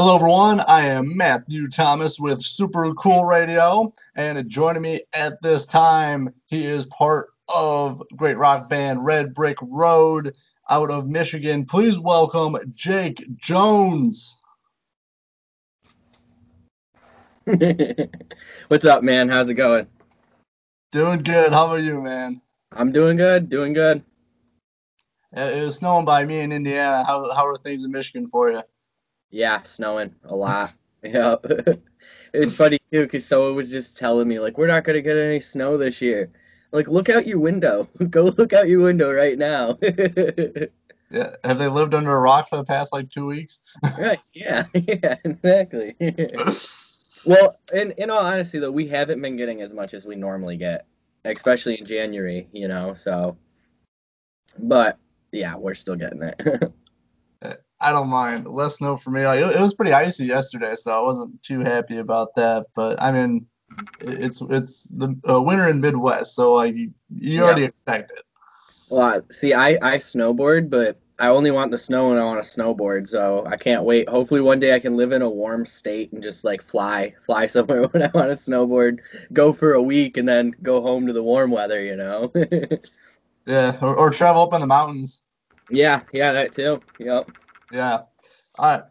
Hello, 0.00 0.14
everyone. 0.14 0.60
I 0.60 0.82
am 0.82 1.16
Matthew 1.16 1.66
Thomas 1.66 2.20
with 2.20 2.40
Super 2.40 2.94
Cool 2.94 3.24
Radio, 3.24 3.92
and 4.14 4.48
joining 4.48 4.80
me 4.80 5.00
at 5.12 5.42
this 5.42 5.66
time, 5.66 6.32
he 6.46 6.64
is 6.64 6.86
part 6.86 7.30
of 7.48 8.00
great 8.14 8.36
rock 8.36 8.70
band 8.70 9.04
Red 9.04 9.34
Brick 9.34 9.56
Road 9.60 10.36
out 10.70 10.92
of 10.92 11.08
Michigan. 11.08 11.64
Please 11.64 11.98
welcome 11.98 12.56
Jake 12.76 13.24
Jones. 13.38 14.40
What's 18.68 18.84
up, 18.84 19.02
man? 19.02 19.28
How's 19.28 19.48
it 19.48 19.54
going? 19.54 19.88
Doing 20.92 21.24
good. 21.24 21.52
How 21.52 21.66
about 21.66 21.82
you, 21.82 22.00
man? 22.00 22.40
I'm 22.70 22.92
doing 22.92 23.16
good, 23.16 23.48
doing 23.48 23.72
good. 23.72 24.04
It 25.32 25.64
was 25.64 25.74
snowing 25.74 26.04
by 26.04 26.24
me 26.24 26.38
in 26.38 26.52
Indiana. 26.52 27.02
How, 27.02 27.34
how 27.34 27.48
are 27.48 27.56
things 27.56 27.82
in 27.82 27.90
Michigan 27.90 28.28
for 28.28 28.48
you? 28.48 28.62
Yeah, 29.30 29.62
snowing 29.62 30.14
a 30.24 30.34
lot. 30.34 30.72
yeah. 31.02 31.36
it's 32.32 32.56
funny 32.56 32.78
too, 32.92 33.02
because 33.04 33.26
someone 33.26 33.54
was 33.54 33.70
just 33.70 33.96
telling 33.96 34.28
me, 34.28 34.40
like, 34.40 34.58
we're 34.58 34.66
not 34.66 34.84
going 34.84 34.96
to 34.96 35.02
get 35.02 35.16
any 35.16 35.40
snow 35.40 35.76
this 35.76 36.00
year. 36.00 36.30
Like, 36.72 36.88
look 36.88 37.08
out 37.08 37.26
your 37.26 37.38
window. 37.38 37.88
Go 38.10 38.24
look 38.24 38.52
out 38.52 38.68
your 38.68 38.82
window 38.82 39.12
right 39.12 39.38
now. 39.38 39.78
yeah. 41.10 41.30
Have 41.44 41.58
they 41.58 41.68
lived 41.68 41.94
under 41.94 42.14
a 42.14 42.20
rock 42.20 42.48
for 42.48 42.56
the 42.56 42.64
past, 42.64 42.92
like, 42.92 43.10
two 43.10 43.26
weeks? 43.26 43.58
right. 43.98 44.18
Yeah. 44.34 44.66
Yeah, 44.74 45.16
exactly. 45.24 45.96
well, 47.26 47.56
in, 47.72 47.92
in 47.92 48.10
all 48.10 48.24
honesty, 48.24 48.58
though, 48.58 48.70
we 48.70 48.86
haven't 48.86 49.22
been 49.22 49.36
getting 49.36 49.62
as 49.62 49.72
much 49.72 49.94
as 49.94 50.04
we 50.04 50.16
normally 50.16 50.56
get, 50.56 50.86
especially 51.24 51.78
in 51.78 51.86
January, 51.86 52.48
you 52.52 52.68
know, 52.68 52.94
so. 52.94 53.36
But, 54.58 54.98
yeah, 55.32 55.54
we're 55.56 55.74
still 55.74 55.96
getting 55.96 56.22
it. 56.22 56.72
I 57.80 57.92
don't 57.92 58.08
mind. 58.08 58.46
Less 58.46 58.76
snow 58.78 58.96
for 58.96 59.10
me. 59.10 59.24
Like 59.24 59.40
it, 59.40 59.56
it 59.56 59.60
was 59.60 59.74
pretty 59.74 59.92
icy 59.92 60.26
yesterday, 60.26 60.74
so 60.74 60.98
I 60.98 61.02
wasn't 61.02 61.42
too 61.42 61.60
happy 61.60 61.98
about 61.98 62.34
that. 62.34 62.66
But 62.74 63.00
I 63.00 63.12
mean, 63.12 63.46
it's 64.00 64.42
it's 64.42 64.84
the 64.84 65.14
uh, 65.28 65.40
winter 65.40 65.68
in 65.68 65.80
Midwest, 65.80 66.34
so 66.34 66.54
like 66.54 66.74
you, 66.74 66.92
you 67.14 67.42
already 67.42 67.64
expect 67.64 68.12
it. 68.12 68.24
Well, 68.90 69.22
see, 69.30 69.54
I 69.54 69.78
I 69.80 69.98
snowboard, 69.98 70.70
but 70.70 70.98
I 71.20 71.28
only 71.28 71.50
want 71.50 71.72
the 71.72 71.78
snow 71.78 72.08
when 72.08 72.18
I 72.18 72.24
want 72.24 72.42
to 72.42 72.60
snowboard, 72.60 73.08
so 73.08 73.44
I 73.46 73.56
can't 73.56 73.82
wait. 73.82 74.08
Hopefully, 74.08 74.40
one 74.40 74.60
day 74.60 74.74
I 74.74 74.78
can 74.78 74.96
live 74.96 75.12
in 75.12 75.22
a 75.22 75.28
warm 75.28 75.66
state 75.66 76.12
and 76.12 76.22
just 76.22 76.44
like 76.44 76.62
fly, 76.62 77.14
fly 77.26 77.46
somewhere 77.48 77.84
when 77.84 78.02
I 78.02 78.10
want 78.14 78.28
to 78.30 78.50
snowboard, 78.50 78.98
go 79.32 79.52
for 79.52 79.74
a 79.74 79.82
week, 79.82 80.16
and 80.16 80.28
then 80.28 80.54
go 80.62 80.80
home 80.80 81.06
to 81.06 81.12
the 81.12 81.22
warm 81.22 81.50
weather, 81.50 81.82
you 81.82 81.96
know. 81.96 82.32
yeah, 83.46 83.76
or, 83.80 83.96
or 83.96 84.10
travel 84.10 84.42
up 84.42 84.54
in 84.54 84.60
the 84.60 84.66
mountains. 84.66 85.22
Yeah, 85.70 86.02
yeah, 86.12 86.32
that 86.32 86.52
too. 86.52 86.80
Yep. 86.98 87.30
Yeah. 87.72 88.02
All 88.58 88.76
right. 88.76 88.82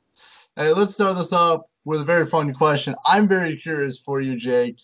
Hey, 0.56 0.73
let's 0.73 0.94
start 0.94 1.17
this 1.17 1.33
off 1.33 1.61
with 1.86 2.02
a 2.02 2.06
very 2.06 2.25
fun 2.25 2.53
question. 2.53 2.95
I'm 3.06 3.28
very 3.28 3.58
curious 3.58 4.00
for 4.00 4.22
you, 4.22 4.38
Jake. 4.38 4.78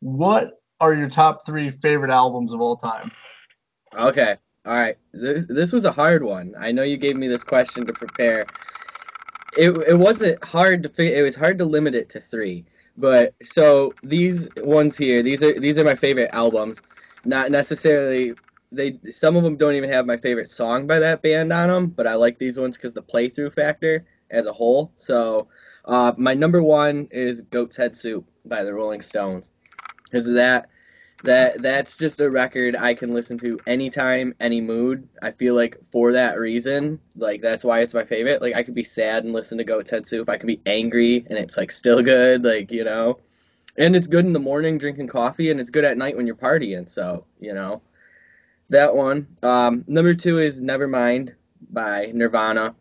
What 0.00 0.60
are 0.80 0.94
your 0.94 1.08
top 1.08 1.44
three 1.46 1.70
favorite 1.70 2.10
albums 2.10 2.52
of 2.52 2.60
all 2.60 2.76
time? 2.76 3.10
Okay. 3.96 4.36
All 4.66 4.74
right. 4.74 4.96
This, 5.12 5.46
this 5.46 5.72
was 5.72 5.84
a 5.84 5.92
hard 5.92 6.22
one. 6.22 6.54
I 6.58 6.72
know 6.72 6.82
you 6.82 6.96
gave 6.96 7.16
me 7.16 7.28
this 7.28 7.44
question 7.44 7.86
to 7.86 7.92
prepare. 7.92 8.46
It, 9.56 9.70
it 9.88 9.98
wasn't 9.98 10.42
hard 10.44 10.82
to 10.84 10.88
figure. 10.88 11.18
It 11.18 11.22
was 11.22 11.34
hard 11.34 11.58
to 11.58 11.64
limit 11.64 11.94
it 11.94 12.08
to 12.10 12.20
three. 12.20 12.64
But 12.96 13.34
so 13.42 13.94
these 14.02 14.48
ones 14.58 14.96
here, 14.96 15.22
these 15.22 15.42
are 15.42 15.58
these 15.58 15.78
are 15.78 15.84
my 15.84 15.94
favorite 15.94 16.30
albums. 16.32 16.80
Not 17.24 17.50
necessarily 17.50 18.34
they 18.72 18.98
some 19.10 19.36
of 19.36 19.42
them 19.42 19.56
don't 19.56 19.74
even 19.74 19.90
have 19.90 20.06
my 20.06 20.16
favorite 20.16 20.48
song 20.48 20.86
by 20.86 20.98
that 20.98 21.22
band 21.22 21.52
on 21.52 21.68
them, 21.68 21.86
but 21.88 22.06
I 22.06 22.14
like 22.14 22.38
these 22.38 22.56
ones 22.56 22.76
because 22.76 22.92
the 22.92 23.02
playthrough 23.02 23.54
factor 23.54 24.04
as 24.30 24.46
a 24.46 24.52
whole. 24.52 24.92
So 24.96 25.48
uh, 25.84 26.12
my 26.16 26.34
number 26.34 26.62
one 26.62 27.08
is 27.10 27.40
Goat's 27.40 27.76
Head 27.76 27.96
Soup 27.96 28.24
by 28.44 28.62
the 28.62 28.74
Rolling 28.74 29.00
Stones, 29.00 29.50
because 30.04 30.26
that 30.32 30.68
that 31.24 31.60
that's 31.62 31.96
just 31.96 32.20
a 32.20 32.30
record 32.30 32.76
I 32.76 32.94
can 32.94 33.12
listen 33.12 33.36
to 33.38 33.58
anytime, 33.66 34.34
any 34.40 34.60
mood. 34.60 35.08
I 35.22 35.32
feel 35.32 35.54
like 35.54 35.76
for 35.90 36.12
that 36.12 36.38
reason, 36.38 37.00
like 37.16 37.42
that's 37.42 37.64
why 37.64 37.80
it's 37.80 37.94
my 37.94 38.04
favorite. 38.04 38.40
Like 38.40 38.54
I 38.54 38.62
could 38.62 38.74
be 38.74 38.84
sad 38.84 39.24
and 39.24 39.32
listen 39.32 39.58
to 39.58 39.64
Goat's 39.64 39.90
Head 39.90 40.06
Soup. 40.06 40.28
I 40.28 40.36
could 40.36 40.46
be 40.46 40.60
angry 40.66 41.26
and 41.28 41.38
it's 41.38 41.56
like 41.56 41.72
still 41.72 42.02
good. 42.02 42.44
Like 42.44 42.70
you 42.70 42.84
know. 42.84 43.18
And 43.78 43.94
it's 43.94 44.08
good 44.08 44.26
in 44.26 44.32
the 44.32 44.40
morning 44.40 44.78
drinking 44.78 45.06
coffee, 45.06 45.50
and 45.50 45.60
it's 45.60 45.70
good 45.70 45.84
at 45.84 45.96
night 45.96 46.16
when 46.16 46.26
you're 46.26 46.34
partying. 46.34 46.90
So, 46.90 47.24
you 47.38 47.54
know, 47.54 47.80
that 48.70 48.94
one. 48.94 49.26
Um, 49.42 49.84
number 49.86 50.14
two 50.14 50.38
is 50.38 50.62
Nevermind 50.62 51.34
by 51.70 52.10
Nirvana. 52.14 52.74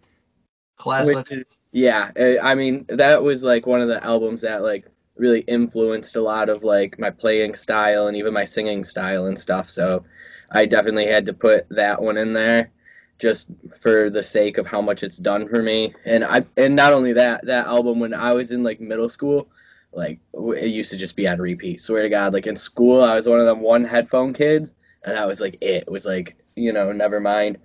Classic. 0.77 1.31
Is, 1.31 1.45
yeah, 1.71 2.11
I 2.41 2.55
mean 2.55 2.85
that 2.87 3.21
was 3.21 3.43
like 3.43 3.67
one 3.67 3.81
of 3.81 3.89
the 3.89 4.03
albums 4.03 4.41
that 4.41 4.63
like 4.63 4.85
really 5.17 5.41
influenced 5.41 6.15
a 6.15 6.21
lot 6.21 6.47
of 6.47 6.63
like 6.63 6.97
my 6.97 7.09
playing 7.09 7.53
style 7.53 8.07
and 8.07 8.15
even 8.15 8.33
my 8.33 8.45
singing 8.45 8.83
style 8.83 9.25
and 9.25 9.37
stuff. 9.37 9.69
So 9.69 10.05
I 10.51 10.65
definitely 10.65 11.07
had 11.07 11.25
to 11.25 11.33
put 11.33 11.67
that 11.69 12.01
one 12.01 12.17
in 12.17 12.33
there 12.33 12.71
just 13.19 13.47
for 13.81 14.09
the 14.09 14.23
sake 14.23 14.57
of 14.57 14.65
how 14.65 14.79
much 14.79 15.03
it's 15.03 15.17
done 15.17 15.47
for 15.49 15.61
me. 15.61 15.93
And 16.05 16.23
I 16.23 16.45
and 16.55 16.75
not 16.75 16.93
only 16.93 17.13
that, 17.13 17.45
that 17.45 17.67
album 17.67 17.99
when 17.99 18.13
I 18.13 18.31
was 18.31 18.51
in 18.51 18.63
like 18.63 18.79
middle 18.79 19.09
school, 19.09 19.49
like 19.91 20.19
it 20.33 20.67
used 20.67 20.91
to 20.91 20.97
just 20.97 21.15
be 21.15 21.27
on 21.27 21.39
repeat. 21.39 21.81
Swear 21.81 22.03
to 22.03 22.09
God, 22.09 22.33
like 22.33 22.47
in 22.47 22.55
school 22.55 23.03
I 23.03 23.15
was 23.15 23.27
one 23.27 23.39
of 23.39 23.45
them 23.45 23.59
one 23.59 23.83
headphone 23.83 24.33
kids 24.33 24.73
and 25.03 25.15
that 25.15 25.27
was 25.27 25.39
like 25.39 25.55
it. 25.61 25.83
it 25.83 25.91
was 25.91 26.05
like 26.05 26.35
you 26.55 26.73
know 26.73 26.91
never 26.91 27.19
mind. 27.19 27.57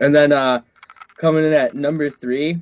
And 0.00 0.14
then 0.14 0.32
uh 0.32 0.62
coming 1.16 1.44
in 1.44 1.52
at 1.52 1.74
number 1.74 2.10
three 2.10 2.60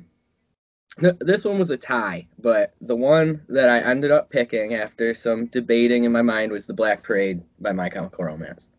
this 1.19 1.45
one 1.45 1.59
was 1.59 1.69
a 1.69 1.77
tie 1.77 2.27
but 2.39 2.73
the 2.81 2.95
one 2.95 3.41
that 3.49 3.69
i 3.69 3.79
ended 3.79 4.09
up 4.09 4.29
picking 4.29 4.73
after 4.73 5.13
some 5.13 5.45
debating 5.47 6.05
in 6.05 6.11
my 6.11 6.23
mind 6.23 6.51
was 6.51 6.65
the 6.65 6.73
black 6.73 7.03
parade 7.03 7.41
by 7.59 7.71
my 7.71 7.87
chemical 7.87 8.25
romance. 8.25 8.69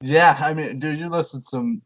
Yeah 0.00 0.36
i 0.40 0.52
mean 0.52 0.78
dude 0.78 0.98
you 0.98 1.08
listed 1.08 1.46
some 1.46 1.82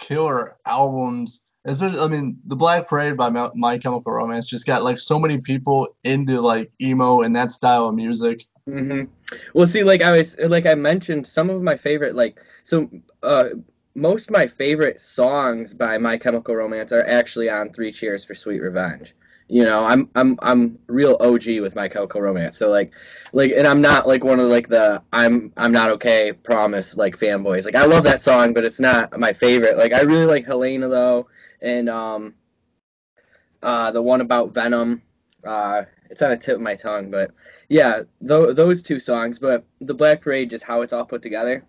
killer 0.00 0.56
albums. 0.64 1.46
Especially 1.64 2.00
i 2.00 2.08
mean 2.08 2.38
the 2.46 2.56
black 2.56 2.88
parade 2.88 3.16
by 3.16 3.28
my 3.28 3.78
chemical 3.78 4.12
romance 4.12 4.46
just 4.46 4.66
got 4.66 4.82
like 4.82 4.98
so 4.98 5.18
many 5.18 5.38
people 5.38 5.94
into 6.02 6.40
like 6.40 6.72
emo 6.80 7.20
and 7.20 7.36
that 7.36 7.50
style 7.50 7.86
of 7.86 7.94
music 7.94 8.46
Mm-hmm. 8.68 9.10
Well, 9.54 9.66
see, 9.66 9.82
like 9.82 10.02
I 10.02 10.12
was, 10.12 10.36
like 10.38 10.66
I 10.66 10.74
mentioned, 10.74 11.26
some 11.26 11.50
of 11.50 11.62
my 11.62 11.76
favorite, 11.76 12.14
like, 12.14 12.38
so, 12.64 12.88
uh, 13.22 13.48
most 13.94 14.28
of 14.28 14.32
my 14.32 14.46
favorite 14.46 15.00
songs 15.00 15.74
by 15.74 15.98
My 15.98 16.16
Chemical 16.16 16.54
Romance 16.56 16.92
are 16.92 17.02
actually 17.06 17.50
on 17.50 17.72
Three 17.72 17.92
Cheers 17.92 18.24
for 18.24 18.34
Sweet 18.34 18.60
Revenge. 18.60 19.14
You 19.48 19.64
know, 19.64 19.84
I'm 19.84 20.08
I'm 20.14 20.38
I'm 20.40 20.78
real 20.86 21.16
OG 21.20 21.60
with 21.60 21.74
My 21.74 21.88
Chemical 21.88 22.22
Romance. 22.22 22.56
So 22.56 22.70
like, 22.70 22.92
like, 23.34 23.52
and 23.54 23.66
I'm 23.66 23.82
not 23.82 24.08
like 24.08 24.24
one 24.24 24.40
of 24.40 24.46
like 24.46 24.68
the 24.68 25.02
I'm 25.12 25.52
I'm 25.58 25.72
not 25.72 25.90
okay 25.90 26.32
promise 26.32 26.96
like 26.96 27.18
fanboys. 27.18 27.66
Like 27.66 27.74
I 27.74 27.84
love 27.84 28.04
that 28.04 28.22
song, 28.22 28.54
but 28.54 28.64
it's 28.64 28.80
not 28.80 29.18
my 29.18 29.32
favorite. 29.34 29.76
Like 29.76 29.92
I 29.92 30.02
really 30.02 30.24
like 30.24 30.46
Helena 30.46 30.88
though, 30.88 31.28
and 31.60 31.90
um, 31.90 32.34
uh, 33.62 33.90
the 33.92 34.02
one 34.02 34.20
about 34.20 34.52
Venom. 34.54 35.02
Uh, 35.44 35.82
it's 36.12 36.20
on 36.20 36.30
the 36.30 36.36
tip 36.36 36.56
of 36.56 36.60
my 36.60 36.74
tongue, 36.74 37.10
but 37.10 37.30
yeah, 37.70 38.02
th- 38.26 38.54
those 38.54 38.82
two 38.82 39.00
songs. 39.00 39.38
But 39.38 39.64
the 39.80 39.94
Black 39.94 40.20
Parade, 40.20 40.50
just 40.50 40.62
how 40.62 40.82
it's 40.82 40.92
all 40.92 41.06
put 41.06 41.22
together, 41.22 41.64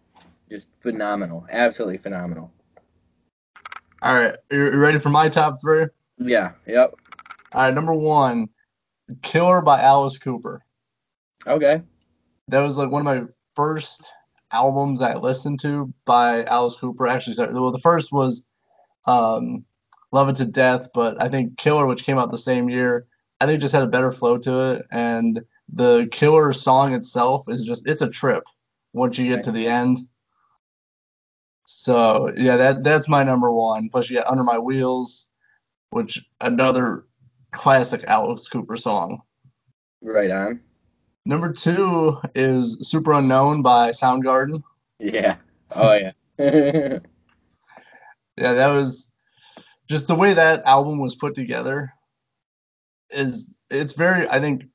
just 0.50 0.68
phenomenal, 0.82 1.48
absolutely 1.50 1.98
phenomenal. 1.98 2.52
All 4.02 4.14
right, 4.14 4.36
you 4.52 4.78
ready 4.78 5.00
for 5.00 5.10
my 5.10 5.30
top 5.30 5.62
three? 5.62 5.86
Yeah. 6.18 6.52
Yep. 6.68 6.96
All 7.54 7.62
right, 7.62 7.74
number 7.74 7.94
one, 7.94 8.50
Killer 9.22 9.62
by 9.62 9.82
Alice 9.82 10.18
Cooper. 10.18 10.62
Okay. 11.48 11.82
That 12.50 12.60
was 12.60 12.78
like 12.78 12.92
one 12.92 13.08
of 13.08 13.24
my 13.24 13.32
first 13.56 14.12
albums 14.52 15.02
I 15.02 15.16
listened 15.16 15.62
to 15.62 15.94
by 16.04 16.44
Alice 16.44 16.76
Cooper. 16.76 17.08
Actually, 17.08 17.34
sorry, 17.34 17.54
well, 17.54 17.72
the 17.72 17.78
first 17.80 18.12
was 18.12 18.44
um, 19.08 19.64
Love 20.12 20.28
It 20.28 20.36
to 20.38 20.46
Death, 20.46 20.90
but 20.94 21.24
I 21.24 21.30
think 21.30 21.58
Killer, 21.58 21.86
which 21.86 22.04
came 22.04 22.20
out 22.20 22.30
the 22.30 22.38
same 22.38 22.70
year, 22.70 23.08
I 23.44 23.46
think 23.46 23.60
just 23.60 23.74
had 23.74 23.84
a 23.84 23.88
better 23.88 24.10
flow 24.10 24.38
to 24.38 24.72
it, 24.72 24.86
and 24.90 25.42
the 25.68 26.08
killer 26.10 26.54
song 26.54 26.94
itself 26.94 27.50
is 27.50 27.66
just 27.66 27.86
it's 27.86 28.02
a 28.02 28.08
trip 28.10 28.46
once 28.94 29.18
you 29.18 29.28
get 29.28 29.44
to 29.44 29.52
the 29.52 29.68
end. 29.68 29.98
So 31.66 32.32
yeah, 32.38 32.56
that 32.56 32.86
that's 32.86 33.10
my 33.10 33.24
number 33.24 33.52
one. 33.52 33.90
Plus 33.90 34.10
you 34.10 34.16
got 34.16 34.28
Under 34.28 34.46
My 34.46 34.60
Wheels, 34.60 35.30
which 35.90 36.24
another 36.40 37.04
classic 37.52 38.06
Alice 38.08 38.48
Cooper 38.48 38.78
song. 38.78 39.24
Right 40.02 40.32
on. 40.32 40.62
Number 41.26 41.52
two 41.52 42.20
is 42.34 42.90
Superunknown 42.94 43.62
by 43.62 43.90
Soundgarden. 43.90 44.64
Yeah. 45.00 45.36
Oh 45.76 45.94
yeah. 45.96 46.12
yeah, 46.40 47.00
that 48.38 48.68
was 48.68 49.12
just 49.90 50.08
the 50.08 50.16
way 50.16 50.34
that 50.34 50.64
album 50.66 51.00
was 51.00 51.16
put 51.16 51.36
together 51.36 51.94
is 53.14 53.58
it's 53.70 53.94
very 53.94 54.28
I 54.28 54.40
think 54.40 54.66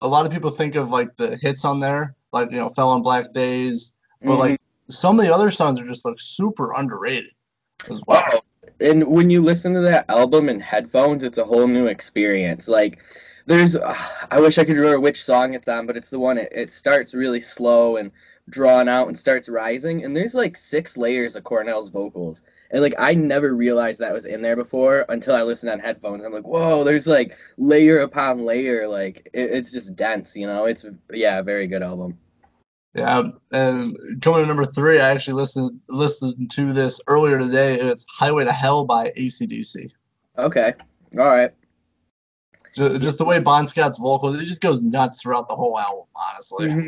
a 0.00 0.08
lot 0.08 0.26
of 0.26 0.32
people 0.32 0.50
think 0.50 0.74
of 0.74 0.90
like 0.90 1.16
the 1.16 1.36
hits 1.36 1.64
on 1.64 1.80
there, 1.80 2.16
like 2.32 2.50
you 2.50 2.58
know, 2.58 2.70
Fell 2.70 2.90
on 2.90 3.02
Black 3.02 3.32
Days, 3.32 3.94
but 4.20 4.30
mm-hmm. 4.30 4.40
like 4.40 4.60
some 4.88 5.18
of 5.18 5.26
the 5.26 5.34
other 5.34 5.50
songs 5.50 5.80
are 5.80 5.86
just 5.86 6.04
like 6.04 6.18
super 6.18 6.72
underrated 6.74 7.32
as 7.90 8.02
well. 8.06 8.44
and 8.80 9.04
when 9.06 9.30
you 9.30 9.42
listen 9.42 9.74
to 9.74 9.80
that 9.82 10.06
album 10.08 10.48
in 10.48 10.60
headphones, 10.60 11.22
it's 11.22 11.38
a 11.38 11.44
whole 11.44 11.66
new 11.66 11.86
experience. 11.86 12.68
Like, 12.68 13.02
there's, 13.46 13.76
uh, 13.76 13.96
I 14.30 14.40
wish 14.40 14.58
I 14.58 14.64
could 14.64 14.76
remember 14.76 15.00
which 15.00 15.24
song 15.24 15.54
it's 15.54 15.68
on, 15.68 15.86
but 15.86 15.96
it's 15.96 16.10
the 16.10 16.18
one. 16.18 16.38
It, 16.38 16.52
it 16.52 16.70
starts 16.70 17.14
really 17.14 17.40
slow 17.40 17.96
and 17.96 18.10
drawn 18.48 18.88
out 18.88 19.08
and 19.08 19.18
starts 19.18 19.48
rising, 19.48 20.04
and 20.04 20.16
there's 20.16 20.34
like 20.34 20.56
six 20.56 20.96
layers 20.96 21.36
of 21.36 21.44
Cornell's 21.44 21.88
vocals, 21.88 22.42
and 22.70 22.82
like 22.82 22.94
I 22.98 23.14
never 23.14 23.54
realized 23.54 24.00
that 24.00 24.12
was 24.12 24.24
in 24.24 24.42
there 24.42 24.56
before 24.56 25.04
until 25.08 25.34
I 25.34 25.42
listened 25.42 25.70
on 25.70 25.78
headphones. 25.78 26.24
I'm 26.24 26.32
like, 26.32 26.46
whoa, 26.46 26.84
there's 26.84 27.06
like 27.06 27.36
layer 27.56 28.00
upon 28.00 28.44
layer. 28.44 28.88
Like, 28.88 29.28
it, 29.32 29.50
it's 29.50 29.70
just 29.70 29.96
dense, 29.96 30.36
you 30.36 30.46
know. 30.46 30.64
It's 30.64 30.84
yeah, 31.12 31.38
a 31.38 31.42
very 31.42 31.66
good 31.66 31.82
album. 31.82 32.18
Yeah, 32.94 33.30
and 33.52 34.22
coming 34.22 34.42
to 34.42 34.46
number 34.46 34.64
three, 34.64 35.00
I 35.00 35.10
actually 35.10 35.34
listened 35.34 35.80
listened 35.88 36.50
to 36.52 36.72
this 36.72 37.00
earlier 37.06 37.38
today. 37.38 37.74
It's 37.74 38.06
"Highway 38.08 38.44
to 38.44 38.52
Hell" 38.52 38.84
by 38.84 39.12
AC/DC. 39.14 39.92
Okay, 40.38 40.74
all 41.18 41.24
right. 41.24 41.52
Just, 42.74 43.00
just 43.00 43.18
the 43.18 43.24
way 43.24 43.40
Bon 43.40 43.66
Scott's 43.66 43.98
vocals, 43.98 44.40
it 44.40 44.44
just 44.44 44.60
goes 44.60 44.82
nuts 44.82 45.22
throughout 45.22 45.48
the 45.48 45.56
whole 45.56 45.78
album. 45.78 46.04
Honestly. 46.14 46.68
Mm-hmm. 46.68 46.86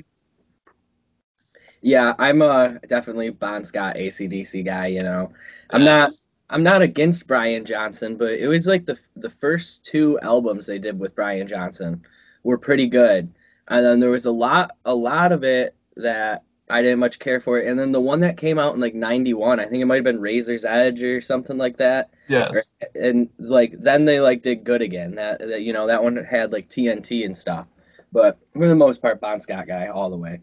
Yeah, 1.83 2.15
I'm 2.19 2.43
a 2.43 2.79
definitely 2.89 3.31
Bon 3.31 3.65
Scott 3.65 3.97
AC/DC 3.97 4.65
guy. 4.65 4.89
You 4.89 5.03
know, 5.03 5.33
I'm 5.71 5.85
not 5.85 6.11
I'm 6.51 6.63
not 6.63 6.83
against 6.83 7.27
Brian 7.27 7.65
Johnson, 7.65 8.17
but 8.17 8.33
it 8.33 8.49
was 8.49 8.67
like 8.67 8.85
the 8.85 8.99
the 9.17 9.31
first 9.31 9.85
two 9.85 10.19
albums 10.21 10.67
they 10.67 10.79
did 10.79 10.99
with 10.99 11.15
Brian 11.15 11.47
Johnson 11.47 12.03
were 12.43 12.59
pretty 12.59 12.87
good, 12.87 13.33
and 13.69 13.85
then 13.85 14.01
there 14.01 14.11
was 14.11 14.27
a 14.27 14.31
lot 14.31 14.77
a 14.85 14.95
lot 14.95 15.33
of 15.33 15.45
it 15.45 15.75
that 15.97 16.45
I 16.71 16.83
didn't 16.83 17.01
much 17.01 17.19
care 17.19 17.41
for 17.41 17.59
it. 17.59 17.67
And 17.67 17.79
then 17.79 17.93
the 17.93 18.01
one 18.01 18.21
that 18.21 18.37
came 18.37 18.59
out 18.59 18.75
in 18.75 18.81
like 18.81 18.95
91, 18.95 19.59
I 19.59 19.67
think 19.67 19.83
it 19.83 19.87
might 19.87 19.97
have 19.97 20.05
been 20.05 20.21
Razor's 20.21 20.65
Edge 20.65 21.03
or 21.03 21.21
something 21.21 21.59
like 21.59 21.77
that. 21.79 22.11
Yes. 22.29 22.73
And 22.95 23.29
like 23.39 23.75
then 23.79 24.05
they 24.05 24.21
like 24.21 24.43
did 24.43 24.65
good 24.65 24.81
again. 24.81 25.17
That, 25.17 25.41
that 25.41 25.63
you 25.63 25.73
know, 25.73 25.87
that 25.89 26.03
one 26.03 26.17
had 26.17 26.53
like 26.53 26.69
TNT 26.69 27.27
and 27.27 27.37
stuff. 27.37 27.67
But 28.13 28.39
for 28.53 28.69
the 28.69 28.75
most 28.75 29.03
part, 29.03 29.21
Bon 29.21 29.41
Scott 29.41 29.67
guy 29.67 29.89
all 29.89 30.11
the 30.11 30.17
way. 30.17 30.41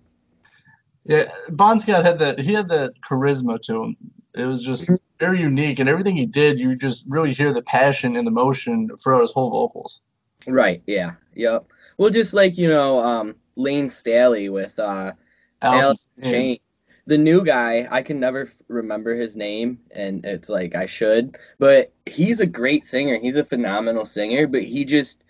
Yeah, 1.08 1.32
Bon 1.50 1.80
Scott 1.80 2.04
had 2.04 2.20
that 2.20 2.40
he 2.40 2.54
had 2.54 2.68
that 2.70 2.94
charisma 3.02 3.62
to 3.64 3.84
him. 3.84 3.98
It 4.36 4.46
was 4.46 4.62
just 4.62 4.84
mm-hmm. 4.84 4.96
very 5.20 5.40
unique 5.40 5.80
and 5.80 5.88
everything 5.88 6.18
he 6.18 6.26
did, 6.26 6.60
you 6.60 6.76
just 6.76 7.06
really 7.08 7.34
hear 7.34 7.54
the 7.54 7.62
passion 7.62 8.18
and 8.18 8.28
the 8.28 8.32
motion 8.32 8.90
throughout 8.98 9.22
his 9.22 9.32
whole 9.32 9.50
vocals. 9.50 10.02
Right, 10.46 10.84
yeah. 10.86 11.14
Yep. 11.36 11.66
Well 11.98 12.10
just 12.10 12.34
like, 12.34 12.58
you 12.58 12.68
know, 12.68 13.00
um 13.00 13.36
Layne 13.56 13.90
Staley 13.90 14.50
with 14.50 14.78
uh 14.78 15.14
Alice 15.62 16.08
Chains. 16.22 16.60
The 17.06 17.18
new 17.18 17.42
guy, 17.46 17.88
I 17.90 18.02
can 18.02 18.20
never 18.20 18.52
remember 18.68 19.16
his 19.16 19.38
name, 19.38 19.80
and 19.92 20.26
it's 20.26 20.50
like 20.50 20.76
I 20.76 20.88
should, 20.88 21.38
but 21.58 21.94
he's 22.06 22.42
a 22.42 22.46
great 22.46 22.86
singer. 22.86 23.18
He's 23.18 23.38
a 23.38 23.46
phenomenal 23.46 24.06
singer, 24.06 24.46
but 24.46 24.64
he 24.64 24.84
just 24.84 25.24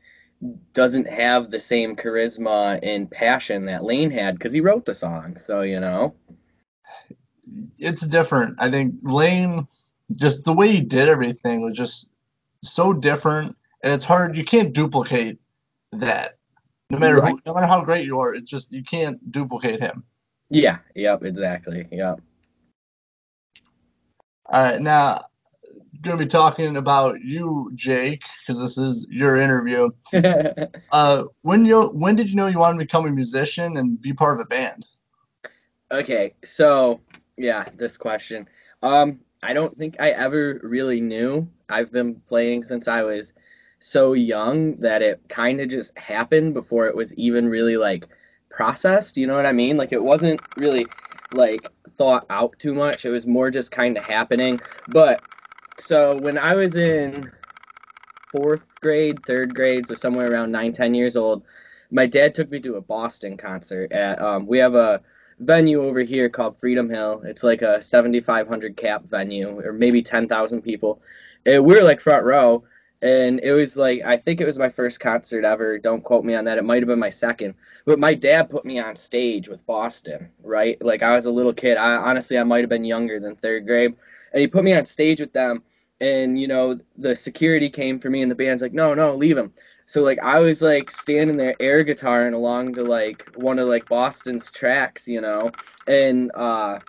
doesn't 0.74 1.08
have 1.08 1.50
the 1.50 1.60
same 1.60 1.96
charisma 1.96 2.80
and 2.84 3.10
passion 3.10 3.66
that 3.66 3.84
Layne 3.84 4.12
had 4.12 4.38
because 4.38 4.54
he 4.54 4.62
wrote 4.62 4.86
the 4.86 4.96
song. 4.96 5.38
So 5.38 5.62
you 5.62 5.80
know, 5.80 6.16
it's 7.78 8.06
different. 8.06 8.56
I 8.60 8.70
think 8.70 8.96
Layne, 9.04 9.68
just 10.12 10.46
the 10.46 10.54
way 10.54 10.72
he 10.72 10.82
did 10.82 11.10
everything 11.10 11.62
was 11.62 11.78
just 11.78 12.10
so 12.64 12.94
different, 12.94 13.56
and 13.84 13.94
it's 13.94 14.06
hard. 14.06 14.38
You 14.38 14.46
can't 14.46 14.74
duplicate 14.74 15.40
that. 15.94 16.38
No 16.90 17.00
matter 17.00 17.18
right. 17.18 17.32
who, 17.32 17.42
no 17.46 17.54
matter 17.54 17.68
how 17.68 17.84
great 17.84 18.06
you 18.06 18.20
are, 18.20 18.34
it's 18.34 18.50
just 18.50 18.72
you 18.72 18.84
can't 18.84 19.32
duplicate 19.32 19.82
him. 19.82 20.04
Yeah. 20.50 20.78
Yep. 20.96 21.24
Exactly. 21.24 21.88
Yep. 21.92 22.22
All 24.46 24.64
right. 24.64 24.80
Now, 24.80 25.26
going 26.02 26.18
to 26.18 26.24
be 26.24 26.30
talking 26.30 26.78
about 26.78 27.22
you, 27.22 27.72
Jake, 27.76 28.22
because 28.42 28.60
this 28.60 28.78
is 28.78 29.08
your 29.10 29.38
interview. 29.38 29.90
uh, 30.92 31.24
when 31.42 31.66
you 31.66 31.84
when 31.90 32.16
did 32.16 32.30
you 32.30 32.36
know 32.36 32.48
you 32.48 32.60
wanted 32.60 32.80
to 32.80 32.86
become 32.86 33.06
a 33.06 33.12
musician 33.12 33.78
and 33.78 34.02
be 34.02 34.14
part 34.14 34.36
of 34.36 34.42
a 34.42 34.46
band? 34.46 34.86
Okay, 35.92 36.34
so 36.44 37.00
yeah, 37.38 37.66
this 37.76 37.98
question. 37.98 38.48
Um, 38.84 39.20
I 39.44 39.54
don't 39.54 39.74
think 39.74 39.96
I 40.00 40.12
ever 40.12 40.60
really 40.64 41.02
knew. 41.02 41.48
I've 41.70 41.92
been 41.92 42.16
playing 42.28 42.64
since 42.64 42.88
I 42.88 43.04
was 43.04 43.34
so 43.80 44.14
young 44.14 44.76
that 44.78 45.02
it 45.02 45.22
kind 45.30 45.62
of 45.62 45.70
just 45.70 45.98
happened 45.98 46.54
before 46.54 46.88
it 46.88 46.96
was 46.96 47.14
even 47.16 47.48
really 47.48 47.78
like 47.78 48.08
processed. 48.50 49.18
You 49.18 49.28
know 49.28 49.36
what 49.36 49.46
I 49.46 49.52
mean? 49.52 49.78
Like 49.78 49.94
it 49.94 50.04
wasn't 50.04 50.42
really 50.56 50.88
like 51.34 51.68
thought 51.98 52.26
out 52.30 52.58
too 52.60 52.74
much. 52.74 53.06
It 53.06 53.10
was 53.10 53.28
more 53.28 53.52
just 53.52 53.72
kind 53.72 53.98
of 53.98 54.04
happening. 54.04 54.60
But 54.88 55.22
so 55.80 56.18
when 56.18 56.38
I 56.38 56.56
was 56.56 56.76
in 56.76 57.32
fourth 58.32 58.64
grade, 58.82 59.20
third 59.26 59.54
grade, 59.56 59.86
so 59.86 59.96
somewhere 59.96 60.32
around 60.32 60.52
nine, 60.52 60.74
ten 60.74 60.94
years 60.94 61.16
old, 61.16 61.44
my 61.92 62.06
dad 62.06 62.36
took 62.36 62.50
me 62.50 62.60
to 62.62 62.76
a 62.76 62.82
Boston 62.82 63.38
concert 63.38 63.92
at 63.92 64.22
um, 64.22 64.46
we 64.46 64.58
have 64.58 64.76
a 64.76 65.02
venue 65.40 65.84
over 65.84 66.02
here 66.02 66.30
called 66.30 66.58
Freedom 66.60 66.90
Hill. 66.90 67.22
It's 67.26 67.44
like 67.44 67.62
a 67.62 67.82
7,500 67.82 68.76
cap 68.76 69.04
venue, 69.06 69.60
or 69.60 69.72
maybe 69.72 70.02
10,000 70.02 70.62
people. 70.62 71.02
And 71.46 71.64
we 71.64 71.76
were 71.76 71.84
like 71.84 72.02
front 72.02 72.26
row, 72.26 72.64
and 73.02 73.40
it 73.42 73.52
was 73.52 73.78
like 73.78 74.02
I 74.04 74.18
think 74.18 74.42
it 74.42 74.46
was 74.46 74.58
my 74.58 74.70
first 74.70 75.00
concert 75.00 75.46
ever. 75.46 75.78
Don't 75.78 76.04
quote 76.04 76.26
me 76.26 76.34
on 76.36 76.46
that. 76.46 76.58
It 76.58 76.64
might 76.64 76.82
have 76.82 76.88
been 76.88 77.00
my 77.00 77.10
second. 77.10 77.54
But 77.86 78.00
my 78.00 78.14
dad 78.14 78.50
put 78.50 78.66
me 78.66 78.80
on 78.80 78.96
stage 78.96 79.48
with 79.50 79.66
Boston, 79.66 80.30
right? 80.44 80.82
Like 80.84 81.04
I 81.04 81.16
was 81.16 81.26
a 81.26 81.32
little 81.32 81.54
kid. 81.54 81.78
I 81.78 81.96
honestly 81.96 82.38
I 82.38 82.44
might 82.44 82.62
have 82.62 82.70
been 82.70 82.84
younger 82.84 83.20
than 83.20 83.36
third 83.36 83.68
grade, 83.68 83.96
and 84.34 84.42
he 84.42 84.48
put 84.48 84.64
me 84.64 84.74
on 84.74 84.86
stage 84.86 85.20
with 85.20 85.34
them. 85.34 85.64
And 86.00 86.40
you 86.40 86.48
know 86.48 86.80
the 86.98 87.16
security 87.16 87.70
came 87.70 88.00
for 88.00 88.10
me, 88.10 88.22
and 88.22 88.32
the 88.32 88.36
band's 88.36 88.62
like, 88.62 88.74
no, 88.74 88.94
no, 88.94 89.16
leave 89.16 89.38
him. 89.38 89.54
So 89.86 90.02
like 90.02 90.20
I 90.20 90.40
was 90.40 90.62
like 90.62 90.92
standing 90.92 91.38
there 91.38 91.56
air 91.60 91.84
guitaring 91.86 92.34
along 92.34 92.74
to 92.76 92.84
like 92.84 93.26
one 93.36 93.60
of 93.60 93.68
like 93.68 93.88
Boston's 93.88 94.52
tracks, 94.52 95.08
you 95.08 95.22
know, 95.22 95.52
and 95.88 96.32
uh 96.36 96.80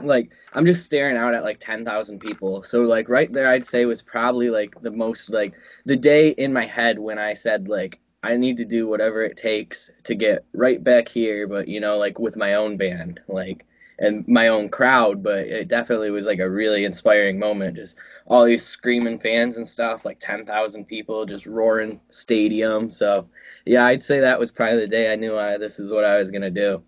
like 0.00 0.30
I'm 0.52 0.66
just 0.66 0.84
staring 0.84 1.16
out 1.16 1.34
at 1.34 1.44
like 1.44 1.60
10,000 1.60 2.18
people. 2.18 2.62
So 2.62 2.82
like 2.82 3.08
right 3.08 3.32
there 3.32 3.48
I'd 3.48 3.66
say 3.66 3.84
was 3.84 4.02
probably 4.02 4.50
like 4.50 4.74
the 4.82 4.90
most 4.90 5.30
like 5.30 5.54
the 5.84 5.96
day 5.96 6.30
in 6.30 6.52
my 6.52 6.66
head 6.66 6.98
when 6.98 7.18
I 7.18 7.34
said 7.34 7.68
like 7.68 8.00
I 8.22 8.36
need 8.36 8.56
to 8.56 8.64
do 8.64 8.88
whatever 8.88 9.22
it 9.22 9.36
takes 9.36 9.90
to 10.04 10.14
get 10.14 10.44
right 10.54 10.82
back 10.82 11.08
here 11.08 11.46
but 11.46 11.68
you 11.68 11.80
know 11.80 11.98
like 11.98 12.18
with 12.18 12.36
my 12.36 12.54
own 12.54 12.76
band 12.76 13.20
like 13.28 13.66
and 14.00 14.26
my 14.26 14.48
own 14.48 14.68
crowd. 14.68 15.22
But 15.22 15.46
it 15.46 15.68
definitely 15.68 16.10
was 16.10 16.26
like 16.26 16.40
a 16.40 16.50
really 16.50 16.84
inspiring 16.84 17.38
moment. 17.38 17.76
Just 17.76 17.96
all 18.26 18.44
these 18.44 18.66
screaming 18.66 19.20
fans 19.20 19.56
and 19.56 19.66
stuff 19.66 20.04
like 20.04 20.18
10,000 20.18 20.84
people 20.86 21.24
just 21.26 21.46
roaring 21.46 22.00
stadium. 22.10 22.90
So 22.90 23.28
yeah 23.64 23.84
I'd 23.86 24.02
say 24.02 24.20
that 24.20 24.40
was 24.40 24.50
probably 24.50 24.80
the 24.80 24.88
day 24.88 25.12
I 25.12 25.16
knew 25.16 25.38
I, 25.38 25.58
this 25.58 25.78
is 25.78 25.92
what 25.92 26.04
I 26.04 26.18
was 26.18 26.30
going 26.30 26.42
to 26.42 26.50
do 26.50 26.82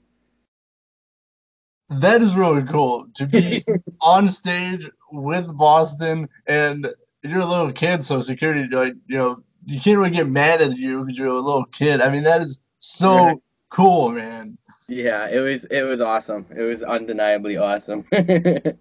that 1.89 2.21
is 2.21 2.37
really 2.37 2.63
cool 2.65 3.07
to 3.15 3.27
be 3.27 3.65
on 4.01 4.29
stage 4.29 4.89
with 5.13 5.57
Boston, 5.57 6.29
and 6.47 6.89
you're 7.23 7.41
a 7.41 7.47
little 7.47 7.73
kid, 7.73 8.05
so 8.05 8.21
security, 8.21 8.75
like 8.75 8.95
you 9.07 9.19
know, 9.19 9.43
you 9.67 9.81
can't 9.81 9.99
really 9.99 10.11
get 10.11 10.29
mad 10.29 10.63
at 10.63 10.77
you 10.77 11.05
because 11.05 11.19
you're 11.19 11.29
a 11.29 11.41
little 11.41 11.65
kid. 11.67 12.01
I 12.01 12.11
mean, 12.11 12.25
that 12.25 12.43
is 12.43 12.61
so 12.79 13.43
cool, 13.71 14.13
man. 14.13 14.59
Yeah, 14.89 15.29
it 15.29 15.41
was 15.41 15.65
it 15.65 15.83
was 15.83 16.01
awesome. 16.01 16.47
It 16.57 16.63
was 16.63 16.83
undeniably 16.83 17.57
awesome. 17.57 18.05
that 18.11 18.79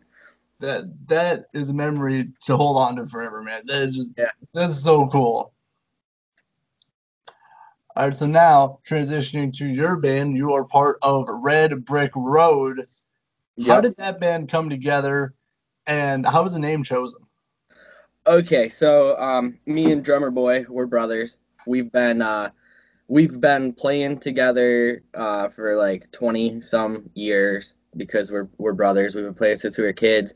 that 0.60 1.46
is 1.54 1.70
a 1.70 1.74
memory 1.74 2.30
to 2.42 2.58
hold 2.58 2.78
on 2.78 2.96
to 2.98 3.06
forever, 3.06 3.42
man. 3.42 3.64
That 3.66 3.90
is 3.90 3.96
just 3.96 4.12
yeah. 4.18 4.32
that's 4.54 4.80
so 4.80 5.08
cool. 5.08 5.52
All 7.98 8.04
right, 8.04 8.14
so 8.16 8.26
now 8.26 8.80
transitioning 8.86 9.56
to 9.58 9.66
your 9.66 9.96
band, 9.96 10.36
you 10.36 10.52
are 10.52 10.66
part 10.66 10.98
of 11.02 11.28
Red 11.30 11.86
Brick 11.86 12.12
Road. 12.14 12.86
Yep. 13.56 13.68
How 13.68 13.80
did 13.80 13.96
that 13.96 14.20
band 14.20 14.50
come 14.50 14.70
together, 14.70 15.34
and 15.88 16.26
how 16.26 16.44
was 16.44 16.52
the 16.52 16.60
name 16.60 16.84
chosen? 16.84 17.22
Okay, 18.28 18.68
so 18.68 19.18
um, 19.18 19.60
me 19.66 19.94
and 19.94 20.04
drummer 20.04 20.30
boy, 20.30 20.66
we're 20.68 20.88
brothers. 20.88 21.38
We've 21.66 21.90
been 21.90 22.22
uh, 22.22 22.50
we've 23.08 23.40
been 23.40 23.72
playing 23.72 24.20
together 24.20 25.02
uh, 25.14 25.48
for 25.48 25.78
like 25.78 26.12
20 26.12 26.60
some 26.60 27.10
years 27.14 27.76
because 27.96 28.30
we're 28.30 28.50
we're 28.58 28.74
brothers. 28.74 29.16
We've 29.16 29.24
been 29.24 29.34
playing 29.34 29.56
since 29.56 29.78
we 29.78 29.86
were 29.86 29.94
kids, 29.94 30.34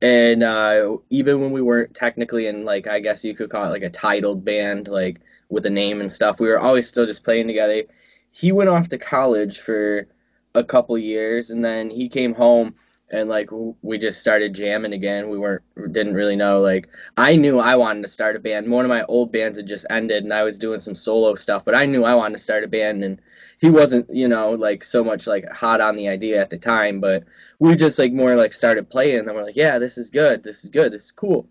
and 0.00 0.44
uh, 0.44 0.98
even 1.08 1.40
when 1.40 1.50
we 1.50 1.60
weren't 1.60 1.92
technically 1.92 2.46
in 2.46 2.64
like 2.64 2.86
I 2.86 3.00
guess 3.00 3.24
you 3.24 3.34
could 3.34 3.50
call 3.50 3.64
it 3.64 3.70
like 3.70 3.82
a 3.82 3.90
titled 3.90 4.44
band, 4.44 4.86
like 4.86 5.20
with 5.50 5.66
a 5.66 5.70
name 5.70 6.00
and 6.00 6.10
stuff. 6.10 6.40
We 6.40 6.48
were 6.48 6.60
always 6.60 6.88
still 6.88 7.06
just 7.06 7.24
playing 7.24 7.46
together. 7.46 7.82
He 8.30 8.52
went 8.52 8.70
off 8.70 8.88
to 8.88 8.98
college 8.98 9.58
for 9.58 10.06
a 10.54 10.64
couple 10.64 10.96
years, 10.98 11.50
and 11.50 11.64
then 11.64 11.90
he 11.90 12.08
came 12.08 12.34
home 12.34 12.74
and 13.10 13.28
like 13.28 13.50
we 13.82 13.98
just 13.98 14.20
started 14.20 14.54
jamming 14.54 14.92
again. 14.92 15.28
We 15.28 15.38
weren't 15.38 15.62
didn't 15.92 16.14
really 16.14 16.36
know 16.36 16.60
like 16.60 16.88
I 17.16 17.36
knew 17.36 17.58
I 17.58 17.74
wanted 17.76 18.02
to 18.02 18.08
start 18.08 18.36
a 18.36 18.38
band. 18.38 18.70
One 18.70 18.84
of 18.84 18.88
my 18.88 19.02
old 19.04 19.32
bands 19.32 19.58
had 19.58 19.66
just 19.66 19.86
ended, 19.90 20.24
and 20.24 20.32
I 20.32 20.44
was 20.44 20.58
doing 20.58 20.80
some 20.80 20.94
solo 20.94 21.34
stuff, 21.34 21.64
but 21.64 21.74
I 21.74 21.86
knew 21.86 22.04
I 22.04 22.14
wanted 22.14 22.38
to 22.38 22.42
start 22.42 22.64
a 22.64 22.68
band, 22.68 23.02
and 23.02 23.20
he 23.58 23.68
wasn't 23.68 24.06
you 24.14 24.28
know 24.28 24.52
like 24.52 24.84
so 24.84 25.02
much 25.02 25.26
like 25.26 25.48
hot 25.50 25.80
on 25.80 25.96
the 25.96 26.08
idea 26.08 26.40
at 26.40 26.50
the 26.50 26.58
time, 26.58 27.00
but 27.00 27.24
we 27.58 27.74
just 27.74 27.98
like 27.98 28.12
more 28.12 28.36
like 28.36 28.52
started 28.52 28.88
playing, 28.88 29.20
and 29.20 29.34
we're 29.34 29.44
like, 29.44 29.56
yeah, 29.56 29.78
this 29.78 29.98
is 29.98 30.10
good, 30.10 30.42
this 30.44 30.64
is 30.64 30.70
good, 30.70 30.92
this 30.92 31.06
is 31.06 31.12
cool. 31.12 31.48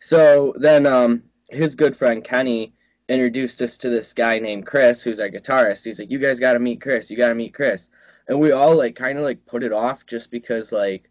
So 0.00 0.54
then 0.56 0.86
um, 0.86 1.22
his 1.50 1.74
good 1.74 1.96
friend 1.96 2.24
Kenny 2.24 2.74
introduced 3.12 3.62
us 3.62 3.76
to 3.78 3.90
this 3.90 4.12
guy 4.12 4.38
named 4.38 4.66
Chris, 4.66 5.02
who's 5.02 5.20
our 5.20 5.28
guitarist. 5.28 5.84
He's 5.84 5.98
like, 5.98 6.10
"You 6.10 6.18
guys 6.18 6.40
got 6.40 6.54
to 6.54 6.58
meet 6.58 6.80
Chris. 6.80 7.10
You 7.10 7.16
got 7.16 7.28
to 7.28 7.34
meet 7.34 7.54
Chris." 7.54 7.90
And 8.28 8.40
we 8.40 8.52
all 8.52 8.76
like 8.76 8.96
kind 8.96 9.18
of 9.18 9.24
like 9.24 9.44
put 9.46 9.62
it 9.62 9.72
off 9.72 10.06
just 10.06 10.30
because 10.30 10.72
like 10.72 11.10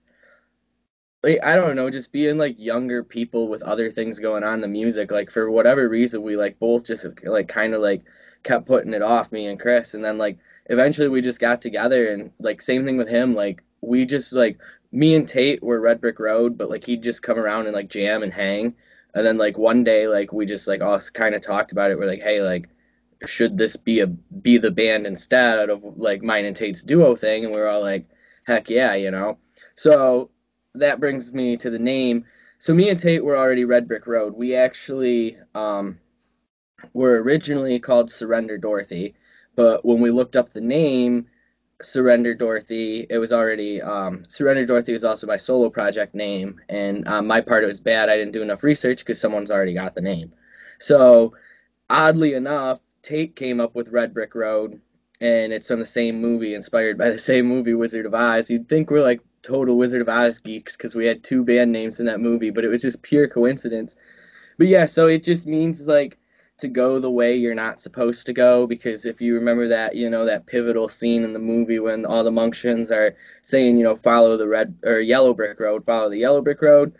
like 1.24 1.40
I 1.44 1.56
don't 1.56 1.76
know, 1.76 1.90
just 1.90 2.12
being 2.12 2.38
like 2.38 2.60
younger 2.60 3.04
people 3.04 3.48
with 3.48 3.62
other 3.64 3.92
things 3.92 4.20
going 4.20 4.44
on 4.44 4.62
the 4.62 4.68
music, 4.68 5.12
like 5.12 5.30
for 5.30 5.52
whatever 5.52 5.88
reason 5.88 6.22
we 6.24 6.36
like 6.36 6.60
both 6.60 6.84
just 6.86 7.06
like 7.24 7.48
kind 7.48 7.74
of 7.74 7.82
like 7.82 8.04
kept 8.44 8.66
putting 8.66 8.94
it 8.94 9.04
off 9.04 9.32
me 9.32 9.48
and 9.48 9.60
Chris 9.60 9.94
and 9.94 10.04
then 10.04 10.18
like 10.18 10.40
eventually 10.68 11.08
we 11.08 11.22
just 11.22 11.40
got 11.40 11.62
together 11.62 12.12
and 12.12 12.32
like 12.40 12.62
same 12.62 12.86
thing 12.86 12.98
with 12.98 13.08
him, 13.08 13.36
like 13.36 13.64
we 13.82 14.06
just 14.06 14.34
like 14.34 14.58
me 14.92 15.16
and 15.16 15.28
Tate 15.28 15.64
were 15.64 15.80
Red 15.80 16.02
Brick 16.02 16.20
Road, 16.20 16.58
but 16.58 16.70
like 16.70 16.84
he'd 16.86 17.04
just 17.04 17.24
come 17.24 17.38
around 17.38 17.68
and 17.68 17.76
like 17.76 17.90
jam 17.90 18.24
and 18.24 18.34
hang. 18.34 18.76
And 19.14 19.26
then 19.26 19.38
like 19.38 19.58
one 19.58 19.84
day 19.84 20.08
like 20.08 20.32
we 20.32 20.46
just 20.46 20.68
like 20.68 20.82
all 20.82 21.00
kind 21.14 21.36
of 21.36 21.42
talked 21.42 21.72
about 21.72 21.92
it. 21.92 21.98
We're 21.98 22.06
like, 22.06 22.22
"Hey, 22.22 22.42
like 22.42 22.70
should 23.26 23.58
this 23.58 23.76
be 23.76 24.00
a 24.00 24.08
be 24.08 24.58
the 24.58 24.72
band 24.72 25.06
instead 25.06 25.70
of 25.70 25.84
like 25.98 26.24
mine 26.24 26.46
and 26.46 26.56
Tate's 26.56 26.84
duo 26.84 27.16
thing?" 27.16 27.44
And 27.46 27.54
we 27.54 27.60
were 27.60 27.68
all 27.68 27.82
like, 27.82 28.08
"Heck 28.46 28.70
yeah, 28.70 28.96
you 28.96 29.12
know." 29.12 29.38
So 29.76 30.30
that 30.76 31.00
brings 31.00 31.34
me 31.34 31.58
to 31.58 31.70
the 31.70 31.80
name. 31.80 32.26
So 32.60 32.74
me 32.74 32.90
and 32.90 33.00
Tate 33.00 33.24
were 33.24 33.38
already 33.38 33.66
Red 33.66 33.88
Brick 33.88 34.08
Road. 34.08 34.34
We 34.36 34.56
actually 34.56 35.38
um, 35.56 36.00
were 36.94 37.22
originally 37.22 37.80
called 37.80 38.12
Surrender 38.12 38.58
Dorothy, 38.58 39.16
but 39.56 39.84
when 39.84 40.00
we 40.00 40.12
looked 40.12 40.36
up 40.36 40.50
the 40.50 40.62
name 40.62 41.28
Surrender 41.84 42.34
Dorothy, 42.34 43.06
it 43.10 43.18
was 43.18 43.32
already 43.32 43.82
um, 43.82 44.24
Surrender 44.28 44.66
Dorothy 44.66 44.94
was 44.94 45.04
also 45.04 45.28
my 45.28 45.38
solo 45.38 45.70
project 45.70 46.16
name, 46.16 46.60
and 46.70 47.08
um, 47.08 47.28
my 47.28 47.42
part 47.42 47.64
it 47.64 47.68
was 47.68 47.80
bad. 47.80 48.10
I 48.10 48.18
didn't 48.18 48.34
do 48.34 48.42
enough 48.42 48.64
research 48.64 49.00
because 49.00 49.20
someone's 49.20 49.52
already 49.52 49.74
got 49.74 49.96
the 49.96 50.02
name. 50.02 50.34
So 50.80 51.34
oddly 51.90 52.34
enough, 52.34 52.80
Tate 53.04 53.36
came 53.36 53.60
up 53.60 53.76
with 53.76 53.90
Red 53.90 54.14
Brick 54.14 54.36
Road, 54.36 54.80
and 55.20 55.54
it's 55.54 55.68
from 55.68 55.80
the 55.80 55.86
same 55.86 56.22
movie, 56.22 56.56
inspired 56.56 56.98
by 56.98 57.10
the 57.12 57.20
same 57.20 57.46
movie, 57.46 57.74
Wizard 57.74 58.06
of 58.06 58.14
Oz. 58.14 58.50
You'd 58.50 58.70
think 58.70 58.90
we're 58.90 59.04
like 59.04 59.22
total 59.42 59.78
Wizard 59.78 60.02
of 60.02 60.10
Oz 60.10 60.40
geeks 60.40 60.78
because 60.78 60.96
we 60.96 61.06
had 61.06 61.24
two 61.24 61.44
band 61.44 61.72
names 61.72 61.98
from 61.98 62.06
that 62.06 62.20
movie, 62.20 62.50
but 62.50 62.64
it 62.64 62.70
was 62.70 62.82
just 62.82 63.02
pure 63.02 63.28
coincidence. 63.28 63.96
But 64.58 64.68
yeah, 64.68 64.86
so 64.86 65.08
it 65.08 65.24
just 65.24 65.48
means 65.48 65.88
like 65.88 66.18
to 66.62 66.68
go 66.68 67.00
the 67.00 67.12
way 67.12 67.36
you're 67.36 67.54
not 67.56 67.80
supposed 67.80 68.26
to 68.26 68.34
go 68.34 68.66
because 68.66 69.06
if 69.06 69.20
you 69.22 69.36
remember 69.36 69.68
that, 69.68 69.96
you 69.96 70.10
know, 70.10 70.26
that 70.26 70.46
pivotal 70.46 70.88
scene 70.88 71.24
in 71.24 71.34
the 71.34 71.40
movie 71.40 71.80
when 71.80 72.06
all 72.06 72.24
the 72.24 72.32
Munchkins 72.32 72.92
are 72.92 73.16
saying, 73.42 73.78
you 73.78 73.84
know, 73.84 73.96
follow 73.98 74.38
the 74.38 74.48
red 74.48 74.76
or 74.84 75.00
yellow 75.00 75.34
brick 75.34 75.60
road, 75.60 75.86
follow 75.86 76.10
the 76.10 76.18
yellow 76.18 76.42
brick 76.42 76.62
road. 76.62 76.94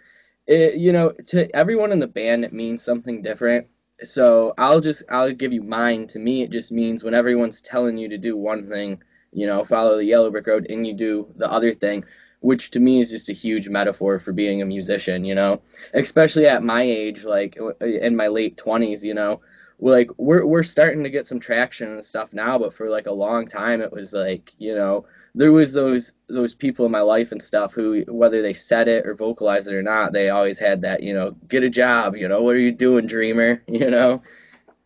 It, 0.48 0.76
you 0.76 0.92
know, 0.92 1.12
to 1.28 1.54
everyone 1.56 1.92
in 1.92 2.00
the 2.00 2.08
band 2.08 2.44
it 2.44 2.54
means 2.54 2.84
something 2.84 3.22
different. 3.22 3.68
So 4.04 4.54
I'll 4.58 4.82
just 4.82 5.04
I'll 5.10 5.32
give 5.32 5.54
you 5.54 5.62
mine. 5.62 6.08
To 6.08 6.20
me, 6.20 6.42
it 6.42 6.52
just 6.52 6.72
means 6.72 7.04
when 7.04 7.14
everyone's 7.14 7.62
telling 7.62 7.98
you 7.98 8.10
to 8.10 8.18
do 8.18 8.36
one 8.36 8.68
thing, 8.68 9.02
you 9.32 9.46
know, 9.46 9.64
follow 9.64 9.98
the 9.98 10.06
yellow 10.06 10.32
brick 10.32 10.48
road, 10.48 10.66
and 10.70 10.86
you 10.86 10.94
do 10.94 11.32
the 11.38 11.50
other 11.50 11.74
thing 11.74 12.04
which 12.42 12.72
to 12.72 12.80
me 12.80 13.00
is 13.00 13.10
just 13.10 13.30
a 13.30 13.34
huge 13.34 13.70
metaphor 13.70 14.20
for 14.20 14.34
being 14.34 14.62
a 14.62 14.66
musician, 14.66 15.24
you 15.24 15.36
know, 15.36 15.62
especially 15.94 16.48
at 16.48 16.64
my 16.64 16.82
age, 16.82 17.24
like 17.24 17.58
in 17.82 18.16
my 18.16 18.28
late 18.28 18.58
20s, 18.58 19.04
you 19.04 19.14
know, 19.14 19.40
like 19.82 20.12
we're 20.18 20.46
we're 20.46 20.64
starting 20.64 21.04
to 21.04 21.10
get 21.10 21.26
some 21.26 21.40
traction 21.40 21.92
and 21.92 22.06
stuff 22.06 22.34
now, 22.34 22.58
but 22.58 22.74
for 22.74 22.90
like 22.90 23.08
a 23.08 23.12
long 23.12 23.48
time 23.48 23.82
it 23.82 23.92
was 23.92 24.14
like, 24.14 24.54
you 24.60 24.76
know, 24.76 25.06
there 25.36 25.52
was 25.52 25.74
those 25.74 26.14
those 26.30 26.54
people 26.54 26.86
in 26.86 26.92
my 26.92 27.02
life 27.02 27.32
and 27.32 27.42
stuff 27.42 27.74
who 27.74 28.04
whether 28.08 28.42
they 28.42 28.54
said 28.54 28.88
it 28.88 29.06
or 29.06 29.16
vocalized 29.16 29.68
it 29.68 29.74
or 29.74 29.82
not, 29.82 30.14
they 30.14 30.30
always 30.30 30.60
had 30.60 30.82
that, 30.82 31.02
you 31.04 31.14
know, 31.14 31.32
get 31.50 31.64
a 31.64 31.70
job, 31.70 32.16
you 32.16 32.28
know, 32.28 32.42
what 32.42 32.56
are 32.56 32.60
you 32.60 32.72
doing, 32.72 33.08
dreamer, 33.08 33.62
you 33.68 33.90
know? 33.90 34.22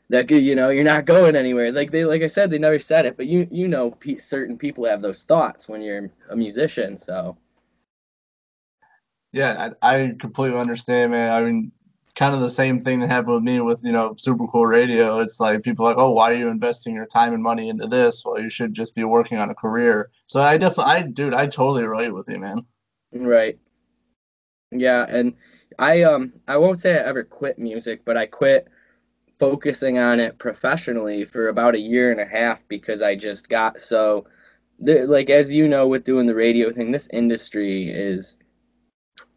That 0.10 0.30
you 0.30 0.56
know, 0.56 0.70
you're 0.70 0.84
not 0.84 1.06
going 1.06 1.36
anywhere. 1.36 1.72
Like 1.72 1.92
they 1.92 2.06
like 2.06 2.22
I 2.22 2.28
said, 2.28 2.52
they 2.52 2.60
never 2.60 2.80
said 2.80 3.06
it, 3.08 3.18
but 3.18 3.26
you 3.26 3.48
you 3.52 3.68
know, 3.68 3.98
certain 4.20 4.58
people 4.58 4.86
have 4.86 5.02
those 5.02 5.24
thoughts 5.24 5.68
when 5.68 5.82
you're 5.82 6.12
a 6.30 6.36
musician, 6.36 7.00
so 7.00 7.36
yeah, 9.34 9.72
I, 9.82 9.96
I 9.96 10.16
completely 10.20 10.60
understand, 10.60 11.12
man. 11.12 11.32
I 11.32 11.44
mean, 11.44 11.72
kind 12.16 12.34
of 12.34 12.40
the 12.40 12.50
same 12.50 12.80
thing 12.80 13.02
that 13.02 13.10
happened 13.10 13.36
with 13.36 13.44
me 13.44 13.60
with 13.60 13.82
you 13.84 13.92
know 13.92 14.16
super 14.18 14.48
cool 14.48 14.66
radio. 14.66 15.20
It's 15.20 15.40
like 15.40 15.64
people 15.64 15.86
like 15.86 15.98
oh 15.98 16.12
why 16.12 16.32
are 16.32 16.36
you 16.36 16.48
investing 16.48 16.96
your 16.96 17.06
time 17.06 17.34
and 17.34 17.44
money 17.44 17.70
into 17.70 17.88
this? 17.88 18.24
Well 18.26 18.40
you 18.40 18.50
should 18.50 18.74
just 18.74 18.96
be 18.96 19.04
working 19.04 19.38
on 19.38 19.50
a 19.50 19.56
career. 19.56 20.10
So 20.26 20.42
i 20.42 20.58
definitely 20.58 20.94
i 20.94 21.02
dude 21.02 21.34
i 21.34 21.46
totally 21.46 21.86
relate 21.86 22.14
with 22.14 22.30
you 22.30 22.40
man. 22.40 22.66
Right. 23.14 23.60
Yeah 24.72 25.06
and 25.08 25.34
i 25.78 26.04
um 26.04 26.34
i 26.48 26.58
won't 26.58 26.80
say 26.80 26.94
i 26.94 27.04
ever 27.04 27.24
quit 27.24 27.60
music 27.60 28.04
but 28.06 28.16
i 28.18 28.26
quit 28.26 28.68
focusing 29.40 29.98
on 29.98 30.20
it 30.22 30.38
professionally 30.38 31.26
for 31.26 31.50
about 31.50 31.76
a 31.76 31.80
year 31.80 32.12
and 32.12 32.22
a 32.22 32.26
half 32.26 32.66
because 32.70 33.02
i 33.02 33.14
just 33.14 33.50
got 33.50 33.78
so 33.78 34.26
like 34.80 35.30
as 35.30 35.52
you 35.52 35.68
know 35.68 35.88
with 35.88 36.06
doing 36.06 36.26
the 36.26 36.36
radio 36.36 36.72
thing 36.72 36.92
this 36.92 37.10
industry 37.12 37.90
is 37.90 38.36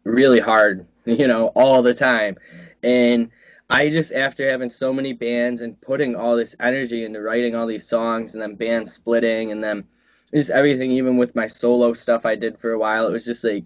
really 0.03 0.39
hard, 0.39 0.87
you 1.05 1.27
know, 1.27 1.47
all 1.55 1.81
the 1.81 1.93
time. 1.93 2.37
And 2.83 3.29
I 3.69 3.89
just, 3.89 4.11
after 4.11 4.49
having 4.49 4.69
so 4.69 4.91
many 4.91 5.13
bands 5.13 5.61
and 5.61 5.79
putting 5.81 6.15
all 6.15 6.35
this 6.35 6.55
energy 6.59 7.05
into 7.05 7.21
writing 7.21 7.55
all 7.55 7.67
these 7.67 7.87
songs 7.87 8.33
and 8.33 8.41
then 8.41 8.55
bands 8.55 8.91
splitting 8.91 9.51
and 9.51 9.63
then 9.63 9.83
just 10.33 10.49
everything, 10.49 10.91
even 10.91 11.17
with 11.17 11.35
my 11.35 11.47
solo 11.47 11.93
stuff 11.93 12.25
I 12.25 12.35
did 12.35 12.57
for 12.57 12.71
a 12.71 12.79
while, 12.79 13.07
it 13.07 13.11
was 13.11 13.25
just 13.25 13.43
like, 13.43 13.65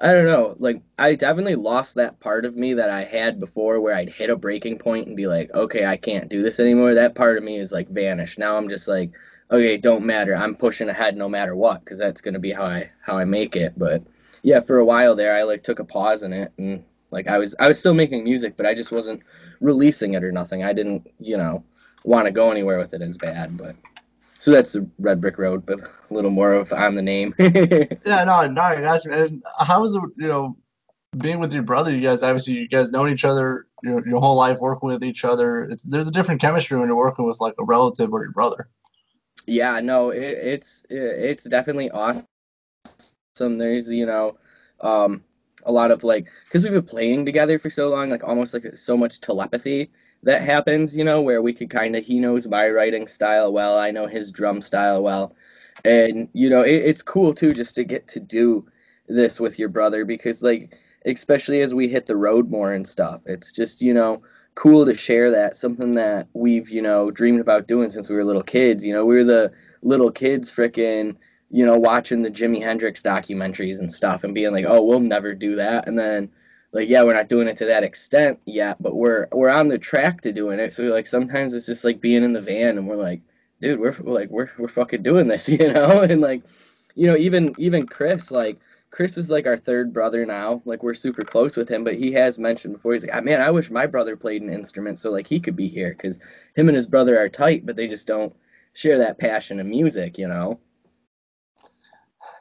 I 0.00 0.12
don't 0.12 0.26
know, 0.26 0.56
like 0.58 0.82
I 0.98 1.14
definitely 1.14 1.54
lost 1.54 1.94
that 1.94 2.20
part 2.20 2.44
of 2.44 2.54
me 2.54 2.74
that 2.74 2.90
I 2.90 3.04
had 3.04 3.40
before 3.40 3.80
where 3.80 3.94
I'd 3.94 4.10
hit 4.10 4.30
a 4.30 4.36
breaking 4.36 4.78
point 4.78 5.06
and 5.06 5.16
be 5.16 5.26
like, 5.26 5.50
okay, 5.54 5.86
I 5.86 5.96
can't 5.96 6.28
do 6.28 6.42
this 6.42 6.60
anymore. 6.60 6.94
That 6.94 7.14
part 7.14 7.38
of 7.38 7.44
me 7.44 7.58
is 7.58 7.72
like 7.72 7.88
vanished. 7.88 8.38
Now 8.38 8.56
I'm 8.56 8.68
just 8.68 8.88
like, 8.88 9.12
okay, 9.50 9.76
don't 9.78 10.04
matter. 10.04 10.34
I'm 10.34 10.54
pushing 10.54 10.88
ahead 10.88 11.16
no 11.16 11.28
matter 11.28 11.56
what 11.56 11.84
because 11.84 11.98
that's 11.98 12.20
going 12.20 12.34
to 12.34 12.40
be 12.40 12.52
how 12.52 12.64
I 12.64 12.90
how 13.00 13.16
I 13.16 13.24
make 13.24 13.56
it. 13.56 13.72
But 13.78 14.02
yeah, 14.42 14.60
for 14.60 14.78
a 14.78 14.84
while 14.84 15.16
there, 15.16 15.34
I 15.34 15.44
like 15.44 15.64
took 15.64 15.78
a 15.78 15.84
pause 15.84 16.22
in 16.22 16.32
it, 16.32 16.52
and 16.58 16.84
like 17.10 17.26
I 17.26 17.38
was 17.38 17.54
I 17.58 17.68
was 17.68 17.78
still 17.78 17.94
making 17.94 18.24
music, 18.24 18.56
but 18.56 18.66
I 18.66 18.74
just 18.74 18.92
wasn't 18.92 19.22
releasing 19.60 20.14
it 20.14 20.24
or 20.24 20.32
nothing. 20.32 20.64
I 20.64 20.72
didn't, 20.72 21.10
you 21.18 21.36
know, 21.36 21.64
want 22.04 22.26
to 22.26 22.30
go 22.30 22.50
anywhere 22.50 22.78
with 22.78 22.94
it 22.94 23.02
as 23.02 23.16
bad, 23.16 23.56
but. 23.56 23.76
So 24.38 24.52
that's 24.52 24.70
the 24.70 24.88
Red 24.98 25.20
Brick 25.20 25.38
Road, 25.38 25.66
but 25.66 25.80
a 25.80 26.14
little 26.14 26.30
more 26.30 26.52
of 26.52 26.72
on 26.72 26.94
the 26.94 27.02
name. 27.02 27.34
yeah, 27.38 27.86
no, 28.04 28.46
no, 28.46 28.60
I 28.60 28.80
got 28.80 29.04
you. 29.04 29.12
And 29.12 29.42
how 29.58 29.80
was 29.80 29.94
it, 29.94 30.02
you 30.16 30.28
know, 30.28 30.56
being 31.16 31.40
with 31.40 31.52
your 31.52 31.64
brother? 31.64 31.92
You 31.92 32.02
guys 32.02 32.22
obviously 32.22 32.54
you 32.54 32.68
guys 32.68 32.90
known 32.90 33.08
each 33.08 33.24
other 33.24 33.66
your, 33.82 34.06
your 34.06 34.20
whole 34.20 34.36
life, 34.36 34.60
working 34.60 34.88
with 34.88 35.02
each 35.02 35.24
other. 35.24 35.64
It's, 35.64 35.82
there's 35.82 36.06
a 36.06 36.12
different 36.12 36.40
chemistry 36.40 36.78
when 36.78 36.86
you're 36.86 36.96
working 36.96 37.26
with 37.26 37.40
like 37.40 37.54
a 37.58 37.64
relative 37.64 38.12
or 38.12 38.22
your 38.22 38.32
brother. 38.32 38.68
Yeah, 39.46 39.80
no, 39.80 40.10
it, 40.10 40.22
it's 40.22 40.82
it, 40.90 40.96
it's 40.96 41.44
definitely 41.44 41.90
awesome 41.90 42.26
some 43.36 43.58
there's 43.58 43.88
you 43.88 44.06
know 44.06 44.38
um, 44.80 45.22
a 45.66 45.72
lot 45.72 45.90
of 45.90 46.02
like 46.02 46.26
because 46.44 46.62
we've 46.62 46.72
been 46.72 46.82
playing 46.82 47.24
together 47.24 47.58
for 47.58 47.70
so 47.70 47.88
long 47.88 48.10
like 48.10 48.24
almost 48.24 48.54
like 48.54 48.76
so 48.76 48.96
much 48.96 49.20
telepathy 49.20 49.90
that 50.22 50.42
happens 50.42 50.96
you 50.96 51.04
know 51.04 51.20
where 51.20 51.42
we 51.42 51.52
could 51.52 51.70
kind 51.70 51.94
of 51.94 52.04
he 52.04 52.18
knows 52.18 52.46
my 52.46 52.68
writing 52.68 53.06
style 53.06 53.52
well 53.52 53.78
i 53.78 53.90
know 53.90 54.06
his 54.06 54.30
drum 54.30 54.62
style 54.62 55.02
well. 55.02 55.34
And 55.84 56.28
you 56.32 56.48
know 56.48 56.62
it, 56.62 56.82
it's 56.86 57.02
cool 57.02 57.34
too 57.34 57.52
just 57.52 57.74
to 57.74 57.84
get 57.84 58.08
to 58.08 58.20
do 58.20 58.66
this 59.08 59.38
with 59.38 59.58
your 59.58 59.68
brother 59.68 60.06
because 60.06 60.42
like 60.42 60.74
especially 61.04 61.60
as 61.60 61.74
we 61.74 61.86
hit 61.86 62.06
the 62.06 62.16
road 62.16 62.50
more 62.50 62.72
and 62.72 62.88
stuff 62.88 63.20
it's 63.26 63.52
just 63.52 63.82
you 63.82 63.92
know 63.92 64.22
cool 64.56 64.86
to 64.86 64.94
share 64.94 65.30
that 65.30 65.54
something 65.54 65.92
that 65.92 66.26
we've 66.32 66.68
you 66.68 66.82
know 66.82 67.10
dreamed 67.10 67.40
about 67.40 67.68
doing 67.68 67.88
since 67.90 68.08
we 68.08 68.16
were 68.16 68.24
little 68.24 68.42
kids. 68.42 68.84
You 68.84 68.92
know 68.92 69.04
we 69.04 69.14
were 69.14 69.24
the 69.24 69.52
little 69.82 70.10
kids 70.10 70.50
freaking 70.50 71.14
you 71.50 71.64
know, 71.64 71.78
watching 71.78 72.22
the 72.22 72.30
Jimi 72.30 72.62
Hendrix 72.62 73.02
documentaries 73.02 73.78
and 73.78 73.92
stuff 73.92 74.24
and 74.24 74.34
being 74.34 74.52
like, 74.52 74.64
oh, 74.66 74.82
we'll 74.82 75.00
never 75.00 75.34
do 75.34 75.56
that. 75.56 75.86
And 75.86 75.98
then, 75.98 76.30
like, 76.72 76.88
yeah, 76.88 77.02
we're 77.04 77.14
not 77.14 77.28
doing 77.28 77.48
it 77.48 77.56
to 77.58 77.66
that 77.66 77.84
extent 77.84 78.40
yet, 78.44 78.82
but 78.82 78.96
we're 78.96 79.28
we're 79.32 79.50
on 79.50 79.68
the 79.68 79.78
track 79.78 80.20
to 80.22 80.32
doing 80.32 80.58
it. 80.58 80.74
So 80.74 80.82
like 80.84 81.06
sometimes 81.06 81.54
it's 81.54 81.66
just 81.66 81.84
like 81.84 82.00
being 82.00 82.24
in 82.24 82.32
the 82.32 82.40
van 82.40 82.78
and 82.78 82.88
we're 82.88 82.96
like, 82.96 83.22
dude, 83.60 83.80
we're 83.80 83.94
like 84.00 84.30
we're 84.30 84.50
we're 84.58 84.68
fucking 84.68 85.02
doing 85.02 85.28
this, 85.28 85.48
you 85.48 85.72
know? 85.72 86.02
And 86.02 86.20
like, 86.20 86.42
you 86.94 87.06
know, 87.06 87.16
even 87.16 87.54
even 87.58 87.86
Chris, 87.86 88.30
like 88.30 88.58
Chris 88.90 89.16
is 89.16 89.30
like 89.30 89.46
our 89.46 89.56
third 89.56 89.92
brother 89.92 90.26
now. 90.26 90.62
Like 90.64 90.82
we're 90.82 90.94
super 90.94 91.22
close 91.22 91.56
with 91.56 91.68
him, 91.68 91.84
but 91.84 91.94
he 91.94 92.12
has 92.12 92.38
mentioned 92.38 92.74
before. 92.74 92.94
He's 92.94 93.04
like, 93.04 93.14
ah, 93.14 93.20
man, 93.20 93.40
I 93.40 93.50
wish 93.50 93.70
my 93.70 93.86
brother 93.86 94.16
played 94.16 94.42
an 94.42 94.50
instrument 94.52 94.98
so 94.98 95.10
like 95.10 95.26
he 95.26 95.38
could 95.38 95.56
be 95.56 95.68
here 95.68 95.90
because 95.90 96.18
him 96.54 96.68
and 96.68 96.76
his 96.76 96.86
brother 96.86 97.18
are 97.18 97.28
tight, 97.28 97.66
but 97.66 97.76
they 97.76 97.86
just 97.86 98.06
don't 98.06 98.34
share 98.72 98.98
that 98.98 99.18
passion 99.18 99.60
in 99.60 99.68
music, 99.68 100.18
you 100.18 100.28
know. 100.28 100.58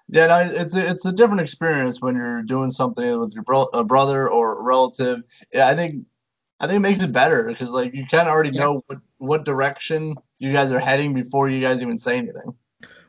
Yeah, 0.08 0.28
no, 0.28 0.40
it's 0.40 0.76
a, 0.76 0.88
it's 0.88 1.06
a 1.06 1.12
different 1.12 1.42
experience 1.42 2.00
when 2.00 2.16
you're 2.16 2.44
doing 2.44 2.70
something 2.70 3.20
with 3.20 3.34
your 3.34 3.44
bro- 3.44 3.70
a 3.74 3.84
brother 3.84 4.30
or 4.30 4.60
a 4.60 4.62
relative. 4.62 5.24
Yeah, 5.52 5.68
I 5.68 5.76
think 5.76 6.06
I 6.60 6.68
think 6.68 6.78
it 6.78 6.82
makes 6.82 7.02
it 7.02 7.12
better 7.12 7.44
because 7.44 7.72
like 7.72 7.94
you 7.94 8.06
kind 8.10 8.28
of 8.28 8.34
already 8.34 8.52
yeah. 8.52 8.62
know 8.62 8.84
what 8.88 9.00
what 9.18 9.46
direction 9.46 10.16
you 10.38 10.54
guys 10.54 10.72
are 10.72 10.80
heading 10.80 11.14
before 11.14 11.50
you 11.50 11.60
guys 11.60 11.82
even 11.82 11.98
say 11.98 12.18
anything. 12.18 12.54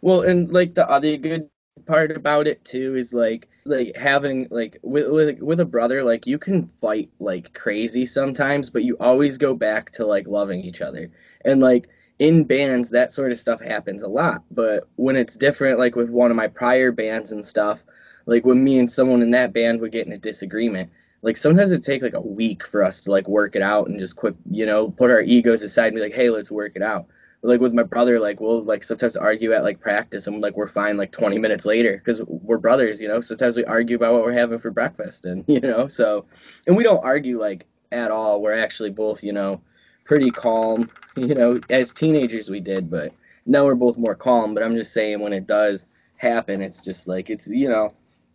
Well, 0.01 0.23
and 0.23 0.53
like 0.53 0.75
the 0.75 0.89
other 0.89 1.17
good 1.17 1.51
part 1.87 2.11
about 2.11 2.47
it 2.47 2.65
too 2.65 2.97
is 2.97 3.13
like 3.13 3.49
like 3.65 3.95
having 3.97 4.49
like 4.51 4.79
with, 4.83 5.09
with 5.09 5.41
with 5.41 5.61
a 5.61 5.65
brother 5.65 6.03
like 6.03 6.27
you 6.27 6.39
can 6.39 6.71
fight 6.81 7.11
like 7.19 7.53
crazy 7.53 8.07
sometimes 8.07 8.71
but 8.71 8.85
you 8.85 8.97
always 8.99 9.37
go 9.37 9.55
back 9.55 9.91
to 9.91 10.07
like 10.07 10.27
loving 10.27 10.61
each 10.61 10.81
other 10.81 11.11
and 11.45 11.61
like 11.61 11.89
in 12.19 12.45
bands 12.45 12.91
that 12.91 13.13
sort 13.13 13.33
of 13.33 13.39
stuff 13.39 13.61
happens 13.61 14.03
a 14.03 14.09
lot 14.09 14.43
but 14.51 14.89
when 14.97 15.17
it's 15.17 15.37
different 15.37 15.79
like 15.79 15.97
with 15.97 16.09
one 16.09 16.31
of 16.31 16.37
my 16.37 16.47
prior 16.47 16.91
bands 16.91 17.33
and 17.33 17.45
stuff 17.45 17.85
like 18.27 18.45
when 18.45 18.63
me 18.63 18.79
and 18.79 18.91
someone 18.91 19.23
in 19.23 19.31
that 19.31 19.53
band 19.53 19.81
would 19.81 19.93
get 19.93 20.07
in 20.07 20.13
a 20.13 20.19
disagreement 20.19 20.91
like 21.23 21.37
sometimes 21.37 21.73
it 21.73 21.83
take 21.83 22.03
like 22.03 22.15
a 22.15 22.21
week 22.21 22.67
for 22.67 22.83
us 22.83 23.01
to 23.01 23.11
like 23.11 23.29
work 23.29 23.55
it 23.55 23.63
out 23.63 23.89
and 23.89 23.99
just 23.99 24.17
quit 24.17 24.35
you 24.51 24.65
know 24.65 24.91
put 24.91 25.11
our 25.11 25.21
egos 25.21 25.63
aside 25.63 25.89
and 25.89 25.97
be 25.97 26.01
like 26.01 26.15
hey 26.15 26.31
let's 26.31 26.51
work 26.51 26.73
it 26.75 26.83
out 26.83 27.07
but, 27.43 27.49
like 27.49 27.61
with 27.61 27.75
my 27.75 27.83
brother, 27.83 28.19
like 28.19 28.41
we'll 28.41 28.63
like 28.63 28.83
sometimes 28.83 29.17
argue 29.17 29.53
at 29.53 29.63
like 29.63 29.81
practice, 29.81 30.27
and 30.27 30.41
like 30.41 30.57
we're 30.57 30.67
fine 30.67 30.97
like 30.97 31.13
20 31.13 31.39
minutes 31.39 31.65
later 31.65 31.99
because 31.99 32.23
we're 32.23 32.59
brothers, 32.59 33.01
you 33.01 33.09
know. 33.09 33.21
Sometimes 33.21 33.57
we 33.57 33.65
argue 33.65 33.97
about 33.97 34.15
what 34.15 34.23
we're 34.23 34.33
having 34.33 34.59
for 34.59 34.71
breakfast, 34.71 35.25
and 35.25 35.45
you 35.49 35.61
know, 35.61 35.89
so 35.89 36.25
and 36.67 36.77
we 36.77 36.85
don't 36.85 37.05
argue 37.05 37.39
like 37.39 37.67
at 37.93 38.11
all. 38.11 38.41
We're 38.41 38.59
actually 38.59 38.91
both, 38.91 39.23
you 39.23 39.33
know, 39.33 39.61
pretty 40.07 40.31
calm, 40.31 40.91
you 41.17 41.35
know. 41.35 41.61
As 41.71 41.93
teenagers, 41.93 42.49
we 42.49 42.61
did, 42.61 42.91
but 42.91 43.13
now 43.45 43.65
we're 43.65 43.75
both 43.75 43.99
more 43.99 44.15
calm. 44.15 44.55
But 44.55 44.63
I'm 44.63 44.75
just 44.75 44.93
saying, 44.93 45.21
when 45.21 45.33
it 45.33 45.47
does 45.47 45.87
happen, 46.17 46.63
it's 46.63 46.83
just 46.83 47.09
like 47.09 47.31
it's 47.31 47.47
you 47.47 47.69
know, 47.69 47.91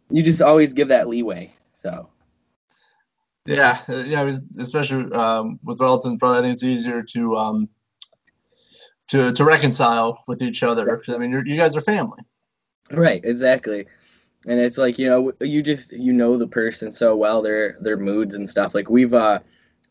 you 0.10 0.22
just 0.24 0.42
always 0.42 0.74
give 0.74 0.90
that 0.90 1.08
leeway. 1.08 1.54
So. 1.74 2.10
Yeah, 3.46 3.80
yeah, 3.88 4.32
especially 4.60 5.12
um, 5.14 5.60
with 5.64 5.80
relatives, 5.80 6.22
I 6.22 6.42
think 6.42 6.54
it's 6.54 6.64
easier 6.64 7.02
to 7.02 7.38
um, 7.38 7.70
to 9.08 9.32
to 9.32 9.44
reconcile 9.44 10.24
with 10.28 10.42
each 10.44 10.62
other. 10.64 11.02
I 11.10 11.18
mean, 11.18 11.32
you 11.46 11.58
guys 11.58 11.76
are 11.76 11.82
family. 11.82 12.20
Right. 12.92 13.24
Exactly. 13.24 13.88
And 14.48 14.60
it's 14.60 14.78
like 14.78 14.98
you 14.98 15.08
know 15.08 15.32
you 15.40 15.62
just 15.62 15.92
you 15.92 16.14
know 16.14 16.38
the 16.38 16.48
person 16.48 16.92
so 16.92 17.16
well 17.16 17.42
their 17.42 17.78
their 17.82 17.98
moods 17.98 18.36
and 18.36 18.48
stuff. 18.50 18.74
Like 18.74 18.90
we've 18.90 19.14
uh 19.14 19.40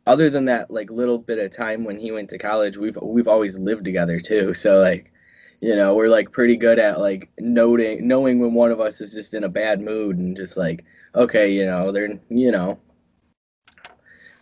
other 0.06 0.30
than 0.30 0.46
that 0.46 0.70
like 0.70 0.90
little 0.90 1.18
bit 1.18 1.38
of 1.38 1.50
time 1.50 1.84
when 1.84 1.98
he 1.98 2.12
went 2.12 2.30
to 2.30 2.38
college, 2.38 2.76
we've 2.76 2.98
we've 3.00 3.28
always 3.28 3.58
lived 3.58 3.84
together 3.84 4.18
too. 4.20 4.54
So 4.54 4.78
like 4.80 5.12
you 5.60 5.76
know 5.76 5.94
we're 5.94 6.08
like 6.08 6.32
pretty 6.32 6.56
good 6.56 6.78
at 6.78 7.00
like 7.00 7.30
noting 7.38 8.08
knowing 8.08 8.38
when 8.38 8.54
one 8.54 8.70
of 8.70 8.80
us 8.80 9.00
is 9.00 9.12
just 9.12 9.34
in 9.34 9.44
a 9.44 9.48
bad 9.48 9.80
mood 9.80 10.16
and 10.16 10.34
just 10.36 10.56
like 10.56 10.84
okay 11.14 11.50
you 11.52 11.66
know 11.66 11.92
they're 11.92 12.18
you 12.30 12.50
know 12.50 12.78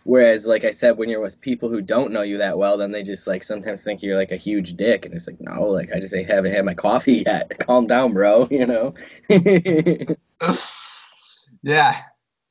Whereas, 0.09 0.47
like 0.47 0.63
I 0.63 0.71
said, 0.71 0.97
when 0.97 1.07
you're 1.07 1.21
with 1.21 1.39
people 1.39 1.69
who 1.69 1.81
don't 1.81 2.11
know 2.11 2.23
you 2.23 2.39
that 2.39 2.57
well, 2.57 2.77
then 2.77 2.91
they 2.91 3.03
just 3.03 3.27
like 3.27 3.43
sometimes 3.43 3.83
think 3.83 4.01
you're 4.01 4.17
like 4.17 4.31
a 4.31 4.37
huge 4.37 4.75
dick, 4.75 5.05
and 5.05 5.13
it's 5.13 5.27
like, 5.27 5.39
no, 5.39 5.65
like 5.65 5.91
I 5.93 5.99
just 5.99 6.15
ain't 6.15 6.31
haven't 6.31 6.51
had 6.51 6.65
my 6.65 6.73
coffee 6.73 7.23
yet. 7.27 7.59
Calm 7.59 7.85
down, 7.85 8.13
bro. 8.13 8.47
You 8.59 8.65
know. 8.65 8.95
yeah, 11.61 12.01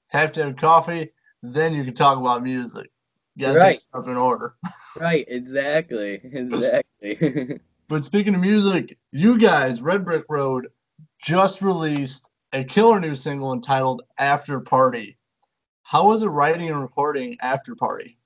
have 0.09 0.31
to 0.33 0.45
have 0.45 0.57
coffee, 0.57 1.11
then 1.43 1.75
you 1.75 1.85
can 1.85 1.95
talk 1.95 2.19
about 2.19 2.45
music. 2.45 2.91
You 3.39 3.47
gotta 3.47 3.59
right. 3.59 3.71
take 3.71 3.81
stuff 3.81 4.09
in 4.09 4.17
order. 4.17 4.55
right. 5.01 5.25
Exactly. 5.29 6.15
Exactly. 6.25 7.61
but 7.89 8.05
speaking 8.05 8.35
of 8.35 8.41
music, 8.41 8.99
you 9.13 9.39
guys, 9.39 9.81
Red 9.81 10.05
Brick 10.05 10.25
Road, 10.29 10.67
just 11.23 11.63
released 11.63 12.29
a 12.53 12.65
killer 12.65 12.99
new 12.99 13.15
single 13.15 13.53
entitled 13.53 14.03
"After 14.19 14.59
Party." 14.59 15.19
How 15.85 16.09
was 16.09 16.25
it 16.25 16.27
writing 16.27 16.69
and 16.69 16.83
recording 16.83 17.37
After 17.41 17.77
Party? 17.77 18.19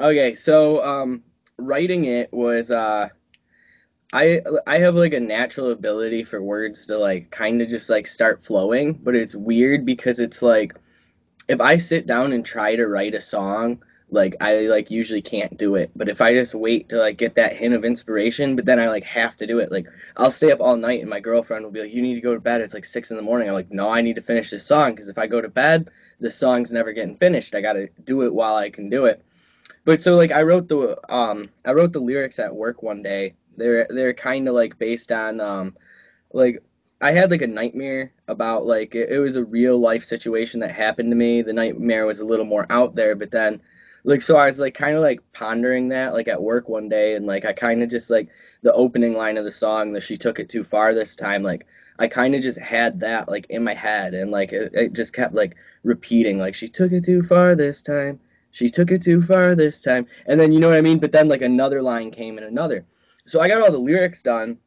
Okay, 0.00 0.34
so 0.34 0.82
um, 0.82 1.22
writing 1.58 2.06
it 2.06 2.32
was 2.32 2.70
uh, 2.70 3.10
I 4.14 4.40
I 4.66 4.78
have 4.78 4.94
like 4.94 5.12
a 5.12 5.20
natural 5.20 5.70
ability 5.70 6.24
for 6.24 6.40
words 6.40 6.86
to 6.86 6.96
like 6.96 7.30
kind 7.30 7.60
of 7.60 7.68
just 7.68 7.90
like 7.90 8.06
start 8.06 8.42
flowing, 8.42 8.94
but 8.94 9.14
it's 9.14 9.34
weird 9.34 9.84
because 9.84 10.18
it's 10.18 10.40
like 10.40 10.74
if 11.48 11.60
I 11.60 11.76
sit 11.76 12.06
down 12.06 12.32
and 12.32 12.44
try 12.44 12.76
to 12.76 12.86
write 12.86 13.14
a 13.14 13.20
song, 13.20 13.82
like 14.10 14.36
I 14.40 14.60
like 14.60 14.90
usually 14.90 15.22
can't 15.22 15.56
do 15.56 15.74
it. 15.74 15.90
But 15.96 16.08
if 16.08 16.20
I 16.20 16.32
just 16.32 16.54
wait 16.54 16.88
to 16.90 16.96
like 16.96 17.16
get 17.16 17.34
that 17.34 17.56
hint 17.56 17.74
of 17.74 17.84
inspiration, 17.84 18.54
but 18.56 18.64
then 18.64 18.78
I 18.78 18.88
like 18.88 19.04
have 19.04 19.36
to 19.38 19.46
do 19.46 19.58
it. 19.58 19.72
Like 19.72 19.86
I'll 20.16 20.30
stay 20.30 20.52
up 20.52 20.60
all 20.60 20.76
night 20.76 21.00
and 21.00 21.10
my 21.10 21.20
girlfriend 21.20 21.64
will 21.64 21.72
be 21.72 21.80
like, 21.80 21.92
"You 21.92 22.02
need 22.02 22.14
to 22.14 22.20
go 22.20 22.34
to 22.34 22.40
bed." 22.40 22.60
It's 22.60 22.74
like 22.74 22.84
six 22.84 23.10
in 23.10 23.16
the 23.16 23.22
morning. 23.22 23.48
I'm 23.48 23.54
like, 23.54 23.70
"No, 23.72 23.88
I 23.88 24.00
need 24.00 24.16
to 24.16 24.22
finish 24.22 24.50
this 24.50 24.64
song 24.66 24.92
because 24.92 25.08
if 25.08 25.18
I 25.18 25.26
go 25.26 25.40
to 25.40 25.48
bed, 25.48 25.90
the 26.20 26.30
song's 26.30 26.72
never 26.72 26.92
getting 26.92 27.16
finished. 27.16 27.54
I 27.54 27.60
gotta 27.60 27.88
do 28.04 28.22
it 28.22 28.34
while 28.34 28.56
I 28.56 28.70
can 28.70 28.88
do 28.88 29.06
it." 29.06 29.22
But 29.84 30.00
so 30.00 30.16
like 30.16 30.32
I 30.32 30.42
wrote 30.42 30.68
the 30.68 30.98
um 31.12 31.48
I 31.64 31.72
wrote 31.72 31.92
the 31.92 32.00
lyrics 32.00 32.38
at 32.38 32.54
work 32.54 32.82
one 32.82 33.02
day. 33.02 33.34
They're 33.56 33.86
they're 33.90 34.14
kind 34.14 34.48
of 34.48 34.54
like 34.54 34.78
based 34.78 35.10
on 35.12 35.40
um 35.40 35.76
like 36.32 36.62
I 37.00 37.12
had 37.12 37.30
like 37.30 37.42
a 37.42 37.46
nightmare 37.46 38.12
about 38.28 38.66
like 38.66 38.94
it, 38.94 39.10
it 39.10 39.18
was 39.18 39.36
a 39.36 39.44
real 39.44 39.78
life 39.78 40.04
situation 40.04 40.60
that 40.60 40.70
happened 40.70 41.10
to 41.10 41.16
me. 41.16 41.42
The 41.42 41.52
nightmare 41.52 42.06
was 42.06 42.20
a 42.20 42.24
little 42.24 42.46
more 42.46 42.66
out 42.70 42.94
there, 42.94 43.14
but 43.14 43.30
then 43.30 43.60
like 44.04 44.22
so 44.22 44.36
I 44.36 44.46
was 44.46 44.58
like 44.58 44.74
kind 44.74 44.96
of 44.96 45.02
like 45.02 45.20
pondering 45.32 45.88
that 45.88 46.14
like 46.14 46.28
at 46.28 46.42
work 46.42 46.68
one 46.68 46.88
day 46.88 47.14
and 47.14 47.26
like 47.26 47.44
I 47.44 47.52
kind 47.52 47.82
of 47.82 47.90
just 47.90 48.08
like 48.08 48.28
the 48.62 48.72
opening 48.72 49.14
line 49.14 49.36
of 49.36 49.44
the 49.44 49.52
song 49.52 49.92
that 49.92 50.02
she 50.02 50.16
took 50.16 50.38
it 50.38 50.48
too 50.48 50.64
far 50.64 50.94
this 50.94 51.16
time 51.16 51.42
like 51.42 51.66
I 51.98 52.08
kind 52.08 52.34
of 52.34 52.42
just 52.42 52.58
had 52.58 53.00
that 53.00 53.28
like 53.28 53.46
in 53.50 53.64
my 53.64 53.74
head 53.74 54.14
and 54.14 54.30
like 54.30 54.52
it, 54.52 54.70
it 54.74 54.92
just 54.92 55.12
kept 55.12 55.34
like 55.34 55.56
repeating 55.82 56.38
like 56.38 56.54
she 56.54 56.68
took 56.68 56.92
it 56.92 57.04
too 57.04 57.22
far 57.22 57.54
this 57.54 57.82
time. 57.82 58.20
She 58.50 58.70
took 58.70 58.90
it 58.90 59.02
too 59.02 59.20
far 59.20 59.54
this 59.54 59.82
time. 59.82 60.06
And 60.26 60.40
then 60.40 60.52
you 60.52 60.60
know 60.60 60.70
what 60.70 60.78
I 60.78 60.82
mean? 60.82 60.98
But 60.98 61.12
then 61.12 61.28
like 61.28 61.42
another 61.42 61.82
line 61.82 62.10
came 62.10 62.38
and 62.38 62.46
another. 62.46 62.86
So 63.26 63.40
I 63.40 63.48
got 63.48 63.60
all 63.62 63.72
the 63.72 63.78
lyrics 63.78 64.22
done 64.22 64.58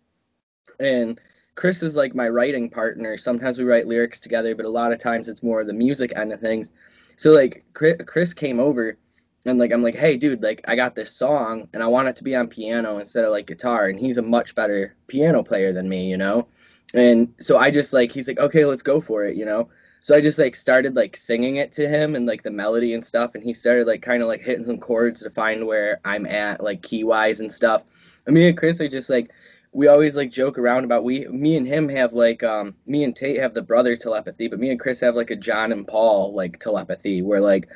and 0.80 1.20
Chris 1.60 1.84
is 1.84 1.96
like 1.96 2.16
my 2.16 2.30
writing 2.30 2.70
partner 2.70 3.18
sometimes 3.18 3.58
we 3.58 3.66
write 3.66 3.86
lyrics 3.86 4.20
together 4.20 4.56
but 4.56 4.66
a 4.66 4.70
lot 4.70 4.94
of 4.94 5.00
times 5.00 5.28
it's 5.28 5.44
more 5.44 5.64
the 5.64 5.74
music 5.74 6.14
end 6.16 6.32
of 6.32 6.40
things 6.40 6.72
so 7.18 7.32
like 7.32 7.66
Chris 7.74 8.34
came 8.34 8.62
over 8.62 8.98
and 9.46 9.60
like 9.60 9.72
I'm 9.72 9.84
like, 9.84 9.96
hey, 9.96 10.18
dude, 10.18 10.42
like 10.42 10.62
I 10.68 10.76
got 10.76 10.96
this 10.96 11.12
song 11.12 11.68
and 11.74 11.82
I 11.82 11.88
want 11.88 12.08
it 12.08 12.16
to 12.18 12.24
be 12.24 12.36
on 12.36 12.48
piano 12.48 12.98
instead 12.98 13.26
of 13.26 13.32
like 13.32 13.48
guitar, 13.48 13.88
and 13.88 14.00
he's 14.00 14.18
a 14.18 14.22
much 14.22 14.56
better 14.56 14.96
piano 15.08 15.44
player 15.44 15.74
than 15.74 15.90
me, 15.90 16.10
you 16.10 16.18
know. 16.18 16.48
And 16.94 17.34
so 17.40 17.58
I 17.58 17.72
just 17.72 17.94
like 17.94 18.12
he's 18.12 18.28
like, 18.28 18.40
okay, 18.40 18.66
let's 18.66 18.82
go 18.82 19.00
for 19.00 19.24
it, 19.24 19.36
you 19.36 19.46
know. 19.46 19.70
So 20.02 20.16
I 20.16 20.22
just 20.22 20.40
like 20.40 20.56
started 20.56 20.96
like 20.96 21.18
singing 21.18 21.58
it 21.58 21.72
to 21.74 21.88
him 21.88 22.16
and 22.16 22.26
like 22.26 22.44
the 22.44 22.52
melody 22.52 22.94
and 22.94 23.04
stuff, 23.04 23.36
and 23.36 23.44
he 23.44 23.54
started 23.54 23.88
like 23.88 24.02
kind 24.02 24.22
of 24.22 24.28
like 24.28 24.42
hitting 24.42 24.66
some 24.66 24.80
chords 24.80 25.22
to 25.22 25.30
find 25.30 25.66
where 25.66 26.00
I'm 26.06 26.26
at 26.26 26.64
like 26.64 26.82
key 26.82 27.04
wise 27.04 27.40
and 27.40 27.52
stuff. 27.52 27.84
And 28.26 28.36
me 28.36 28.48
and 28.48 28.58
Chris 28.58 28.82
are 28.82 28.88
just 28.88 29.10
like 29.10 29.32
we 29.72 29.88
always 29.88 30.16
like 30.16 30.32
joke 30.32 30.58
around 30.58 30.84
about 30.84 31.04
we 31.04 31.28
me 31.28 31.56
and 31.56 31.68
him 31.68 31.88
have 31.90 32.14
like 32.14 32.44
um 32.44 32.76
me 32.86 33.04
and 33.04 33.16
Tate 33.16 33.40
have 33.40 33.54
the 33.54 33.62
brother 33.62 33.96
telepathy, 33.96 34.48
but 34.48 34.60
me 34.60 34.72
and 34.72 34.80
Chris 34.80 35.00
have 35.00 35.16
like 35.16 35.30
a 35.30 35.36
John 35.36 35.72
and 35.72 35.88
Paul 35.88 36.34
like 36.34 36.60
telepathy 36.60 37.22
where 37.22 37.42
like 37.42 37.70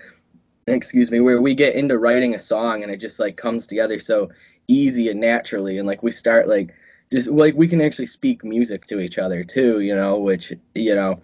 excuse 0.67 1.11
me, 1.11 1.19
where 1.19 1.41
we 1.41 1.53
get 1.53 1.75
into 1.75 1.97
writing 1.99 2.35
a 2.35 2.39
song 2.39 2.83
and 2.83 2.91
it 2.91 2.97
just 2.97 3.19
like 3.19 3.35
comes 3.37 3.67
together 3.67 3.99
so 3.99 4.29
easy 4.67 5.09
and 5.09 5.19
naturally, 5.19 5.77
and 5.77 5.87
like 5.87 6.01
we 6.01 6.11
start 6.11 6.47
like 6.47 6.73
just 7.11 7.27
like 7.27 7.53
we 7.55 7.67
can 7.67 7.81
actually 7.81 8.07
speak 8.07 8.43
music 8.43 8.85
to 8.87 8.99
each 8.99 9.17
other 9.19 9.43
too, 9.43 9.81
you 9.81 9.95
know, 9.95 10.17
which 10.17 10.53
you 10.73 10.95
know 10.95 11.21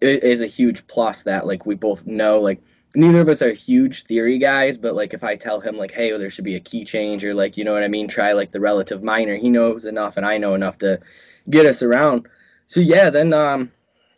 is 0.00 0.40
a 0.40 0.46
huge 0.46 0.86
plus 0.86 1.22
that 1.22 1.46
like 1.46 1.66
we 1.66 1.74
both 1.74 2.06
know 2.06 2.40
like 2.40 2.60
neither 2.94 3.20
of 3.20 3.28
us 3.28 3.42
are 3.42 3.52
huge 3.52 4.04
theory 4.04 4.38
guys, 4.38 4.78
but 4.78 4.94
like 4.94 5.14
if 5.14 5.22
I 5.22 5.36
tell 5.36 5.60
him 5.60 5.76
like, 5.76 5.92
hey, 5.92 6.10
well, 6.10 6.20
there 6.20 6.30
should 6.30 6.44
be 6.44 6.56
a 6.56 6.60
key 6.60 6.84
change 6.84 7.24
or 7.24 7.34
like 7.34 7.56
you 7.56 7.64
know 7.64 7.72
what 7.72 7.84
I 7.84 7.88
mean, 7.88 8.08
try 8.08 8.32
like 8.32 8.50
the 8.50 8.60
relative 8.60 9.02
minor, 9.02 9.36
he 9.36 9.50
knows 9.50 9.84
enough 9.84 10.16
and 10.16 10.26
I 10.26 10.38
know 10.38 10.54
enough 10.54 10.78
to 10.78 11.00
get 11.48 11.66
us 11.66 11.82
around. 11.82 12.26
So 12.66 12.80
yeah, 12.80 13.10
then 13.10 13.32
um, 13.32 13.72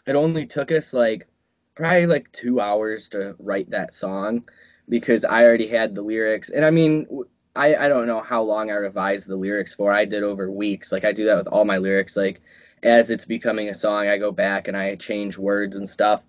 it 0.06 0.14
only 0.14 0.46
took 0.46 0.72
us 0.72 0.92
like 0.92 1.26
probably 1.74 2.06
like 2.06 2.30
two 2.32 2.60
hours 2.60 3.08
to 3.10 3.34
write 3.38 3.70
that 3.70 3.94
song 3.94 4.44
because 4.88 5.24
I 5.24 5.44
already 5.44 5.68
had 5.68 5.94
the 5.94 6.02
lyrics. 6.02 6.50
And 6.50 6.64
I 6.64 6.70
mean, 6.70 7.06
I, 7.54 7.74
I 7.74 7.88
don't 7.88 8.06
know 8.06 8.20
how 8.20 8.42
long 8.42 8.70
I 8.70 8.74
revised 8.74 9.28
the 9.28 9.36
lyrics 9.36 9.74
for. 9.74 9.92
I 9.92 10.04
did 10.04 10.22
over 10.22 10.50
weeks. 10.50 10.92
Like 10.92 11.04
I 11.04 11.12
do 11.12 11.24
that 11.26 11.36
with 11.36 11.46
all 11.48 11.64
my 11.64 11.78
lyrics. 11.78 12.16
Like 12.16 12.40
as 12.82 13.10
it's 13.10 13.24
becoming 13.24 13.68
a 13.68 13.74
song, 13.74 14.08
I 14.08 14.18
go 14.18 14.32
back 14.32 14.68
and 14.68 14.76
I 14.76 14.96
change 14.96 15.38
words 15.38 15.76
and 15.76 15.88
stuff. 15.88 16.22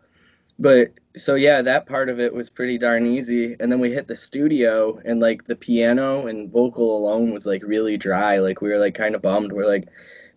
But 0.60 0.92
so 1.16 1.36
yeah, 1.36 1.62
that 1.62 1.86
part 1.88 2.10
of 2.10 2.20
it 2.20 2.34
was 2.34 2.50
pretty 2.50 2.78
darn 2.78 3.06
easy. 3.06 3.56
And 3.60 3.72
then 3.72 3.80
we 3.80 3.92
hit 3.92 4.08
the 4.08 4.16
studio 4.16 5.00
and 5.06 5.20
like 5.20 5.46
the 5.46 5.56
piano 5.56 6.28
and 6.28 6.52
vocal 6.52 6.98
alone 6.98 7.32
was 7.34 7.46
like 7.46 7.64
really 7.64 7.98
dry. 7.98 8.40
Like 8.40 8.62
we 8.62 8.70
were 8.70 8.78
like 8.78 8.96
kind 8.96 9.16
of 9.16 9.22
bummed. 9.22 9.52
We're 9.52 9.68
like, 9.68 9.88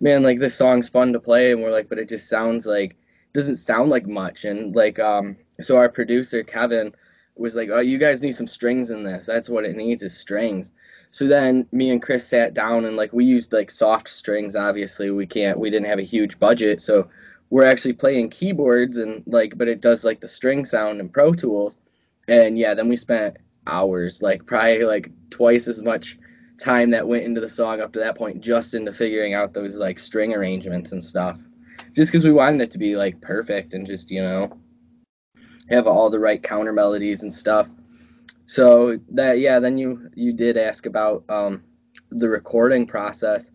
man, 0.00 0.22
like 0.22 0.38
this 0.38 0.54
song's 0.54 0.88
fun 0.88 1.12
to 1.12 1.20
play 1.20 1.52
and 1.52 1.62
we're 1.62 1.70
like, 1.72 1.88
but 1.88 1.98
it 1.98 2.08
just 2.08 2.28
sounds 2.28 2.66
like 2.66 2.96
doesn't 3.34 3.56
sound 3.56 3.90
like 3.90 4.06
much. 4.06 4.44
And 4.44 4.74
like 4.74 4.98
um 4.98 5.36
so 5.60 5.76
our 5.76 5.88
producer 5.88 6.42
Kevin 6.42 6.92
was 7.36 7.54
like, 7.54 7.68
"Oh, 7.70 7.80
you 7.80 7.98
guys 7.98 8.22
need 8.22 8.34
some 8.34 8.46
strings 8.46 8.90
in 8.90 9.04
this. 9.04 9.26
That's 9.26 9.48
what 9.48 9.64
it 9.64 9.76
needs 9.76 10.02
is 10.02 10.16
strings." 10.16 10.72
So 11.10 11.26
then 11.26 11.66
me 11.72 11.90
and 11.90 12.02
Chris 12.02 12.26
sat 12.26 12.54
down 12.54 12.84
and 12.84 12.96
like 12.96 13.12
we 13.12 13.24
used 13.24 13.52
like 13.52 13.70
soft 13.70 14.08
strings. 14.08 14.56
Obviously, 14.56 15.10
we 15.10 15.26
can't. 15.26 15.58
We 15.58 15.70
didn't 15.70 15.88
have 15.88 15.98
a 15.98 16.02
huge 16.02 16.38
budget, 16.38 16.80
so 16.82 17.08
we're 17.50 17.64
actually 17.64 17.92
playing 17.92 18.30
keyboards 18.30 18.96
and 18.98 19.22
like, 19.26 19.56
but 19.56 19.68
it 19.68 19.80
does 19.80 20.04
like 20.04 20.20
the 20.20 20.28
string 20.28 20.64
sound 20.64 21.00
in 21.00 21.08
Pro 21.08 21.32
Tools. 21.32 21.78
And 22.28 22.58
yeah, 22.58 22.74
then 22.74 22.88
we 22.88 22.96
spent 22.96 23.36
hours, 23.66 24.20
like 24.22 24.44
probably 24.46 24.84
like 24.84 25.10
twice 25.30 25.68
as 25.68 25.82
much 25.82 26.18
time 26.58 26.90
that 26.90 27.06
went 27.06 27.24
into 27.24 27.40
the 27.40 27.48
song 27.48 27.80
up 27.80 27.92
to 27.92 27.98
that 28.00 28.16
point, 28.16 28.40
just 28.40 28.74
into 28.74 28.92
figuring 28.92 29.34
out 29.34 29.52
those 29.52 29.76
like 29.76 29.98
string 29.98 30.34
arrangements 30.34 30.92
and 30.92 31.02
stuff. 31.02 31.38
just 31.94 32.10
because 32.10 32.24
we 32.24 32.32
wanted 32.32 32.60
it 32.60 32.70
to 32.72 32.78
be 32.78 32.96
like 32.96 33.20
perfect 33.20 33.74
and 33.74 33.86
just 33.86 34.10
you 34.10 34.22
know 34.22 34.58
have 35.70 35.86
all 35.86 36.10
the 36.10 36.18
right 36.18 36.42
counter 36.42 36.72
melodies 36.72 37.22
and 37.22 37.32
stuff. 37.32 37.68
So 38.46 38.98
that 39.12 39.38
yeah, 39.38 39.58
then 39.58 39.76
you 39.78 40.10
you 40.14 40.32
did 40.32 40.56
ask 40.56 40.86
about 40.86 41.24
um, 41.28 41.64
the 42.10 42.28
recording 42.28 42.86
process. 42.86 43.50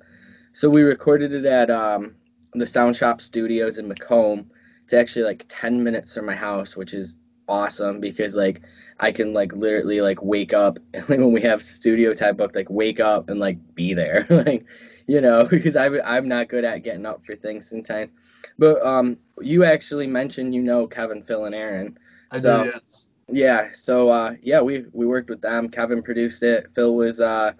So 0.53 0.69
we 0.69 0.81
recorded 0.83 1.33
it 1.33 1.45
at 1.45 1.69
um, 1.69 2.15
the 2.53 2.65
Sound 2.65 2.95
Shop 2.95 3.21
Studios 3.21 3.77
in 3.77 3.87
Macomb. 3.87 4.49
It's 4.83 4.93
actually 4.93 5.23
like 5.23 5.45
10 5.47 5.83
minutes 5.83 6.13
from 6.13 6.25
my 6.25 6.35
house, 6.35 6.75
which 6.75 6.93
is 6.93 7.15
awesome 7.47 7.99
because 7.99 8.35
like 8.35 8.61
I 8.99 9.11
can 9.11 9.33
like 9.33 9.51
literally 9.53 9.99
like 10.01 10.21
wake 10.21 10.53
up 10.53 10.79
and 10.93 11.07
like 11.09 11.19
when 11.19 11.31
we 11.31 11.41
have 11.41 11.63
studio 11.63 12.13
time 12.13 12.37
booked, 12.37 12.55
like 12.55 12.69
wake 12.69 12.99
up 12.99 13.29
and 13.29 13.39
like 13.39 13.57
be 13.75 13.93
there, 13.93 14.25
like 14.29 14.65
you 15.07 15.21
know, 15.21 15.45
because 15.49 15.75
I 15.75 15.87
I'm 16.01 16.27
not 16.27 16.49
good 16.49 16.63
at 16.65 16.83
getting 16.83 17.05
up 17.05 17.25
for 17.25 17.35
things 17.35 17.67
sometimes. 17.69 18.11
But 18.57 18.85
um, 18.85 19.17
you 19.39 19.63
actually 19.63 20.07
mentioned 20.07 20.53
you 20.53 20.61
know 20.61 20.87
Kevin, 20.87 21.23
Phil, 21.23 21.45
and 21.45 21.55
Aaron. 21.55 21.97
I 22.31 22.39
So- 22.39 22.63
do, 22.65 22.71
yes. 22.75 23.07
Yeah, 23.33 23.69
so 23.73 24.09
uh, 24.09 24.33
yeah, 24.41 24.59
we 24.61 24.83
we 24.91 25.05
worked 25.05 25.29
with 25.29 25.39
them. 25.41 25.69
Kevin 25.69 26.03
produced 26.03 26.43
it. 26.43 26.67
Phil 26.75 26.95
was 26.95 27.21
uh, 27.21 27.53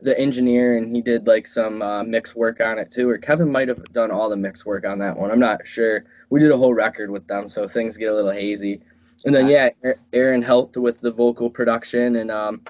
the 0.00 0.18
engineer, 0.18 0.76
and 0.76 0.94
he 0.94 1.00
did 1.00 1.26
like 1.26 1.46
some 1.46 1.82
uh, 1.82 2.02
mix 2.02 2.34
work 2.34 2.60
on 2.60 2.78
it 2.78 2.90
too. 2.90 3.08
Or 3.08 3.18
Kevin 3.18 3.50
might 3.50 3.68
have 3.68 3.82
done 3.92 4.10
all 4.10 4.28
the 4.28 4.36
mix 4.36 4.66
work 4.66 4.86
on 4.86 4.98
that 4.98 5.16
one. 5.16 5.30
I'm 5.30 5.40
not 5.40 5.66
sure. 5.66 6.04
We 6.30 6.40
did 6.40 6.50
a 6.50 6.56
whole 6.56 6.74
record 6.74 7.10
with 7.10 7.26
them, 7.26 7.48
so 7.48 7.66
things 7.66 7.96
get 7.96 8.10
a 8.10 8.14
little 8.14 8.30
hazy. 8.30 8.82
And 9.24 9.34
then 9.34 9.48
yeah, 9.48 9.70
Aaron 10.12 10.42
helped 10.42 10.76
with 10.76 11.00
the 11.00 11.10
vocal 11.10 11.48
production, 11.48 12.16
and 12.16 12.30
um, 12.30 12.62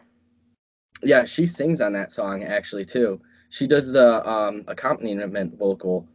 yeah, 1.03 1.25
she 1.25 1.47
sings 1.47 1.81
on 1.81 1.93
that 1.95 2.13
song 2.13 2.45
actually 2.45 2.85
too. 2.85 3.21
She 3.51 3.67
does 3.67 3.89
the 3.89 4.29
um, 4.29 4.65
accompaniment 4.69 5.59
vocal 5.59 6.07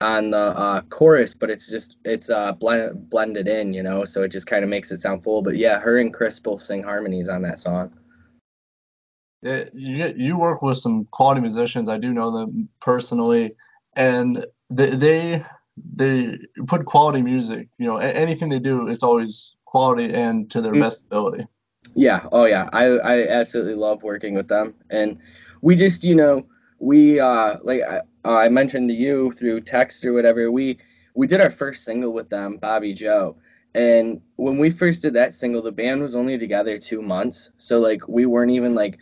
on 0.00 0.30
the 0.30 0.36
uh, 0.36 0.80
chorus, 0.82 1.34
but 1.34 1.50
it's 1.50 1.68
just 1.68 1.96
it's 2.04 2.30
uh 2.30 2.52
blend, 2.52 3.10
blended 3.10 3.48
in, 3.48 3.72
you 3.72 3.82
know, 3.82 4.04
so 4.04 4.22
it 4.22 4.28
just 4.28 4.46
kind 4.46 4.62
of 4.62 4.70
makes 4.70 4.92
it 4.92 5.00
sound 5.00 5.24
full. 5.24 5.42
But 5.42 5.56
yeah, 5.56 5.80
her 5.80 5.98
and 5.98 6.14
Chris 6.14 6.38
both 6.38 6.60
sing 6.60 6.82
harmonies 6.82 7.28
on 7.28 7.42
that 7.42 7.58
song. 7.58 7.92
Yeah, 9.42 9.64
you 9.72 10.12
you 10.16 10.36
work 10.36 10.62
with 10.62 10.78
some 10.78 11.06
quality 11.10 11.40
musicians. 11.40 11.88
I 11.88 11.98
do 11.98 12.12
know 12.12 12.30
them 12.36 12.68
personally, 12.80 13.54
and 13.96 14.44
they 14.70 14.90
they 14.90 15.44
they 15.94 16.38
put 16.66 16.86
quality 16.86 17.22
music. 17.22 17.68
You 17.78 17.86
know, 17.86 17.98
a- 17.98 18.04
anything 18.24 18.48
they 18.48 18.58
do, 18.58 18.88
it's 18.88 19.02
always 19.02 19.54
quality 19.64 20.12
and 20.12 20.50
to 20.50 20.60
their 20.60 20.72
Mm. 20.72 20.80
best 20.80 21.04
ability. 21.06 21.46
Yeah, 21.94 22.26
oh 22.32 22.44
yeah, 22.46 22.68
I 22.72 22.84
I 22.98 23.28
absolutely 23.28 23.74
love 23.74 24.02
working 24.02 24.34
with 24.34 24.48
them, 24.48 24.74
and 24.90 25.18
we 25.62 25.76
just 25.76 26.02
you 26.04 26.16
know 26.16 26.46
we 26.80 27.20
uh 27.20 27.56
like 27.62 27.82
I, 27.82 27.98
uh, 28.24 28.34
I 28.46 28.48
mentioned 28.48 28.88
to 28.88 28.94
you 28.94 29.32
through 29.32 29.60
text 29.62 30.04
or 30.04 30.12
whatever 30.12 30.50
we 30.50 30.78
we 31.14 31.26
did 31.26 31.40
our 31.40 31.50
first 31.50 31.84
single 31.84 32.12
with 32.12 32.28
them, 32.28 32.56
Bobby 32.58 32.92
Joe, 32.92 33.36
and 33.74 34.20
when 34.36 34.58
we 34.58 34.70
first 34.70 35.02
did 35.02 35.14
that 35.14 35.32
single, 35.32 35.62
the 35.62 35.72
band 35.72 36.02
was 36.02 36.14
only 36.16 36.38
together 36.38 36.78
two 36.78 37.02
months, 37.02 37.50
so 37.56 37.78
like 37.78 38.06
we 38.08 38.26
weren't 38.26 38.50
even 38.52 38.74
like 38.74 38.98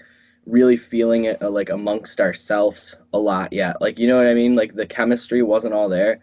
really 0.46 0.76
feeling 0.76 1.24
it 1.24 1.42
uh, 1.42 1.50
like 1.50 1.70
amongst 1.70 2.20
ourselves 2.20 2.96
a 3.12 3.18
lot 3.18 3.52
yet, 3.52 3.80
like 3.80 3.98
you 3.98 4.06
know 4.06 4.16
what 4.16 4.28
I 4.28 4.34
mean, 4.34 4.54
like 4.54 4.74
the 4.74 4.86
chemistry 4.86 5.42
wasn't 5.42 5.74
all 5.74 5.88
there, 5.88 6.20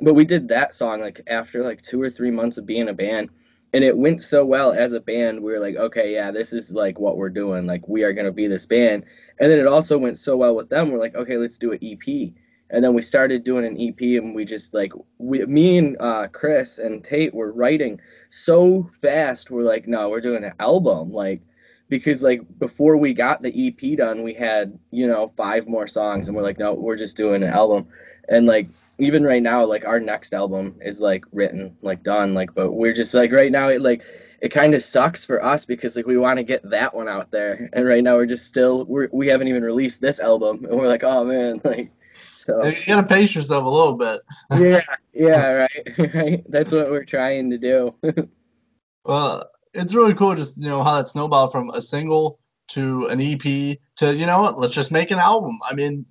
but 0.00 0.14
we 0.14 0.24
did 0.24 0.48
that 0.48 0.74
song 0.74 1.00
like 1.00 1.20
after 1.26 1.62
like 1.62 1.82
two 1.82 2.00
or 2.00 2.10
three 2.10 2.30
months 2.30 2.56
of 2.56 2.66
being 2.66 2.88
a 2.88 2.94
band 2.94 3.30
and 3.72 3.84
it 3.84 3.96
went 3.96 4.22
so 4.22 4.44
well 4.44 4.72
as 4.72 4.92
a 4.92 5.00
band 5.00 5.42
we 5.42 5.52
were 5.52 5.60
like 5.60 5.76
okay 5.76 6.12
yeah 6.12 6.30
this 6.30 6.52
is 6.52 6.72
like 6.72 6.98
what 6.98 7.16
we're 7.16 7.28
doing. 7.28 7.66
Like 7.66 7.86
we 7.88 8.02
are 8.02 8.12
going 8.12 8.26
to 8.26 8.32
be 8.32 8.46
this 8.46 8.66
band. 8.66 9.04
And 9.40 9.50
then 9.50 9.58
it 9.58 9.66
also 9.66 9.98
went 9.98 10.18
so 10.18 10.36
well 10.36 10.54
with 10.54 10.68
them 10.68 10.90
we're 10.90 10.98
like 10.98 11.14
okay 11.14 11.36
let's 11.36 11.58
do 11.58 11.72
an 11.72 11.78
ep 11.82 12.32
and 12.70 12.82
then 12.82 12.94
we 12.94 13.02
started 13.02 13.44
doing 13.44 13.64
an 13.64 13.80
ep 13.80 14.00
and 14.00 14.34
we 14.34 14.44
just 14.44 14.74
like 14.74 14.92
we 15.18 15.44
me 15.46 15.78
and 15.78 15.96
uh, 16.00 16.26
chris 16.28 16.78
and 16.78 17.04
tate 17.04 17.34
were 17.34 17.52
writing 17.52 18.00
so 18.30 18.88
fast 19.00 19.50
we're 19.50 19.62
like 19.62 19.86
no 19.86 20.08
we're 20.08 20.20
doing 20.20 20.44
an 20.44 20.54
album. 20.58 21.12
Like 21.12 21.42
because 21.88 22.22
like 22.22 22.40
before 22.58 22.96
we 22.96 23.12
got 23.14 23.42
the 23.42 23.68
ep 23.68 23.96
done 23.96 24.22
we 24.22 24.34
had 24.34 24.78
you 24.90 25.06
know 25.06 25.32
five 25.36 25.66
more 25.68 25.86
songs 25.86 26.28
and 26.28 26.36
we're 26.36 26.42
like 26.42 26.58
no 26.58 26.74
we're 26.74 26.96
just 26.96 27.16
doing 27.16 27.42
an 27.42 27.50
album. 27.50 27.86
And 28.28 28.46
like 28.46 28.68
even 28.98 29.22
right 29.22 29.42
now 29.42 29.64
like 29.64 29.84
our 29.84 30.00
next 30.00 30.34
album 30.34 30.76
is 30.80 31.00
like 31.00 31.24
written 31.32 31.76
like 31.82 32.02
done 32.02 32.34
like 32.34 32.52
but 32.54 32.72
we're 32.72 32.92
just 32.92 33.14
like 33.14 33.30
right 33.30 33.52
now 33.52 33.68
it 33.68 33.82
like 33.82 34.02
it 34.40 34.48
kind 34.50 34.74
of 34.74 34.82
sucks 34.82 35.24
for 35.24 35.44
us 35.44 35.64
because 35.64 35.96
like 35.96 36.06
we 36.06 36.18
want 36.18 36.38
to 36.38 36.42
get 36.42 36.68
that 36.68 36.94
one 36.94 37.08
out 37.08 37.30
there. 37.30 37.70
And 37.72 37.86
right 37.86 38.02
now 38.02 38.16
we're 38.16 38.26
just 38.26 38.46
still 38.46 38.84
we're, 38.84 39.08
we 39.12 39.28
haven't 39.28 39.48
even 39.48 39.62
released 39.62 40.00
this 40.00 40.18
album 40.20 40.64
and 40.64 40.76
we're 40.76 40.88
like 40.88 41.04
oh 41.04 41.24
man 41.24 41.60
like 41.64 41.90
so. 42.36 42.64
You 42.64 42.84
gotta 42.86 43.06
pace 43.06 43.34
yourself 43.34 43.64
a 43.64 43.70
little 43.70 43.94
bit. 43.94 44.20
yeah 44.58 44.80
yeah 45.12 45.46
right 45.46 45.98
right. 46.14 46.44
That's 46.48 46.72
what 46.72 46.90
we're 46.90 47.04
trying 47.04 47.50
to 47.50 47.58
do. 47.58 47.94
Well, 49.06 49.48
it's 49.76 49.94
really 49.94 50.14
cool 50.14 50.34
just, 50.34 50.56
you 50.56 50.68
know, 50.68 50.82
how 50.82 50.96
that 50.96 51.08
snowballed 51.08 51.52
from 51.52 51.70
a 51.70 51.80
single 51.80 52.38
to 52.68 53.06
an 53.06 53.20
EP 53.20 53.78
to, 53.96 54.14
you 54.14 54.26
know 54.26 54.42
what, 54.42 54.58
let's 54.58 54.74
just 54.74 54.90
make 54.90 55.10
an 55.10 55.18
album. 55.18 55.58
I 55.68 55.74
mean, 55.74 56.06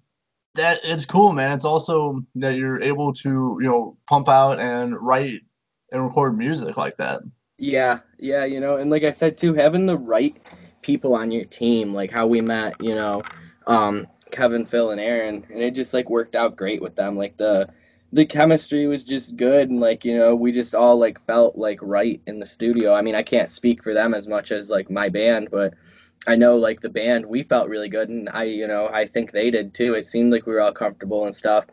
that 0.56 0.80
it's 0.84 1.06
cool, 1.06 1.34
man. 1.34 1.52
It's 1.52 1.66
also 1.66 2.24
that 2.36 2.56
you're 2.56 2.82
able 2.82 3.14
to, 3.14 3.58
you 3.60 3.68
know, 3.68 3.98
pump 4.08 4.30
out 4.30 4.60
and 4.60 4.96
write 4.98 5.42
and 5.92 6.04
record 6.04 6.38
music 6.38 6.78
like 6.78 6.98
that. 6.98 7.22
Yeah, 7.58 8.00
yeah, 8.18 8.46
you 8.46 8.60
know, 8.60 8.78
and 8.78 8.90
like 8.90 9.04
I 9.04 9.12
said 9.12 9.38
too, 9.38 9.54
having 9.54 9.86
the 9.86 9.98
right 9.98 10.36
people 10.82 11.16
on 11.16 11.32
your 11.32 11.46
team, 11.46 11.94
like 11.94 12.12
how 12.12 12.28
we 12.28 12.42
met, 12.42 12.80
you 12.82 12.96
know, 12.96 13.24
um, 13.68 14.08
Kevin, 14.32 14.66
Phil, 14.66 14.92
and 14.92 15.00
Aaron, 15.00 15.46
and 15.50 15.62
it 15.62 15.72
just 15.72 15.94
like 15.94 16.10
worked 16.10 16.36
out 16.36 16.56
great 16.56 16.82
with 16.82 16.96
them. 16.96 17.16
Like 17.16 17.38
the 17.38 17.70
the 18.16 18.26
chemistry 18.26 18.88
was 18.88 19.04
just 19.04 19.36
good, 19.36 19.70
and 19.70 19.82
like 19.82 20.06
you 20.06 20.18
know, 20.18 20.36
we 20.36 20.54
just 20.54 20.74
all 20.74 20.98
like 20.98 21.20
felt 21.26 21.58
like 21.58 21.80
right 21.82 22.22
in 22.28 22.40
the 22.40 22.46
studio. 22.46 22.94
I 22.94 23.02
mean, 23.02 23.14
I 23.14 23.24
can't 23.24 23.52
speak 23.52 23.84
for 23.84 23.94
them 23.94 24.14
as 24.14 24.26
much 24.26 24.52
as 24.54 24.70
like 24.70 24.90
my 24.90 25.10
band, 25.10 25.50
but 25.52 25.74
I 26.26 26.38
know 26.38 26.56
like 26.56 26.80
the 26.80 26.90
band, 26.90 27.26
we 27.26 27.44
felt 27.44 27.68
really 27.68 27.90
good, 27.90 28.08
and 28.08 28.30
I, 28.30 28.44
you 28.44 28.68
know, 28.68 28.88
I 28.88 29.06
think 29.06 29.32
they 29.32 29.52
did 29.52 29.74
too. 29.74 29.96
It 29.96 30.08
seemed 30.08 30.32
like 30.32 30.46
we 30.46 30.54
were 30.54 30.62
all 30.62 30.72
comfortable 30.72 31.26
and 31.26 31.36
stuff. 31.36 31.66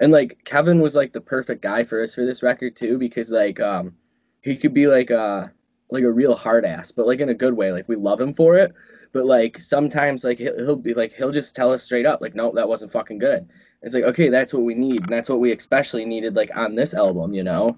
And 0.00 0.12
like 0.12 0.38
Kevin 0.44 0.80
was 0.80 0.96
like 0.96 1.12
the 1.12 1.20
perfect 1.20 1.62
guy 1.62 1.84
for 1.84 2.02
us 2.02 2.16
for 2.16 2.26
this 2.26 2.42
record 2.42 2.74
too, 2.74 2.98
because 2.98 3.30
like 3.30 3.60
um 3.60 3.94
he 4.42 4.56
could 4.56 4.74
be 4.74 4.88
like 4.88 5.10
a 5.10 5.52
like 5.90 6.02
a 6.02 6.10
real 6.10 6.34
hard 6.34 6.64
ass, 6.64 6.90
but 6.90 7.06
like 7.06 7.20
in 7.20 7.28
a 7.28 7.34
good 7.34 7.54
way. 7.54 7.70
Like 7.70 7.88
we 7.88 7.94
love 7.94 8.20
him 8.20 8.34
for 8.34 8.56
it, 8.56 8.74
but 9.12 9.24
like 9.24 9.60
sometimes 9.60 10.24
like 10.24 10.38
he'll, 10.38 10.56
he'll 10.56 10.76
be 10.76 10.94
like 10.94 11.12
he'll 11.12 11.30
just 11.30 11.54
tell 11.54 11.72
us 11.72 11.84
straight 11.84 12.06
up 12.06 12.20
like 12.20 12.34
no 12.34 12.52
that 12.56 12.68
wasn't 12.68 12.90
fucking 12.92 13.18
good. 13.18 13.48
It's 13.86 13.94
like 13.94 14.02
okay 14.02 14.30
that's 14.30 14.52
what 14.52 14.64
we 14.64 14.74
need, 14.74 15.02
and 15.02 15.08
that's 15.08 15.28
what 15.28 15.38
we 15.38 15.52
especially 15.52 16.04
needed 16.04 16.34
like 16.34 16.54
on 16.56 16.74
this 16.74 16.92
album, 16.92 17.32
you 17.32 17.44
know. 17.44 17.76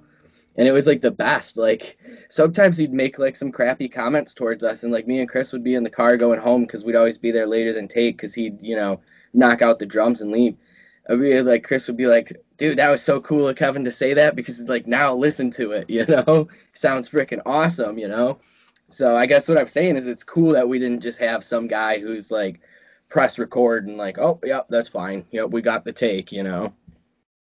And 0.57 0.67
it 0.67 0.73
was 0.73 0.87
like 0.87 1.03
the 1.03 1.11
best. 1.11 1.59
Like 1.59 1.99
sometimes 2.31 2.79
he'd 2.79 2.95
make 2.95 3.19
like 3.19 3.37
some 3.37 3.53
crappy 3.53 3.91
comments 3.91 4.33
towards 4.33 4.65
us, 4.65 4.85
and 4.85 4.93
like 4.93 5.07
me 5.07 5.21
and 5.21 5.29
Chris 5.29 5.53
would 5.53 5.63
be 5.63 5.75
in 5.75 5.85
the 5.85 5.91
car 5.91 6.17
going 6.17 6.41
home 6.41 6.63
because 6.63 6.83
we'd 6.83 6.97
always 6.97 7.19
be 7.19 7.31
there 7.31 7.47
later 7.47 7.75
than 7.75 7.89
Tate 7.89 8.17
because 8.17 8.33
he'd 8.33 8.57
you 8.63 8.75
know 8.75 9.03
knock 9.35 9.61
out 9.61 9.79
the 9.79 9.85
drums 9.85 10.23
and 10.23 10.33
leave. 10.33 10.57
Be 11.11 11.43
like 11.43 11.63
Chris 11.63 11.87
would 11.89 11.99
be 11.99 12.07
like, 12.07 12.33
dude, 12.57 12.79
that 12.79 12.91
was 12.91 13.03
so 13.03 13.21
cool 13.21 13.47
of 13.47 13.57
Kevin 13.57 13.85
to 13.85 13.91
say 13.91 14.15
that 14.15 14.35
because 14.35 14.61
like 14.61 14.87
now 14.87 15.15
listen 15.15 15.51
to 15.53 15.73
it, 15.73 15.91
you 15.91 16.07
know, 16.07 16.49
sounds 16.73 17.11
freaking 17.11 17.43
awesome, 17.45 17.99
you 17.99 18.09
know. 18.09 18.39
So 18.89 19.15
I 19.15 19.27
guess 19.27 19.47
what 19.47 19.59
I'm 19.59 19.69
saying 19.69 19.99
is 19.99 20.07
it's 20.07 20.25
cool 20.25 20.53
that 20.53 20.71
we 20.71 20.79
didn't 20.79 21.03
just 21.03 21.19
have 21.19 21.45
some 21.45 21.67
guy 21.67 21.99
who's 21.99 22.31
like 22.31 22.61
press 23.09 23.39
record 23.39 23.87
and 23.87 23.97
like, 23.97 24.19
oh, 24.19 24.41
yep, 24.45 24.67
that's 24.69 24.89
fine, 24.89 25.25
yep, 25.31 25.51
we 25.51 25.63
got 25.63 25.85
the 25.85 25.93
take, 25.93 26.33
you 26.33 26.43
know. 26.43 26.73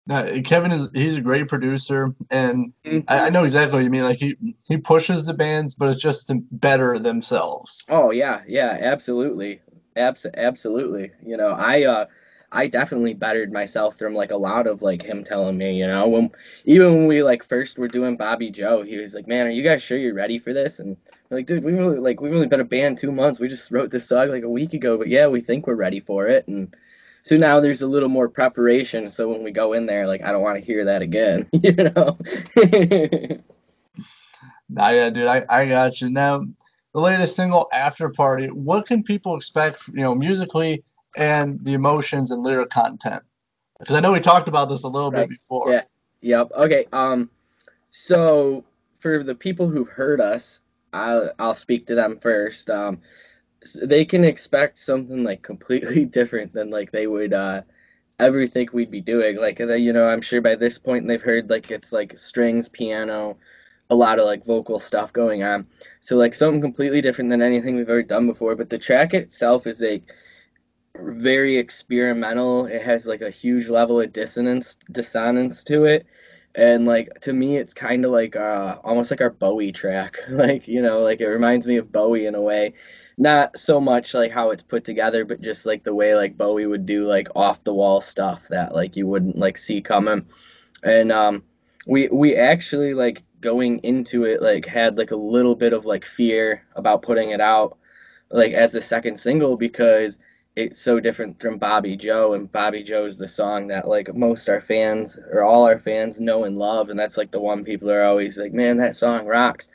Now, 0.05 0.25
Kevin 0.43 0.73
is 0.73 0.89
he's 0.93 1.15
a 1.15 1.21
great 1.21 1.47
producer, 1.47 2.13
and 2.29 2.73
I, 2.85 3.27
I 3.27 3.29
know 3.29 3.45
exactly 3.45 3.77
what 3.77 3.85
you 3.85 3.89
mean. 3.89 4.03
Like 4.03 4.17
he 4.17 4.35
he 4.65 4.75
pushes 4.75 5.25
the 5.25 5.33
bands, 5.33 5.75
but 5.75 5.89
it's 5.89 6.01
just 6.01 6.27
to 6.27 6.43
better 6.51 6.99
themselves. 6.99 7.83
Oh 7.87 8.11
yeah, 8.11 8.41
yeah, 8.45 8.77
absolutely, 8.81 9.61
Abs- 9.95 10.25
absolutely. 10.33 11.11
You 11.25 11.37
know, 11.37 11.51
I 11.51 11.83
uh, 11.83 12.05
I 12.51 12.67
definitely 12.67 13.13
bettered 13.13 13.53
myself 13.53 13.97
from 13.97 14.13
like 14.13 14.31
a 14.31 14.37
lot 14.37 14.67
of 14.67 14.81
like 14.81 15.01
him 15.01 15.23
telling 15.23 15.57
me, 15.57 15.79
you 15.79 15.87
know, 15.87 16.09
when 16.09 16.31
even 16.65 16.93
when 16.93 17.07
we 17.07 17.23
like 17.23 17.47
first 17.47 17.77
were 17.77 17.87
doing 17.87 18.17
Bobby 18.17 18.51
Joe, 18.51 18.83
he 18.83 18.97
was 18.97 19.13
like, 19.13 19.27
man, 19.27 19.47
are 19.47 19.51
you 19.51 19.63
guys 19.63 19.81
sure 19.81 19.97
you're 19.97 20.13
ready 20.13 20.37
for 20.37 20.51
this? 20.53 20.79
And 20.79 20.97
like, 21.33 21.45
dude, 21.45 21.63
we 21.63 21.73
really 21.73 21.97
like 21.97 22.21
we've 22.21 22.33
only 22.33 22.47
been 22.47 22.59
a 22.59 22.65
band 22.65 22.97
two 22.97 23.11
months. 23.11 23.39
We 23.39 23.47
just 23.47 23.71
wrote 23.71 23.91
this 23.91 24.07
song 24.07 24.29
like 24.29 24.43
a 24.43 24.49
week 24.49 24.73
ago, 24.73 24.97
but 24.97 25.07
yeah, 25.07 25.27
we 25.27 25.41
think 25.41 25.67
we're 25.67 25.75
ready 25.75 25.99
for 25.99 26.27
it. 26.27 26.47
And 26.47 26.75
so 27.23 27.37
now 27.37 27.59
there's 27.59 27.81
a 27.81 27.87
little 27.87 28.09
more 28.09 28.29
preparation. 28.29 29.09
So 29.09 29.29
when 29.29 29.43
we 29.43 29.51
go 29.51 29.73
in 29.73 29.85
there, 29.85 30.07
like 30.07 30.21
I 30.23 30.31
don't 30.31 30.41
want 30.41 30.59
to 30.59 30.65
hear 30.65 30.85
that 30.85 31.01
again, 31.01 31.49
you 31.51 31.73
know. 31.73 32.17
Nah, 34.69 34.89
yeah, 34.89 35.09
dude, 35.11 35.27
I, 35.27 35.43
I 35.49 35.65
got 35.67 36.01
you. 36.01 36.09
Now, 36.09 36.43
the 36.93 36.99
latest 36.99 37.35
single, 37.35 37.69
After 37.71 38.09
Party, 38.09 38.47
what 38.47 38.87
can 38.87 39.03
people 39.03 39.35
expect, 39.35 39.87
you 39.89 40.01
know, 40.01 40.15
musically 40.15 40.83
and 41.15 41.63
the 41.63 41.73
emotions 41.73 42.31
and 42.31 42.41
lyric 42.41 42.71
content? 42.71 43.21
Because 43.79 43.95
I 43.95 43.99
know 43.99 44.11
we 44.11 44.19
talked 44.19 44.47
about 44.47 44.69
this 44.69 44.83
a 44.83 44.87
little 44.87 45.11
Right. 45.11 45.29
bit 45.29 45.37
before. 45.37 45.71
Yeah. 45.71 45.83
Yep. 46.21 46.51
Okay. 46.55 46.85
Um. 46.91 47.29
So 47.91 48.63
for 48.99 49.23
the 49.23 49.35
people 49.35 49.69
who've 49.69 49.89
heard 49.89 50.19
us, 50.21 50.61
I'll 50.93 51.31
I'll 51.39 51.53
speak 51.53 51.87
to 51.87 51.95
them 51.95 52.19
first. 52.19 52.69
Um, 52.69 53.01
they 53.81 54.05
can 54.05 54.23
expect 54.23 54.77
something 54.77 55.23
like 55.23 55.41
completely 55.41 56.05
different 56.19 56.53
than 56.53 56.69
like 56.69 56.91
they 56.91 57.07
would 57.07 57.33
uh 57.33 57.61
ever 58.19 58.47
think 58.47 58.73
we'd 58.73 58.91
be 58.91 59.01
doing. 59.01 59.37
Like, 59.37 59.59
you 59.59 59.93
know, 59.93 60.07
I'm 60.07 60.21
sure 60.21 60.41
by 60.41 60.55
this 60.55 60.77
point 60.77 61.07
they've 61.07 61.21
heard 61.21 61.49
like 61.49 61.71
it's 61.71 61.91
like 61.91 62.17
strings, 62.17 62.69
piano, 62.69 63.37
a 63.89 63.95
lot 63.95 64.19
of 64.19 64.25
like 64.25 64.45
vocal 64.45 64.79
stuff 64.79 65.13
going 65.13 65.43
on. 65.43 65.67
So 66.01 66.15
like 66.15 66.33
something 66.33 66.61
completely 66.61 67.01
different 67.01 67.29
than 67.29 67.41
anything 67.41 67.75
we've 67.75 67.89
ever 67.89 68.03
done 68.03 68.27
before. 68.27 68.55
But 68.55 68.69
the 68.69 68.77
track 68.79 69.13
itself 69.13 69.67
is 69.67 69.81
like 69.81 70.13
very 70.97 71.57
experimental. 71.57 72.65
It 72.67 72.83
has 72.83 73.07
like 73.07 73.21
a 73.21 73.29
huge 73.29 73.69
level 73.69 73.99
of 74.01 74.13
dissonance 74.13 74.77
dissonance 74.91 75.63
to 75.65 75.85
it. 75.85 76.05
And 76.55 76.85
like 76.85 77.19
to 77.21 77.33
me 77.33 77.57
it's 77.57 77.73
kind 77.73 78.05
of 78.05 78.11
like 78.11 78.35
uh 78.35 78.77
almost 78.83 79.11
like 79.11 79.21
our 79.21 79.31
Bowie 79.31 79.71
track. 79.71 80.17
like, 80.29 80.67
you 80.67 80.81
know, 80.81 81.01
like 81.01 81.21
it 81.21 81.27
reminds 81.27 81.65
me 81.65 81.77
of 81.77 81.91
Bowie 81.91 82.25
in 82.25 82.35
a 82.35 82.41
way. 82.41 82.73
Not 83.17 83.57
so 83.57 83.79
much 83.79 84.13
like 84.13 84.31
how 84.31 84.49
it's 84.51 84.63
put 84.63 84.83
together, 84.83 85.25
but 85.25 85.41
just 85.41 85.65
like 85.65 85.83
the 85.83 85.93
way 85.93 86.15
like 86.15 86.37
Bowie 86.37 86.65
would 86.67 86.85
do 86.85 87.07
like 87.07 87.27
off 87.35 87.63
the 87.63 87.73
wall 87.73 88.01
stuff 88.01 88.47
that 88.49 88.73
like 88.73 88.95
you 88.95 89.07
wouldn't 89.07 89.37
like 89.37 89.57
see 89.57 89.81
coming. 89.81 90.25
And 90.83 91.11
um 91.11 91.43
we 91.87 92.07
we 92.09 92.35
actually 92.35 92.93
like 92.93 93.23
going 93.41 93.79
into 93.79 94.23
it 94.23 94.41
like 94.41 94.65
had 94.65 94.97
like 94.97 95.11
a 95.11 95.15
little 95.15 95.55
bit 95.55 95.73
of 95.73 95.85
like 95.85 96.05
fear 96.05 96.65
about 96.75 97.01
putting 97.01 97.31
it 97.31 97.41
out 97.41 97.77
like 98.31 98.53
as 98.53 98.71
the 98.71 98.81
second 98.81 99.19
single 99.19 99.57
because 99.57 100.17
it's 100.55 100.79
so 100.79 100.99
different 100.99 101.41
from 101.41 101.57
Bobby 101.57 101.95
Joe, 101.97 102.33
and 102.33 102.51
Bobby 102.51 102.83
Joe 102.83 103.05
is 103.05 103.17
the 103.17 103.27
song 103.27 103.67
that 103.67 103.87
like 103.87 104.13
most 104.13 104.47
our 104.49 104.61
fans 104.61 105.17
or 105.31 105.43
all 105.43 105.63
our 105.63 105.79
fans 105.79 106.19
know 106.19 106.43
and 106.43 106.57
love, 106.57 106.89
and 106.89 106.99
that's 106.99 107.17
like 107.17 107.31
the 107.31 107.39
one 107.39 107.63
people 107.63 107.89
are 107.89 108.03
always 108.03 108.37
like, 108.37 108.53
man, 108.53 108.77
that 108.77 108.95
song 108.95 109.25
rocks. 109.25 109.69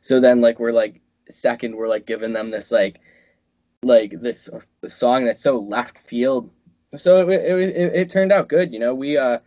So 0.00 0.20
then 0.20 0.40
like 0.40 0.58
we're 0.58 0.72
like 0.72 1.00
second, 1.28 1.76
we're 1.76 1.88
like 1.88 2.06
giving 2.06 2.32
them 2.32 2.50
this 2.50 2.72
like 2.72 3.00
like 3.82 4.20
this 4.20 4.48
song 4.88 5.24
that's 5.24 5.42
so 5.42 5.58
left 5.58 5.98
field. 5.98 6.50
So 6.94 7.28
it, 7.28 7.40
it, 7.40 7.76
it, 7.76 7.94
it 7.94 8.10
turned 8.10 8.32
out 8.32 8.48
good, 8.48 8.72
you 8.72 8.78
know. 8.78 8.94
We 8.94 9.18
uh 9.18 9.38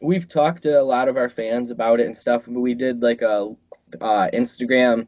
we've 0.00 0.28
talked 0.28 0.62
to 0.62 0.80
a 0.80 0.82
lot 0.82 1.08
of 1.08 1.16
our 1.16 1.28
fans 1.28 1.70
about 1.70 1.98
it 2.00 2.06
and 2.06 2.16
stuff, 2.16 2.44
but 2.46 2.60
we 2.60 2.74
did 2.74 3.02
like 3.02 3.22
a 3.22 3.54
uh, 4.00 4.28
Instagram 4.32 5.06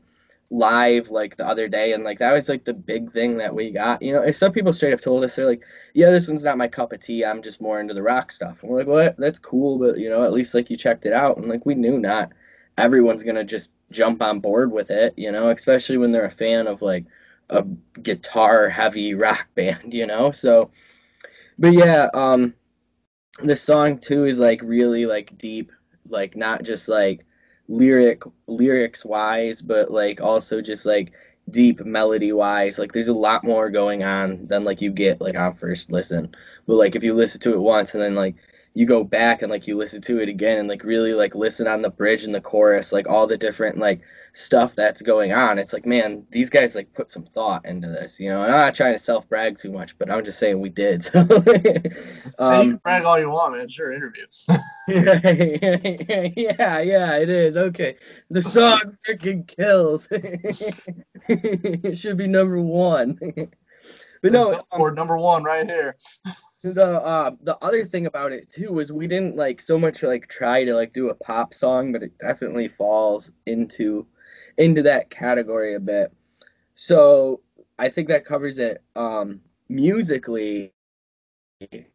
live 0.51 1.11
like 1.11 1.37
the 1.37 1.47
other 1.47 1.69
day 1.69 1.93
and 1.93 2.03
like 2.03 2.19
that 2.19 2.33
was 2.33 2.49
like 2.49 2.65
the 2.65 2.75
big 2.75 3.13
thing 3.13 3.37
that 3.37 3.55
we 3.55 3.71
got 3.71 4.03
you 4.03 4.13
know 4.13 4.23
if 4.23 4.35
some 4.35 4.51
people 4.51 4.73
straight 4.73 4.93
up 4.93 5.01
told 5.01 5.23
us 5.23 5.37
they're 5.37 5.47
like 5.47 5.63
yeah 5.95 6.11
this 6.11 6.27
one's 6.27 6.43
not 6.43 6.59
my 6.59 6.67
cup 6.67 6.93
of 6.93 6.99
tea 6.99 7.25
i'm 7.25 7.41
just 7.41 7.61
more 7.61 7.79
into 7.79 7.95
the 7.95 8.03
rock 8.03 8.33
stuff. 8.33 8.61
And 8.63 8.71
we're 8.71 8.79
like 8.79 8.87
well 8.89 9.15
that's 9.17 9.39
cool 9.39 9.79
but 9.79 9.99
you 9.99 10.11
know 10.11 10.25
at 10.25 10.33
least 10.33 10.53
like 10.55 10.69
you 10.69 10.77
checked 10.77 11.07
it 11.07 11.13
out. 11.13 11.37
And 11.37 11.47
like 11.47 11.65
we 11.67 11.77
knew 11.77 11.99
not 12.01 12.31
everyone's 12.77 13.23
gonna 13.23 13.45
just 13.45 13.71
jump 13.93 14.23
on 14.23 14.41
board 14.41 14.73
with 14.73 14.91
it 14.91 15.15
you 15.17 15.31
know 15.31 15.51
especially 15.51 15.99
when 15.99 16.11
they're 16.11 16.25
a 16.25 16.31
fan 16.31 16.67
of 16.67 16.83
like 16.83 17.05
a 17.51 17.65
guitar 18.03 18.69
heavy 18.69 19.15
rock 19.15 19.47
band 19.55 19.95
you 19.95 20.07
know 20.07 20.33
so 20.33 20.71
but 21.59 21.73
yeah 21.73 22.09
um 22.13 22.55
the 23.45 23.57
song 23.57 23.99
too 23.99 24.25
is 24.25 24.41
like 24.41 24.61
really 24.63 25.07
like 25.07 25.37
deep 25.39 25.71
like 26.09 26.37
not 26.37 26.65
just 26.65 26.89
like 26.89 27.25
lyric 27.71 28.23
lyrics 28.49 29.05
wise, 29.05 29.63
but 29.63 29.91
like 29.91 30.21
also 30.21 30.61
just 30.61 30.85
like 30.85 31.13
deep 31.51 31.81
melody 31.85 32.33
wise. 32.33 32.79
Like 32.79 32.93
there's 32.93 33.09
a 33.09 33.15
lot 33.15 33.45
more 33.45 33.71
going 33.71 34.03
on 34.03 34.47
than 34.49 34.65
like 34.65 34.83
you 34.83 34.91
get 34.91 35.21
like 35.21 35.37
on 35.37 35.55
first 35.55 35.91
listen. 35.91 36.35
But 36.67 36.75
like 36.75 36.97
if 36.97 37.03
you 37.03 37.15
listen 37.15 37.41
to 37.43 37.55
it 37.55 37.61
once 37.61 37.95
and 37.95 38.03
then 38.03 38.15
like 38.15 38.35
you 38.73 38.87
go 38.87 39.03
back 39.03 39.43
and 39.43 39.51
like 39.51 39.67
you 39.67 39.77
listen 39.77 40.01
to 40.01 40.21
it 40.21 40.29
again 40.29 40.59
and 40.59 40.69
like 40.69 40.85
really 40.85 41.13
like 41.13 41.35
listen 41.35 41.67
on 41.67 41.83
the 41.83 41.91
bridge 41.91 42.23
and 42.23 42.35
the 42.35 42.41
chorus, 42.41 42.93
like 42.93 43.09
all 43.09 43.27
the 43.27 43.37
different 43.37 43.79
like 43.79 44.01
stuff 44.33 44.77
that's 44.77 45.03
going 45.03 45.33
on. 45.33 45.59
It's 45.59 45.73
like, 45.73 45.87
man, 45.87 46.25
these 46.31 46.51
guys 46.51 46.77
like 46.77 46.93
put 46.95 47.11
some 47.11 47.25
thought 47.25 47.67
into 47.67 47.89
this, 47.89 48.21
you 48.21 48.29
know. 48.31 48.43
And 48.43 48.53
I'm 48.53 48.61
not 48.61 48.77
trying 48.77 48.93
to 48.93 48.99
self 48.99 49.29
brag 49.29 49.59
too 49.59 49.73
much, 49.73 49.99
but 49.99 50.09
I'm 50.09 50.25
just 50.25 50.39
saying 50.39 50.61
we 50.61 50.69
did. 50.69 51.03
So 51.03 51.21
um, 52.39 52.69
you 52.69 52.77
brag 52.79 53.03
all 53.05 53.19
you 53.19 53.31
want, 53.31 53.57
man. 53.57 53.69
sure 53.69 53.93
interviews. 53.93 54.47
yeah, 54.89 56.79
yeah, 56.81 57.17
it 57.17 57.29
is. 57.29 57.57
Okay. 57.57 57.97
The 58.31 58.43
song 58.43 58.99
freaking 59.07 59.49
kills. 59.49 60.07
it 60.11 61.99
should 61.99 62.17
be 62.17 62.29
number 62.29 62.61
one. 62.61 63.19
but 64.23 64.33
no, 64.33 64.63
or 64.71 64.91
um, 64.91 64.95
number 64.95 65.19
one 65.19 65.43
right 65.43 65.67
here 65.67 65.97
the 66.63 67.01
uh 67.03 67.31
the 67.43 67.57
other 67.59 67.85
thing 67.85 68.07
about 68.07 68.33
it 68.33 68.51
too 68.51 68.73
was 68.73 68.93
we 68.93 69.07
didn't 69.07 69.37
like 69.37 69.61
so 69.61 69.79
much 69.79 70.03
like 70.03 70.29
try 70.29 70.65
to 70.65 70.75
like 70.75 70.93
do 70.93 71.09
a 71.09 71.15
pop 71.15 71.55
song 71.55 71.93
but 71.93 72.03
it 72.03 72.17
definitely 72.19 72.69
falls 72.69 73.31
into 73.47 74.07
into 74.59 74.83
that 74.83 75.11
category 75.11 75.75
a 75.75 75.81
bit. 75.81 76.13
So 76.75 77.41
i 77.79 77.89
think 77.89 78.09
that 78.09 78.25
covers 78.27 78.59
it 78.59 78.83
um 78.97 79.41
musically. 79.69 80.73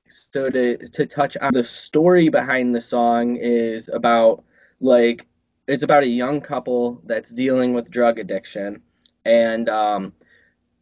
So 0.07 0.49
to 0.49 0.77
to 0.77 1.05
touch 1.05 1.37
on 1.37 1.53
the 1.53 1.63
story 1.63 2.29
behind 2.29 2.73
the 2.75 2.81
song 2.81 3.35
is 3.37 3.89
about 3.89 4.43
like 4.79 5.27
it's 5.67 5.83
about 5.83 6.03
a 6.03 6.07
young 6.07 6.41
couple 6.41 7.01
that's 7.05 7.31
dealing 7.31 7.73
with 7.73 7.89
drug 7.89 8.19
addiction. 8.19 8.81
And 9.25 9.69
um 9.69 10.13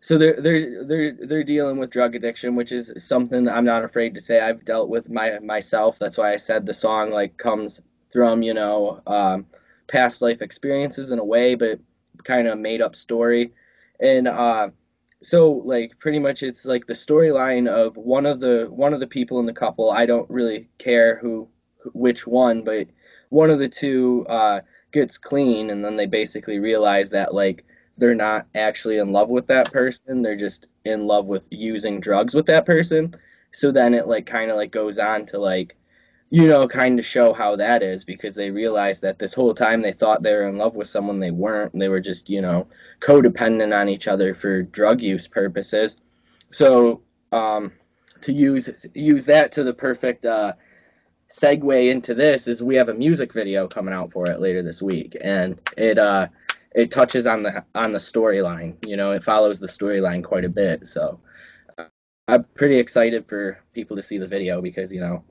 so 0.03 0.17
they're 0.17 0.41
they're 0.41 0.83
they're 0.83 1.13
they're 1.13 1.43
dealing 1.45 1.77
with 1.77 1.89
drug 1.89 2.13
addiction, 2.13 2.57
which 2.57 2.73
is 2.73 2.91
something 2.97 3.47
I'm 3.47 3.63
not 3.63 3.85
afraid 3.85 4.13
to 4.15 4.21
say 4.21 4.41
I've 4.41 4.65
dealt 4.65 4.89
with 4.89 5.09
my 5.09 5.39
myself. 5.39 5.97
That's 5.97 6.17
why 6.17 6.33
I 6.33 6.35
said 6.35 6.65
the 6.65 6.73
song 6.73 7.09
like 7.09 7.37
comes 7.37 7.79
from 8.11 8.41
you 8.41 8.53
know 8.53 9.01
um, 9.07 9.45
past 9.87 10.21
life 10.21 10.41
experiences 10.41 11.11
in 11.11 11.19
a 11.19 11.23
way, 11.23 11.55
but 11.55 11.79
kind 12.25 12.49
of 12.49 12.59
made 12.59 12.81
up 12.81 12.97
story. 12.97 13.53
And 14.01 14.27
uh, 14.27 14.71
so 15.21 15.61
like 15.63 15.97
pretty 15.99 16.19
much 16.19 16.43
it's 16.43 16.65
like 16.65 16.85
the 16.85 16.91
storyline 16.91 17.69
of 17.69 17.95
one 17.95 18.25
of 18.25 18.41
the 18.41 18.67
one 18.71 18.93
of 18.93 18.99
the 18.99 19.07
people 19.07 19.39
in 19.39 19.45
the 19.45 19.53
couple. 19.53 19.89
I 19.89 20.05
don't 20.05 20.29
really 20.29 20.67
care 20.79 21.17
who 21.19 21.47
which 21.93 22.27
one, 22.27 22.65
but 22.65 22.87
one 23.29 23.49
of 23.49 23.59
the 23.59 23.69
two 23.69 24.25
uh, 24.27 24.59
gets 24.91 25.17
clean, 25.17 25.69
and 25.69 25.83
then 25.83 25.95
they 25.95 26.07
basically 26.07 26.59
realize 26.59 27.09
that 27.11 27.33
like 27.33 27.63
they're 27.97 28.15
not 28.15 28.47
actually 28.55 28.97
in 28.97 29.11
love 29.11 29.29
with 29.29 29.47
that 29.47 29.71
person. 29.71 30.21
They're 30.21 30.35
just 30.35 30.67
in 30.85 31.05
love 31.05 31.25
with 31.25 31.47
using 31.51 31.99
drugs 31.99 32.33
with 32.33 32.45
that 32.47 32.65
person. 32.65 33.15
So 33.51 33.71
then 33.71 33.93
it 33.93 34.07
like 34.07 34.25
kind 34.25 34.49
of 34.49 34.57
like 34.57 34.71
goes 34.71 34.97
on 34.97 35.25
to 35.27 35.39
like 35.39 35.77
you 36.31 36.47
know 36.47 36.67
kind 36.67 36.97
of 36.97 37.05
show 37.05 37.31
how 37.31 37.55
that 37.55 37.83
is 37.83 38.03
because 38.03 38.33
they 38.33 38.49
realize 38.49 38.99
that 39.01 39.19
this 39.19 39.33
whole 39.33 39.53
time 39.53 39.81
they 39.81 39.91
thought 39.91 40.23
they 40.23 40.33
were 40.33 40.47
in 40.47 40.57
love 40.57 40.75
with 40.75 40.87
someone 40.87 41.19
they 41.19 41.31
weren't. 41.31 41.77
They 41.77 41.89
were 41.89 41.99
just 41.99 42.29
you 42.29 42.41
know 42.41 42.67
codependent 42.99 43.79
on 43.79 43.89
each 43.89 44.07
other 44.07 44.33
for 44.33 44.63
drug 44.63 45.01
use 45.01 45.27
purposes. 45.27 45.97
So 46.51 47.01
um 47.31 47.71
to 48.21 48.33
use 48.33 48.69
use 48.95 49.25
that 49.27 49.51
to 49.51 49.63
the 49.63 49.73
perfect 49.73 50.25
uh 50.25 50.53
segue 51.29 51.89
into 51.89 52.13
this 52.13 52.47
is 52.47 52.61
we 52.61 52.75
have 52.75 52.89
a 52.89 52.93
music 52.93 53.33
video 53.33 53.67
coming 53.67 53.93
out 53.93 54.11
for 54.11 54.29
it 54.29 54.39
later 54.39 54.63
this 54.63 54.81
week. 54.81 55.15
And 55.21 55.59
it 55.77 55.99
uh 55.99 56.27
it 56.73 56.91
touches 56.91 57.27
on 57.27 57.43
the 57.43 57.63
on 57.75 57.91
the 57.91 57.99
storyline. 57.99 58.85
You 58.87 58.97
know, 58.97 59.11
it 59.11 59.23
follows 59.23 59.59
the 59.59 59.67
storyline 59.67 60.23
quite 60.23 60.45
a 60.45 60.49
bit. 60.49 60.87
So 60.87 61.19
uh, 61.77 61.85
I'm 62.27 62.45
pretty 62.55 62.79
excited 62.79 63.27
for 63.27 63.59
people 63.73 63.97
to 63.97 64.03
see 64.03 64.17
the 64.17 64.27
video 64.27 64.61
because 64.61 64.91
you 64.91 65.01
know. 65.01 65.23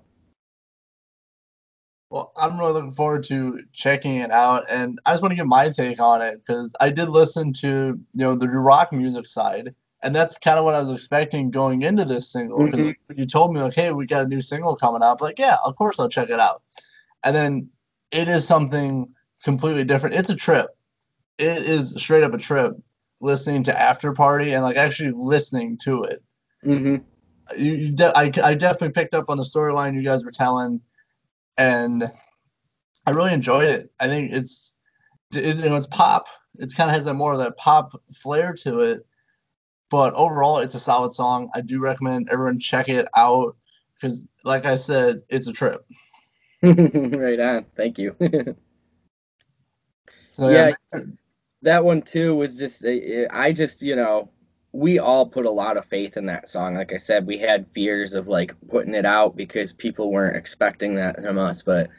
Well, 2.10 2.30
I'm 2.36 2.58
really 2.58 2.74
looking 2.74 2.92
forward 2.92 3.24
to 3.24 3.60
checking 3.72 4.16
it 4.16 4.30
out, 4.30 4.66
and 4.70 5.00
I 5.06 5.12
just 5.12 5.22
want 5.22 5.32
to 5.32 5.36
give 5.36 5.46
my 5.46 5.70
take 5.70 5.98
on 5.98 6.20
it 6.20 6.42
because 6.44 6.74
I 6.78 6.90
did 6.90 7.08
listen 7.08 7.52
to 7.54 7.68
you 7.68 7.98
know 8.14 8.34
the 8.34 8.48
rock 8.48 8.92
music 8.92 9.26
side, 9.26 9.74
and 10.02 10.14
that's 10.14 10.36
kind 10.36 10.58
of 10.58 10.64
what 10.64 10.74
I 10.74 10.80
was 10.80 10.90
expecting 10.90 11.50
going 11.50 11.82
into 11.82 12.04
this 12.04 12.30
single 12.30 12.66
because 12.66 12.80
mm-hmm. 12.80 13.18
you 13.18 13.26
told 13.26 13.54
me 13.54 13.62
like, 13.62 13.74
hey, 13.74 13.90
we 13.92 14.06
got 14.06 14.26
a 14.26 14.28
new 14.28 14.42
single 14.42 14.76
coming 14.76 15.02
out, 15.02 15.22
like 15.22 15.38
yeah, 15.38 15.56
of 15.64 15.74
course 15.74 15.98
I'll 15.98 16.10
check 16.10 16.28
it 16.28 16.38
out, 16.38 16.62
and 17.24 17.34
then 17.34 17.70
it 18.10 18.28
is 18.28 18.46
something 18.46 19.14
completely 19.42 19.84
different. 19.84 20.16
It's 20.16 20.28
a 20.28 20.36
trip 20.36 20.68
it 21.38 21.62
is 21.62 21.94
straight 21.96 22.22
up 22.22 22.34
a 22.34 22.38
trip 22.38 22.76
listening 23.20 23.62
to 23.64 23.80
After 23.80 24.12
Party 24.12 24.52
and 24.52 24.62
like 24.62 24.76
actually 24.76 25.12
listening 25.12 25.78
to 25.78 26.04
it. 26.04 26.22
Mm-hmm. 26.64 26.96
You, 27.58 27.72
you 27.72 27.92
de- 27.92 28.16
I, 28.16 28.30
I 28.42 28.54
definitely 28.54 28.90
picked 28.90 29.14
up 29.14 29.30
on 29.30 29.38
the 29.38 29.44
storyline 29.44 29.94
you 29.94 30.02
guys 30.02 30.24
were 30.24 30.30
telling, 30.30 30.80
and 31.56 32.10
I 33.06 33.10
really 33.10 33.32
enjoyed 33.32 33.68
it. 33.68 33.90
I 33.98 34.08
think 34.08 34.32
it's 34.32 34.76
it, 35.34 35.56
you 35.56 35.68
know 35.70 35.76
it's 35.76 35.86
pop. 35.86 36.28
It 36.58 36.74
kind 36.76 36.90
of 36.90 36.96
has 36.96 37.06
that 37.06 37.14
more 37.14 37.32
of 37.32 37.38
that 37.38 37.56
pop 37.56 38.00
flair 38.14 38.52
to 38.62 38.80
it, 38.80 39.06
but 39.90 40.14
overall 40.14 40.58
it's 40.58 40.74
a 40.74 40.80
solid 40.80 41.12
song. 41.12 41.50
I 41.54 41.60
do 41.62 41.80
recommend 41.80 42.28
everyone 42.30 42.58
check 42.58 42.88
it 42.88 43.06
out 43.16 43.56
because, 43.94 44.26
like 44.44 44.64
I 44.64 44.74
said, 44.74 45.22
it's 45.28 45.46
a 45.46 45.52
trip. 45.52 45.84
right 46.62 47.40
on. 47.40 47.66
Thank 47.76 47.98
you. 47.98 48.14
so 50.32 50.48
yeah, 50.48 50.72
yeah 50.92 51.00
that 51.62 51.84
one 51.84 52.02
too 52.02 52.34
was 52.34 52.58
just 52.58 52.84
eh, 52.84 53.00
eh, 53.04 53.26
I 53.30 53.52
just 53.52 53.82
you 53.82 53.96
know 53.96 54.30
we 54.72 54.98
all 54.98 55.26
put 55.26 55.46
a 55.46 55.50
lot 55.50 55.76
of 55.76 55.84
faith 55.86 56.16
in 56.16 56.26
that 56.26 56.48
song. 56.48 56.74
Like 56.74 56.92
I 56.94 56.96
said, 56.96 57.26
we 57.26 57.36
had 57.38 57.66
fears 57.74 58.14
of 58.14 58.26
like 58.26 58.54
putting 58.68 58.94
it 58.94 59.04
out 59.04 59.36
because 59.36 59.72
people 59.72 60.10
weren't 60.10 60.36
expecting 60.36 60.94
that 60.94 61.22
from 61.22 61.38
us. 61.38 61.62
But 61.62 61.90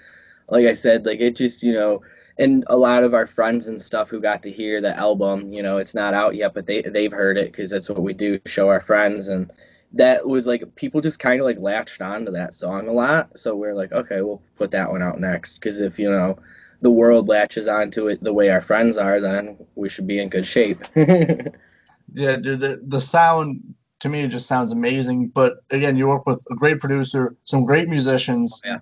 like 0.49 0.65
I 0.65 0.73
said, 0.73 1.05
like 1.05 1.19
it 1.19 1.35
just 1.35 1.63
you 1.63 1.73
know, 1.73 2.01
and 2.39 2.63
a 2.67 2.75
lot 2.75 3.03
of 3.03 3.13
our 3.13 3.27
friends 3.27 3.67
and 3.67 3.81
stuff 3.81 4.09
who 4.09 4.19
got 4.19 4.43
to 4.43 4.51
hear 4.51 4.81
the 4.81 4.95
album, 4.97 5.53
you 5.53 5.61
know, 5.61 5.77
it's 5.77 5.93
not 5.93 6.13
out 6.15 6.35
yet, 6.35 6.53
but 6.53 6.65
they 6.65 6.81
they've 6.81 7.11
heard 7.11 7.37
it 7.37 7.51
because 7.51 7.69
that's 7.69 7.89
what 7.89 8.01
we 8.01 8.13
do, 8.13 8.39
show 8.47 8.69
our 8.69 8.81
friends, 8.81 9.27
and 9.27 9.53
that 9.93 10.27
was 10.27 10.47
like 10.47 10.75
people 10.75 10.99
just 10.99 11.19
kind 11.19 11.39
of 11.39 11.45
like 11.45 11.59
latched 11.59 12.01
onto 12.01 12.31
that 12.31 12.53
song 12.55 12.87
a 12.87 12.91
lot. 12.91 13.37
So 13.37 13.55
we're 13.55 13.75
like, 13.75 13.91
okay, 13.91 14.21
we'll 14.21 14.41
put 14.57 14.71
that 14.71 14.91
one 14.91 15.03
out 15.03 15.19
next 15.19 15.55
because 15.55 15.79
if 15.79 15.99
you 15.99 16.09
know 16.09 16.39
the 16.83 16.91
world 16.91 17.29
latches 17.29 17.67
onto 17.69 18.07
it 18.09 18.21
the 18.21 18.33
way 18.33 18.49
our 18.49 18.61
friends 18.61 18.97
are, 18.97 19.21
then 19.21 19.57
we 19.73 19.87
should 19.87 20.05
be 20.05 20.19
in 20.19 20.27
good 20.27 20.45
shape. 20.45 20.83
yeah, 20.95 22.35
dude, 22.35 22.59
the 22.59 22.83
the 22.85 22.99
sound 22.99 23.75
to 24.01 24.09
me 24.09 24.23
it 24.23 24.27
just 24.27 24.47
sounds 24.47 24.73
amazing. 24.73 25.29
But 25.29 25.63
again, 25.69 25.95
you 25.95 26.09
work 26.09 26.27
with 26.27 26.45
a 26.51 26.55
great 26.55 26.79
producer, 26.81 27.37
some 27.45 27.65
great 27.65 27.87
musicians. 27.87 28.61
Oh, 28.65 28.69
yeah. 28.69 28.79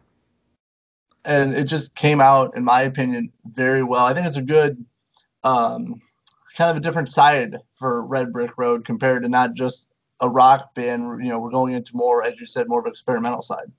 And 1.24 1.54
it 1.54 1.66
just 1.66 1.94
came 1.94 2.20
out, 2.20 2.58
in 2.58 2.64
my 2.64 2.82
opinion, 2.82 3.32
very 3.46 3.84
well. 3.84 4.04
I 4.04 4.16
think 4.16 4.26
it's 4.26 4.38
a 4.38 4.42
good, 4.42 4.84
um, 5.44 6.02
kind 6.58 6.72
of 6.72 6.78
a 6.78 6.80
different 6.80 7.10
side 7.10 7.58
for 7.74 8.04
Red 8.08 8.32
Brick 8.32 8.58
Road 8.58 8.84
compared 8.84 9.22
to 9.22 9.30
not 9.30 9.54
just 9.54 9.88
a 10.20 10.28
rock 10.28 10.74
band. 10.74 11.24
You 11.24 11.30
know, 11.30 11.40
we're 11.40 11.52
going 11.52 11.74
into 11.74 11.96
more, 11.96 12.24
as 12.24 12.40
you 12.40 12.48
said, 12.48 12.68
more 12.68 12.80
of 12.80 12.86
an 12.86 12.92
experimental 12.92 13.44
side. 13.44 13.72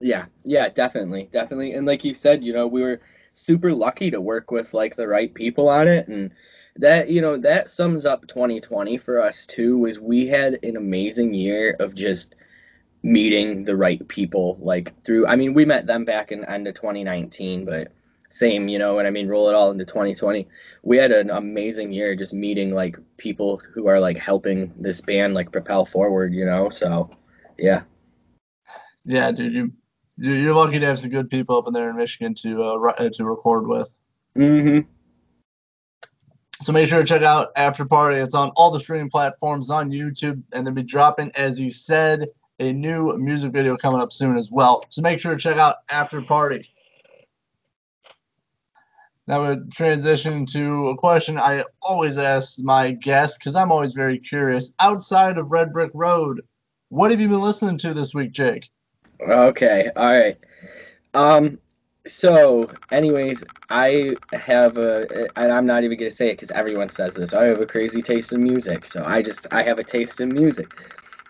Yeah, 0.00 0.26
yeah, 0.44 0.68
definitely, 0.68 1.30
definitely. 1.32 1.72
And 1.72 1.86
like 1.86 2.04
you 2.04 2.12
said, 2.12 2.44
you 2.44 2.52
know, 2.52 2.66
we 2.66 2.82
were 2.82 3.00
super 3.34 3.74
lucky 3.74 4.10
to 4.10 4.20
work 4.20 4.50
with 4.50 4.74
like 4.74 4.96
the 4.96 5.08
right 5.08 5.32
people 5.32 5.68
on 5.68 5.86
it, 5.88 6.08
and 6.08 6.30
that 6.76 7.08
you 7.08 7.20
know 7.20 7.36
that 7.38 7.68
sums 7.68 8.06
up 8.06 8.26
2020 8.26 8.98
for 8.98 9.20
us 9.20 9.46
too. 9.46 9.78
Was 9.78 10.00
we 10.00 10.26
had 10.26 10.58
an 10.62 10.76
amazing 10.76 11.34
year 11.34 11.76
of 11.78 11.94
just 11.94 12.34
meeting 13.04 13.64
the 13.64 13.76
right 13.76 14.08
people 14.08 14.56
like 14.62 14.98
through 15.04 15.26
i 15.26 15.36
mean 15.36 15.52
we 15.52 15.66
met 15.66 15.86
them 15.86 16.06
back 16.06 16.32
in 16.32 16.42
end 16.46 16.66
of 16.66 16.74
2019 16.74 17.66
but 17.66 17.92
same 18.30 18.66
you 18.66 18.78
know 18.78 18.98
and 18.98 19.06
i 19.06 19.10
mean 19.10 19.28
roll 19.28 19.46
it 19.46 19.54
all 19.54 19.70
into 19.70 19.84
2020 19.84 20.48
we 20.82 20.96
had 20.96 21.12
an 21.12 21.28
amazing 21.28 21.92
year 21.92 22.16
just 22.16 22.32
meeting 22.32 22.72
like 22.72 22.96
people 23.18 23.60
who 23.74 23.88
are 23.88 24.00
like 24.00 24.16
helping 24.16 24.72
this 24.78 25.02
band 25.02 25.34
like 25.34 25.52
propel 25.52 25.84
forward 25.84 26.32
you 26.32 26.46
know 26.46 26.70
so 26.70 27.10
yeah 27.58 27.82
yeah 29.04 29.30
dude 29.30 29.52
you 29.52 29.72
you're 30.16 30.54
lucky 30.54 30.78
to 30.78 30.86
have 30.86 30.98
some 30.98 31.10
good 31.10 31.28
people 31.28 31.56
up 31.56 31.66
in 31.66 31.72
there 31.72 31.90
in 31.90 31.96
michigan 31.96 32.34
to 32.34 32.62
uh, 32.62 33.08
to 33.10 33.24
record 33.24 33.66
with 33.66 33.94
mm-hmm 34.36 34.80
so 36.64 36.72
make 36.72 36.88
sure 36.88 37.00
to 37.00 37.04
check 37.04 37.22
out 37.22 37.48
After 37.56 37.84
Party. 37.84 38.18
It's 38.18 38.34
on 38.34 38.50
all 38.50 38.70
the 38.70 38.80
streaming 38.80 39.10
platforms 39.10 39.70
on 39.70 39.90
YouTube, 39.90 40.42
and 40.52 40.66
they'll 40.66 40.74
be 40.74 40.82
dropping, 40.82 41.32
as 41.36 41.58
he 41.58 41.68
said, 41.68 42.28
a 42.58 42.72
new 42.72 43.16
music 43.18 43.52
video 43.52 43.76
coming 43.76 44.00
up 44.00 44.12
soon 44.12 44.36
as 44.36 44.50
well. 44.50 44.84
So 44.88 45.02
make 45.02 45.18
sure 45.18 45.32
to 45.32 45.38
check 45.38 45.58
out 45.58 45.76
After 45.90 46.22
Party. 46.22 46.70
Now 49.26 49.48
we 49.48 49.56
transition 49.72 50.46
to 50.46 50.88
a 50.88 50.96
question 50.96 51.38
I 51.38 51.64
always 51.82 52.18
ask 52.18 52.58
my 52.62 52.90
guests 52.90 53.38
because 53.38 53.56
I'm 53.56 53.72
always 53.72 53.94
very 53.94 54.18
curious. 54.18 54.72
Outside 54.78 55.38
of 55.38 55.50
Red 55.50 55.72
Brick 55.72 55.90
Road, 55.94 56.42
what 56.88 57.10
have 57.10 57.20
you 57.20 57.28
been 57.28 57.40
listening 57.40 57.78
to 57.78 57.94
this 57.94 58.14
week, 58.14 58.32
Jake? 58.32 58.70
Okay, 59.28 59.90
all 59.96 60.16
right. 60.16 60.36
Um, 61.14 61.58
so, 62.06 62.70
anyways, 62.90 63.44
I 63.70 64.16
have 64.32 64.76
a, 64.76 65.28
and 65.36 65.50
I'm 65.50 65.66
not 65.66 65.84
even 65.84 65.98
gonna 65.98 66.10
say 66.10 66.28
it 66.28 66.34
because 66.34 66.50
everyone 66.50 66.90
says 66.90 67.14
this. 67.14 67.32
I 67.32 67.44
have 67.44 67.60
a 67.60 67.66
crazy 67.66 68.02
taste 68.02 68.32
in 68.32 68.42
music, 68.42 68.84
so 68.84 69.02
I 69.04 69.22
just 69.22 69.46
I 69.50 69.62
have 69.62 69.78
a 69.78 69.84
taste 69.84 70.20
in 70.20 70.32
music. 70.32 70.70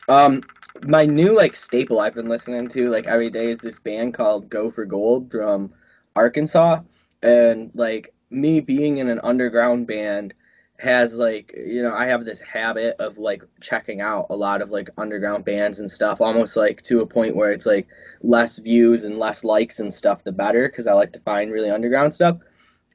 Um, 0.08 0.42
my 0.82 1.06
new 1.06 1.32
like 1.32 1.54
staple 1.54 2.00
I've 2.00 2.14
been 2.14 2.28
listening 2.28 2.68
to 2.70 2.90
like 2.90 3.06
every 3.06 3.30
day 3.30 3.50
is 3.50 3.60
this 3.60 3.78
band 3.78 4.14
called 4.14 4.48
Go 4.50 4.70
for 4.70 4.84
Gold 4.84 5.30
from 5.30 5.72
Arkansas, 6.16 6.80
and 7.22 7.70
like 7.74 8.12
me 8.30 8.58
being 8.60 8.98
in 8.98 9.08
an 9.08 9.20
underground 9.22 9.86
band 9.86 10.34
has 10.78 11.14
like 11.14 11.54
you 11.56 11.82
know 11.82 11.94
I 11.94 12.06
have 12.06 12.24
this 12.24 12.40
habit 12.40 12.96
of 12.98 13.16
like 13.16 13.44
checking 13.60 14.00
out 14.00 14.26
a 14.30 14.36
lot 14.36 14.60
of 14.60 14.70
like 14.70 14.90
underground 14.98 15.44
bands 15.44 15.78
and 15.78 15.90
stuff 15.90 16.20
almost 16.20 16.56
like 16.56 16.82
to 16.82 17.00
a 17.00 17.06
point 17.06 17.36
where 17.36 17.52
it's 17.52 17.66
like 17.66 17.86
less 18.22 18.58
views 18.58 19.04
and 19.04 19.18
less 19.18 19.44
likes 19.44 19.78
and 19.78 19.92
stuff 19.92 20.24
the 20.24 20.32
better 20.32 20.68
because 20.68 20.86
I 20.86 20.92
like 20.92 21.12
to 21.12 21.20
find 21.20 21.52
really 21.52 21.70
underground 21.70 22.12
stuff. 22.12 22.38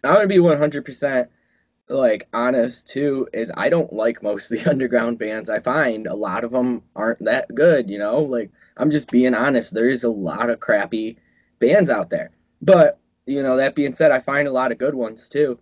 I'm 0.04 0.14
gonna 0.14 0.28
be 0.28 0.38
100% 0.38 1.28
like 1.88 2.28
honest 2.34 2.88
too 2.88 3.28
is 3.34 3.52
I 3.56 3.70
don't 3.70 3.92
like 3.94 4.22
most 4.22 4.52
of 4.52 4.60
the 4.60 4.70
underground 4.70 5.18
bands. 5.18 5.50
I 5.50 5.60
find 5.60 6.06
a 6.06 6.16
lot 6.16 6.44
of 6.44 6.52
them 6.52 6.84
aren't 6.98 7.24
that 7.26 7.54
good 7.56 7.90
you 7.90 7.98
know? 7.98 8.20
Like 8.20 8.52
I'm 8.76 8.92
just 8.92 9.10
being 9.10 9.34
honest 9.34 9.74
there 9.74 9.90
is 9.90 10.04
a 10.04 10.10
lot 10.10 10.50
of 10.50 10.60
crappy 10.60 11.18
bands 11.60 11.90
out 11.90 12.10
there. 12.10 12.32
But 12.62 13.00
you 13.26 13.42
know 13.42 13.56
that 13.56 13.76
being 13.76 13.94
said 13.94 14.12
I 14.12 14.20
find 14.20 14.50
a 14.50 14.54
lot 14.54 14.74
of 14.74 14.78
good 14.78 14.96
ones 14.96 15.30
too 15.30 15.58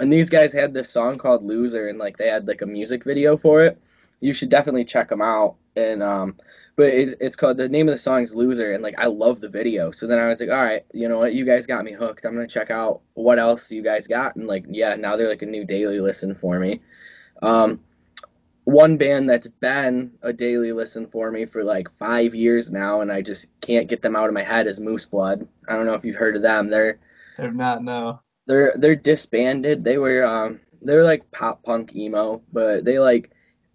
and 0.00 0.12
these 0.12 0.30
guys 0.30 0.52
had 0.52 0.72
this 0.72 0.88
song 0.90 1.18
called 1.18 1.44
Loser 1.44 1.88
and 1.88 1.98
like 1.98 2.16
they 2.16 2.28
had 2.28 2.48
like 2.48 2.62
a 2.62 2.66
music 2.66 3.04
video 3.04 3.36
for 3.36 3.62
it. 3.62 3.78
You 4.20 4.32
should 4.32 4.48
definitely 4.48 4.84
check 4.84 5.08
them 5.08 5.22
out. 5.22 5.56
And 5.76 6.02
um 6.02 6.36
but 6.76 6.86
it's, 6.86 7.14
it's 7.20 7.36
called 7.36 7.58
the 7.58 7.68
name 7.68 7.88
of 7.88 7.94
the 7.94 7.98
song 7.98 8.22
is 8.22 8.34
Loser 8.34 8.72
and 8.72 8.82
like 8.82 8.98
I 8.98 9.06
love 9.06 9.40
the 9.40 9.48
video. 9.48 9.90
So 9.90 10.06
then 10.06 10.18
I 10.18 10.28
was 10.28 10.40
like, 10.40 10.48
all 10.48 10.64
right, 10.64 10.84
you 10.92 11.08
know 11.08 11.18
what, 11.18 11.34
you 11.34 11.44
guys 11.44 11.66
got 11.66 11.84
me 11.84 11.92
hooked. 11.92 12.24
I'm 12.24 12.34
gonna 12.34 12.48
check 12.48 12.70
out 12.70 13.02
what 13.14 13.38
else 13.38 13.70
you 13.70 13.82
guys 13.82 14.06
got 14.06 14.36
and 14.36 14.46
like 14.46 14.64
yeah, 14.68 14.96
now 14.96 15.16
they're 15.16 15.28
like 15.28 15.42
a 15.42 15.46
new 15.46 15.64
daily 15.64 16.00
listen 16.00 16.34
for 16.34 16.58
me. 16.58 16.80
Um 17.42 17.80
one 18.64 18.96
band 18.96 19.28
that's 19.28 19.48
been 19.48 20.12
a 20.22 20.32
daily 20.32 20.72
listen 20.72 21.06
for 21.08 21.30
me 21.30 21.44
for 21.44 21.62
like 21.62 21.88
five 21.98 22.34
years 22.34 22.70
now 22.72 23.00
and 23.00 23.12
I 23.12 23.20
just 23.20 23.48
can't 23.60 23.88
get 23.88 24.00
them 24.00 24.16
out 24.16 24.28
of 24.28 24.34
my 24.34 24.42
head 24.42 24.66
is 24.66 24.80
Moose 24.80 25.06
Blood. 25.06 25.46
I 25.68 25.74
don't 25.76 25.86
know 25.86 25.94
if 25.94 26.04
you've 26.04 26.16
heard 26.16 26.36
of 26.36 26.42
them. 26.42 26.70
They're 26.70 26.98
have 27.36 27.54
not 27.54 27.82
no. 27.82 28.20
They're 28.46 28.74
they're 28.76 28.96
disbanded. 28.96 29.84
They 29.84 29.98
were 29.98 30.24
um 30.24 30.60
they 30.82 30.94
were 30.94 31.04
like 31.04 31.30
pop 31.30 31.62
punk 31.62 31.94
emo, 31.94 32.42
but 32.52 32.84
they 32.84 32.98
like 32.98 33.30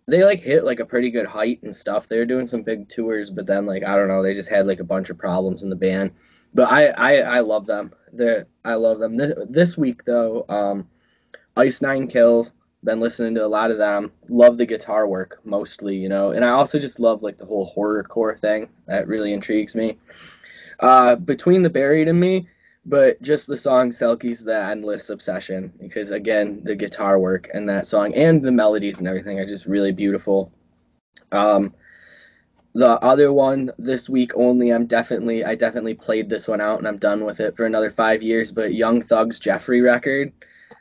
they 0.08 0.23
like 0.23 0.41
hit 0.41 0.63
like 0.63 0.80
a 0.80 0.86
pretty 0.86 1.12
good 1.12 1.25
height 1.25 1.62
and 1.63 1.75
stuff. 1.75 2.08
They 2.08 2.17
were 2.17 2.25
doing 2.25 2.45
some 2.45 2.63
big 2.63 2.89
tours, 2.89 3.30
but 3.30 3.47
then 3.47 3.65
like 3.65 3.84
I 3.84 3.95
don't 3.95 4.08
know, 4.08 4.21
they 4.21 4.34
just 4.34 4.49
had 4.49 4.67
like 4.67 4.80
a 4.80 4.86
bunch 4.86 5.10
of 5.10 5.17
problems 5.17 5.63
in 5.63 5.69
the 5.69 5.75
band. 5.75 6.12
But 6.54 6.71
I 6.71 6.88
I, 6.88 7.13
I 7.38 7.39
love 7.41 7.65
them. 7.65 7.93
They 8.13 8.43
I 8.63 8.75
love 8.75 8.99
them. 8.99 9.15
This, 9.15 9.34
this 9.49 9.78
week 9.78 10.06
though, 10.06 10.45
um, 10.49 10.88
Ice 11.58 11.82
Nine 11.82 12.08
Kills. 12.08 12.54
Been 12.84 12.99
listening 12.99 13.34
to 13.34 13.43
a 13.43 13.47
lot 13.47 13.71
of 13.71 13.80
them. 13.80 14.12
Love 14.30 14.60
the 14.60 14.65
guitar 14.67 15.08
work 15.08 15.39
mostly, 15.43 15.95
you 15.95 16.08
know, 16.08 16.32
and 16.32 16.45
I 16.45 16.49
also 16.49 16.78
just 16.78 16.99
love 16.99 17.23
like 17.23 17.39
the 17.39 17.45
whole 17.45 17.73
horrorcore 17.75 18.38
thing. 18.38 18.69
That 18.86 19.08
really 19.08 19.34
intrigues 19.34 19.73
me. 19.73 19.97
Uh, 20.80 21.15
between 21.15 21.63
the 21.63 21.69
buried 21.71 22.08
and 22.08 22.19
me, 22.19 22.47
but 22.85 23.21
just 23.21 23.47
the 23.47 23.57
song 23.57 23.89
Selkie's 23.89 24.43
the 24.43 24.57
endless 24.57 25.09
obsession 25.09 25.73
because 25.79 26.11
again 26.11 26.61
the 26.63 26.75
guitar 26.75 27.17
work 27.19 27.49
and 27.53 27.67
that 27.67 27.87
song 27.87 28.13
and 28.13 28.41
the 28.41 28.51
melodies 28.51 28.99
and 28.99 29.07
everything 29.07 29.39
are 29.39 29.47
just 29.47 29.65
really 29.65 29.91
beautiful. 29.91 30.51
Um, 31.31 31.73
the 32.75 32.99
other 32.99 33.31
one 33.31 33.71
this 33.79 34.09
week 34.09 34.31
only 34.35 34.71
I'm 34.71 34.85
definitely 34.85 35.43
I 35.43 35.55
definitely 35.55 35.95
played 35.95 36.29
this 36.29 36.47
one 36.47 36.61
out 36.61 36.77
and 36.77 36.87
I'm 36.87 36.97
done 36.97 37.25
with 37.25 37.39
it 37.39 37.55
for 37.55 37.65
another 37.65 37.89
five 37.89 38.21
years. 38.21 38.51
But 38.51 38.75
Young 38.75 39.01
Thug's 39.01 39.39
Jeffery 39.39 39.81
record. 39.81 40.31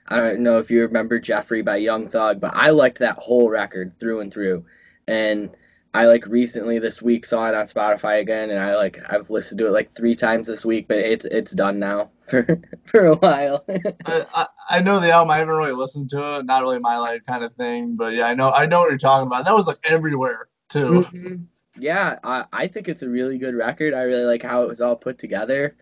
I 0.08 0.18
don't 0.18 0.40
know 0.40 0.58
if 0.58 0.70
you 0.70 0.82
remember 0.82 1.18
Jeffery 1.18 1.62
by 1.62 1.76
Young 1.76 2.08
Thug, 2.08 2.40
but 2.40 2.52
I 2.54 2.70
liked 2.70 2.98
that 2.98 3.16
whole 3.16 3.48
record 3.48 3.98
through 3.98 4.20
and 4.20 4.32
through. 4.32 4.66
And 5.06 5.50
I 5.94 6.06
like 6.06 6.26
recently 6.26 6.80
this 6.80 7.00
week 7.00 7.24
saw 7.24 7.46
it 7.48 7.54
on 7.54 7.66
Spotify 7.66 8.20
again, 8.20 8.50
and 8.50 8.58
I 8.58 8.74
like 8.74 8.98
I've 9.08 9.30
listened 9.30 9.58
to 9.58 9.68
it 9.68 9.70
like 9.70 9.94
three 9.94 10.16
times 10.16 10.48
this 10.48 10.64
week, 10.64 10.88
but 10.88 10.98
it's 10.98 11.24
it's 11.24 11.52
done 11.52 11.78
now 11.78 12.10
for 12.28 12.60
for 12.84 13.06
a 13.06 13.14
while. 13.14 13.64
I, 14.04 14.46
I 14.68 14.80
know 14.80 14.98
the 14.98 15.12
album. 15.12 15.30
I 15.30 15.38
haven't 15.38 15.54
really 15.54 15.72
listened 15.72 16.10
to 16.10 16.38
it. 16.38 16.46
Not 16.46 16.62
really 16.62 16.80
my 16.80 16.98
like 16.98 17.24
kind 17.24 17.44
of 17.44 17.54
thing, 17.54 17.94
but 17.94 18.12
yeah, 18.12 18.26
I 18.26 18.34
know 18.34 18.50
I 18.50 18.66
know 18.66 18.80
what 18.80 18.90
you're 18.90 18.98
talking 18.98 19.28
about. 19.28 19.44
That 19.44 19.54
was 19.54 19.68
like 19.68 19.78
everywhere 19.84 20.48
too. 20.68 21.06
Mm-hmm. 21.12 21.34
Yeah, 21.78 22.18
I 22.24 22.44
I 22.52 22.66
think 22.66 22.88
it's 22.88 23.02
a 23.02 23.08
really 23.08 23.38
good 23.38 23.54
record. 23.54 23.94
I 23.94 24.02
really 24.02 24.24
like 24.24 24.42
how 24.42 24.62
it 24.62 24.68
was 24.68 24.80
all 24.80 24.96
put 24.96 25.18
together. 25.18 25.76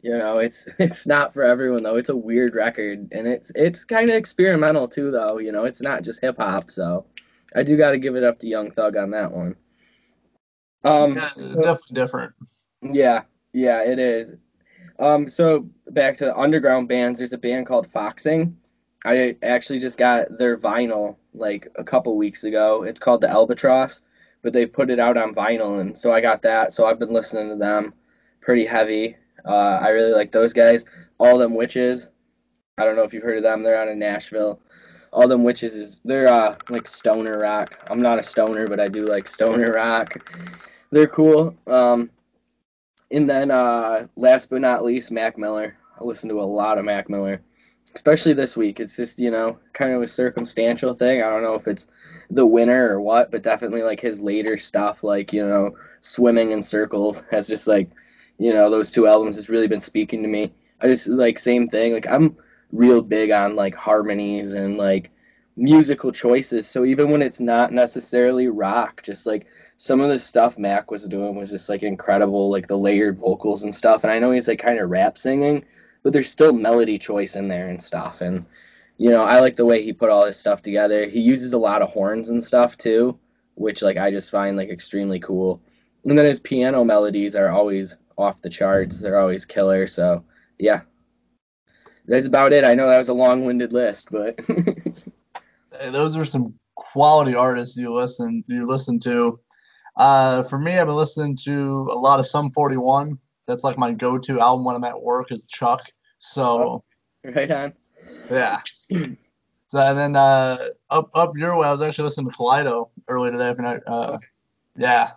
You 0.00 0.16
know, 0.16 0.38
it's 0.38 0.66
it's 0.78 1.06
not 1.06 1.34
for 1.34 1.42
everyone 1.42 1.82
though. 1.82 1.96
It's 1.96 2.08
a 2.08 2.16
weird 2.16 2.54
record, 2.54 3.08
and 3.12 3.28
it's 3.28 3.52
it's 3.54 3.84
kind 3.84 4.08
of 4.08 4.16
experimental 4.16 4.88
too, 4.88 5.10
though. 5.10 5.36
You 5.36 5.52
know, 5.52 5.64
it's 5.64 5.82
not 5.82 6.04
just 6.04 6.22
hip 6.22 6.36
hop, 6.38 6.70
so. 6.70 7.04
I 7.54 7.62
do 7.62 7.76
got 7.76 7.92
to 7.92 7.98
give 7.98 8.16
it 8.16 8.24
up 8.24 8.38
to 8.40 8.48
Young 8.48 8.70
Thug 8.70 8.96
on 8.96 9.10
that 9.10 9.32
one. 9.32 9.56
Um, 10.84 11.16
yeah, 11.16 11.30
definitely 11.36 11.94
different. 11.94 12.32
Yeah, 12.82 13.22
yeah, 13.52 13.82
it 13.82 13.98
is. 13.98 14.34
Um, 14.98 15.28
so 15.28 15.68
back 15.90 16.16
to 16.16 16.26
the 16.26 16.36
underground 16.36 16.88
bands. 16.88 17.18
There's 17.18 17.32
a 17.32 17.38
band 17.38 17.66
called 17.66 17.90
Foxing. 17.90 18.56
I 19.04 19.36
actually 19.42 19.78
just 19.78 19.96
got 19.96 20.38
their 20.38 20.58
vinyl 20.58 21.16
like 21.32 21.68
a 21.76 21.84
couple 21.84 22.16
weeks 22.16 22.44
ago. 22.44 22.82
It's 22.82 23.00
called 23.00 23.20
the 23.20 23.28
Albatross, 23.28 24.00
but 24.42 24.52
they 24.52 24.66
put 24.66 24.90
it 24.90 24.98
out 24.98 25.16
on 25.16 25.34
vinyl, 25.34 25.80
and 25.80 25.96
so 25.96 26.12
I 26.12 26.20
got 26.20 26.42
that. 26.42 26.72
So 26.72 26.86
I've 26.86 26.98
been 26.98 27.12
listening 27.12 27.48
to 27.48 27.56
them 27.56 27.94
pretty 28.40 28.66
heavy. 28.66 29.16
Uh, 29.44 29.78
I 29.80 29.88
really 29.88 30.12
like 30.12 30.32
those 30.32 30.52
guys. 30.52 30.84
All 31.18 31.38
them 31.38 31.54
witches. 31.54 32.10
I 32.76 32.84
don't 32.84 32.96
know 32.96 33.02
if 33.02 33.12
you've 33.12 33.22
heard 33.22 33.38
of 33.38 33.42
them. 33.42 33.62
They're 33.62 33.80
out 33.80 33.88
of 33.88 33.96
Nashville 33.96 34.60
all 35.12 35.28
them 35.28 35.44
witches 35.44 35.74
is 35.74 36.00
they're 36.04 36.28
uh 36.28 36.56
like 36.68 36.86
stoner 36.86 37.38
rock. 37.38 37.78
I'm 37.90 38.02
not 38.02 38.18
a 38.18 38.22
stoner, 38.22 38.68
but 38.68 38.80
I 38.80 38.88
do 38.88 39.06
like 39.06 39.26
stoner 39.28 39.72
rock. 39.72 40.16
They're 40.90 41.06
cool. 41.06 41.54
Um, 41.66 42.10
and 43.10 43.28
then 43.28 43.50
uh, 43.50 44.06
last 44.16 44.50
but 44.50 44.60
not 44.60 44.84
least, 44.84 45.10
Mac 45.10 45.38
Miller. 45.38 45.76
I 46.00 46.04
listen 46.04 46.28
to 46.28 46.40
a 46.40 46.42
lot 46.42 46.78
of 46.78 46.84
Mac 46.84 47.08
Miller. 47.10 47.42
especially 47.94 48.32
this 48.32 48.56
week. 48.56 48.80
It's 48.80 48.96
just 48.96 49.18
you 49.18 49.30
know 49.30 49.58
kind 49.72 49.92
of 49.92 50.02
a 50.02 50.08
circumstantial 50.08 50.94
thing. 50.94 51.22
I 51.22 51.30
don't 51.30 51.42
know 51.42 51.54
if 51.54 51.66
it's 51.66 51.86
the 52.30 52.46
winner 52.46 52.88
or 52.90 53.00
what, 53.00 53.30
but 53.30 53.42
definitely 53.42 53.82
like 53.82 54.00
his 54.00 54.20
later 54.20 54.58
stuff, 54.58 55.02
like 55.02 55.32
you 55.32 55.46
know 55.46 55.76
swimming 56.00 56.50
in 56.50 56.62
circles, 56.62 57.22
has 57.30 57.48
just 57.48 57.66
like 57.66 57.90
you 58.38 58.52
know 58.52 58.70
those 58.70 58.90
two 58.90 59.06
albums 59.06 59.36
has 59.36 59.48
really 59.48 59.68
been 59.68 59.80
speaking 59.80 60.22
to 60.22 60.28
me. 60.28 60.52
I 60.80 60.88
just 60.88 61.06
like 61.08 61.38
same 61.38 61.68
thing. 61.68 61.92
Like 61.92 62.08
I'm 62.08 62.36
real 62.72 63.00
big 63.00 63.30
on 63.30 63.56
like 63.56 63.74
harmonies 63.74 64.54
and 64.54 64.76
like 64.76 65.10
musical 65.56 66.12
choices. 66.12 66.66
So 66.68 66.84
even 66.84 67.10
when 67.10 67.22
it's 67.22 67.40
not 67.40 67.72
necessarily 67.72 68.48
rock, 68.48 69.02
just 69.02 69.26
like 69.26 69.46
some 69.76 70.00
of 70.00 70.08
the 70.08 70.18
stuff 70.18 70.58
Mac 70.58 70.90
was 70.90 71.08
doing 71.08 71.34
was 71.34 71.50
just 71.50 71.68
like 71.68 71.82
incredible, 71.82 72.50
like 72.50 72.66
the 72.66 72.78
layered 72.78 73.18
vocals 73.18 73.64
and 73.64 73.74
stuff. 73.74 74.04
And 74.04 74.12
I 74.12 74.18
know 74.18 74.30
he's 74.30 74.48
like 74.48 74.60
kind 74.60 74.78
of 74.78 74.90
rap 74.90 75.18
singing, 75.18 75.64
but 76.02 76.12
there's 76.12 76.30
still 76.30 76.52
melody 76.52 76.98
choice 76.98 77.36
in 77.36 77.48
there 77.48 77.68
and 77.68 77.82
stuff. 77.82 78.20
And 78.20 78.44
you 78.98 79.10
know, 79.10 79.22
I 79.22 79.40
like 79.40 79.56
the 79.56 79.66
way 79.66 79.82
he 79.82 79.92
put 79.92 80.10
all 80.10 80.26
his 80.26 80.36
stuff 80.36 80.62
together. 80.62 81.06
He 81.06 81.20
uses 81.20 81.52
a 81.52 81.58
lot 81.58 81.82
of 81.82 81.90
horns 81.90 82.30
and 82.30 82.42
stuff 82.42 82.76
too, 82.76 83.18
which 83.54 83.82
like 83.82 83.96
I 83.96 84.10
just 84.10 84.30
find 84.30 84.56
like 84.56 84.70
extremely 84.70 85.20
cool. 85.20 85.60
And 86.04 86.18
then 86.18 86.24
his 86.24 86.40
piano 86.40 86.84
melodies 86.84 87.34
are 87.34 87.48
always 87.48 87.96
off 88.16 88.42
the 88.42 88.50
charts. 88.50 88.98
They're 88.98 89.18
always 89.18 89.44
killer. 89.44 89.86
So 89.86 90.24
yeah, 90.58 90.80
that's 92.08 92.26
about 92.26 92.52
it. 92.52 92.64
I 92.64 92.74
know 92.74 92.88
that 92.88 92.98
was 92.98 93.08
a 93.08 93.14
long-winded 93.14 93.72
list, 93.72 94.08
but 94.10 94.38
those 95.90 96.16
are 96.16 96.24
some 96.24 96.54
quality 96.74 97.34
artists 97.34 97.76
you 97.76 97.94
listen 97.94 98.44
you 98.48 98.66
listen 98.66 98.98
to. 99.00 99.38
Uh, 99.96 100.42
for 100.44 100.58
me, 100.58 100.78
I've 100.78 100.86
been 100.86 100.96
listening 100.96 101.36
to 101.44 101.88
a 101.90 101.98
lot 101.98 102.20
of 102.20 102.26
Sum 102.26 102.50
41. 102.52 103.18
That's 103.46 103.64
like 103.64 103.78
my 103.78 103.92
go-to 103.92 104.40
album 104.40 104.64
when 104.64 104.76
I'm 104.76 104.84
at 104.84 105.00
work 105.00 105.32
is 105.32 105.46
Chuck. 105.46 105.82
So 106.18 106.84
right 107.24 107.50
on. 107.50 107.72
Yeah. 108.30 108.60
So 109.70 109.78
and 109.80 109.98
then 109.98 110.16
uh, 110.16 110.70
up 110.88 111.10
up 111.14 111.36
your 111.36 111.58
way, 111.58 111.68
I 111.68 111.70
was 111.70 111.82
actually 111.82 112.04
listening 112.04 112.30
to 112.30 112.36
Kaleido 112.38 112.88
earlier 113.06 113.32
today. 113.32 113.80
Uh, 113.86 114.16
yeah. 114.78 115.10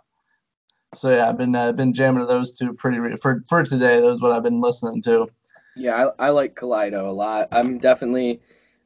So 0.94 1.16
yeah, 1.16 1.30
I've 1.30 1.38
been 1.38 1.56
uh, 1.56 1.72
been 1.72 1.94
jamming 1.94 2.20
to 2.20 2.26
those 2.26 2.58
two 2.58 2.74
pretty 2.74 3.00
re- 3.00 3.16
for 3.16 3.42
for 3.48 3.64
today. 3.64 4.02
Those 4.02 4.22
what 4.22 4.34
I've 4.34 4.44
been 4.44 4.60
listening 4.60 5.02
to. 5.04 5.28
Yeah, 5.76 6.10
I, 6.20 6.28
I 6.28 6.30
like 6.30 6.56
Kaleido 6.56 7.08
a 7.08 7.12
lot. 7.12 7.50
I'm 7.52 7.78
definitely 7.78 8.42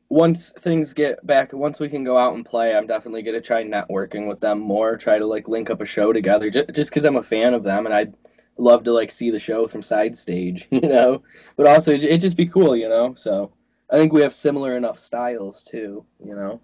once 0.09 0.51
things 0.59 0.93
get 0.93 1.25
back, 1.25 1.51
once 1.53 1.79
we 1.79 1.89
can 1.89 2.03
go 2.03 2.17
out 2.17 2.35
and 2.35 2.45
play, 2.45 2.75
I'm 2.75 2.87
definitely 2.87 3.23
gonna 3.23 3.41
try 3.41 3.63
networking 3.63 4.27
with 4.27 4.39
them 4.39 4.59
more. 4.59 4.97
Try 4.97 5.17
to 5.17 5.25
like 5.25 5.47
link 5.47 5.69
up 5.69 5.81
a 5.81 5.85
show 5.85 6.13
together, 6.13 6.49
just 6.49 6.73
just 6.73 6.89
because 6.89 7.05
I'm 7.05 7.15
a 7.17 7.23
fan 7.23 7.53
of 7.53 7.63
them 7.63 7.85
and 7.85 7.95
I'd 7.95 8.13
love 8.57 8.83
to 8.85 8.93
like 8.93 9.11
see 9.11 9.31
the 9.31 9.39
show 9.39 9.67
from 9.67 9.81
side 9.81 10.17
stage, 10.17 10.67
you 10.71 10.81
know. 10.81 11.23
But 11.57 11.67
also 11.67 11.93
it 11.93 12.17
just 12.19 12.37
be 12.37 12.45
cool, 12.45 12.75
you 12.75 12.89
know. 12.89 13.15
So 13.15 13.51
I 13.89 13.97
think 13.97 14.13
we 14.13 14.21
have 14.21 14.33
similar 14.33 14.77
enough 14.77 14.99
styles 14.99 15.63
too, 15.63 16.05
you 16.23 16.35
know. 16.35 16.61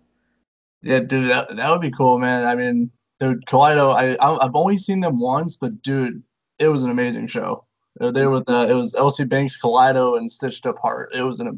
Yeah, 0.83 0.99
dude, 0.99 1.29
that 1.29 1.55
that 1.55 1.69
would 1.71 1.81
be 1.81 1.91
cool, 1.91 2.19
man. 2.19 2.45
I 2.45 2.55
mean, 2.55 2.91
dude, 3.19 3.45
Kaleido, 3.45 3.93
I 3.93 4.17
I've 4.19 4.55
only 4.55 4.77
seen 4.77 4.99
them 4.99 5.19
once, 5.19 5.57
but 5.57 5.81
dude, 5.81 6.23
it 6.59 6.67
was 6.67 6.83
an 6.83 6.91
amazing 6.91 7.27
show. 7.27 7.65
They 7.99 8.25
were 8.25 8.31
with 8.31 8.49
uh, 8.49 8.67
it 8.69 8.73
was 8.73 8.95
Elsie 8.95 9.25
Banks, 9.25 9.61
Kaleido, 9.61 10.17
and 10.17 10.31
Stitched 10.31 10.65
Up 10.65 10.79
Heart. 10.79 11.13
It 11.13 11.23
was 11.23 11.39
a 11.41 11.51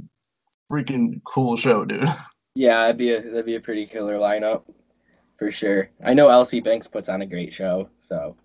freaking 0.72 1.22
cool 1.24 1.58
show, 1.58 1.86
dude. 1.86 2.08
Yeah, 2.56 2.82
that'd 2.82 3.00
be 3.00 3.12
a 3.12 3.20
that'd 3.20 3.48
be 3.48 3.56
a 3.56 3.60
pretty 3.60 3.88
killer 3.88 4.20
lineup 4.20 4.62
for 5.40 5.50
sure. 5.50 5.90
I 6.06 6.14
know 6.14 6.28
Elsie 6.30 6.60
Banks 6.60 6.86
puts 6.86 7.10
on 7.10 7.24
a 7.24 7.26
great 7.26 7.52
show, 7.52 7.90
so 8.00 8.36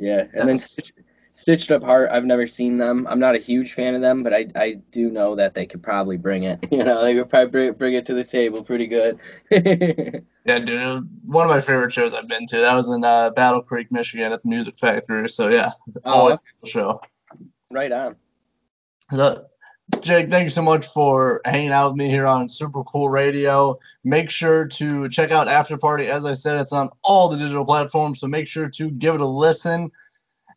yeah. 0.00 0.26
And 0.34 0.48
then 0.48 0.56
Stitched, 0.56 0.94
Stitched 1.32 1.70
Up 1.70 1.84
Heart, 1.84 2.10
I've 2.10 2.24
never 2.24 2.48
seen 2.48 2.76
them. 2.76 3.06
I'm 3.08 3.20
not 3.20 3.36
a 3.36 3.38
huge 3.38 3.74
fan 3.74 3.94
of 3.94 4.00
them, 4.00 4.24
but 4.24 4.34
I 4.34 4.48
I 4.56 4.72
do 4.90 5.12
know 5.12 5.36
that 5.36 5.54
they 5.54 5.66
could 5.66 5.80
probably 5.80 6.16
bring 6.16 6.42
it. 6.42 6.58
You 6.72 6.82
know, 6.82 7.02
they 7.04 7.14
could 7.14 7.30
probably 7.30 7.50
bring, 7.50 7.72
bring 7.74 7.94
it 7.94 8.06
to 8.06 8.14
the 8.14 8.24
table 8.24 8.64
pretty 8.64 8.88
good. 8.88 9.20
yeah, 9.52 10.58
dude, 10.58 11.08
one 11.24 11.44
of 11.44 11.50
my 11.50 11.60
favorite 11.60 11.92
shows 11.92 12.16
I've 12.16 12.26
been 12.26 12.48
to. 12.48 12.58
That 12.58 12.74
was 12.74 12.88
in 12.88 13.04
uh, 13.04 13.30
Battle 13.30 13.62
Creek, 13.62 13.92
Michigan, 13.92 14.32
at 14.32 14.42
the 14.42 14.48
Music 14.48 14.76
Factory. 14.76 15.28
So 15.28 15.50
yeah, 15.50 15.70
oh, 16.04 16.12
always 16.12 16.40
cool 16.60 16.68
show. 16.68 17.00
Right 17.72 17.90
on. 17.90 18.16
So, 19.10 19.46
Jake, 20.02 20.30
thank 20.30 20.44
you 20.44 20.50
so 20.50 20.62
much 20.62 20.86
for 20.86 21.40
hanging 21.44 21.72
out 21.72 21.88
with 21.88 21.96
me 21.96 22.08
here 22.08 22.26
on 22.26 22.48
Super 22.48 22.84
Cool 22.84 23.08
Radio. 23.08 23.78
Make 24.04 24.30
sure 24.30 24.66
to 24.66 25.08
check 25.08 25.30
out 25.30 25.48
After 25.48 25.76
Party. 25.76 26.06
As 26.06 26.24
I 26.24 26.34
said, 26.34 26.58
it's 26.58 26.72
on 26.72 26.90
all 27.02 27.28
the 27.28 27.38
digital 27.38 27.64
platforms, 27.64 28.20
so 28.20 28.26
make 28.26 28.46
sure 28.46 28.68
to 28.70 28.90
give 28.90 29.14
it 29.14 29.20
a 29.20 29.26
listen 29.26 29.90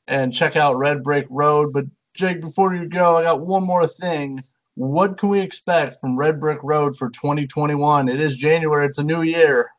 and 0.07 0.33
check 0.33 0.55
out 0.55 0.77
Red 0.77 1.03
Brick 1.03 1.25
Road. 1.29 1.71
But 1.73 1.85
Jake, 2.13 2.41
before 2.41 2.75
you 2.75 2.87
go, 2.87 3.17
I 3.17 3.23
got 3.23 3.41
one 3.41 3.63
more 3.63 3.87
thing. 3.87 4.41
What 4.75 5.17
can 5.17 5.29
we 5.29 5.39
expect 5.39 6.01
from 6.01 6.17
Red 6.17 6.39
Brick 6.39 6.59
Road 6.63 6.97
for 6.97 7.09
2021? 7.09 8.09
It 8.09 8.19
is 8.19 8.35
January. 8.35 8.85
It's 8.85 8.97
a 8.97 9.03
new 9.03 9.21
year. 9.21 9.69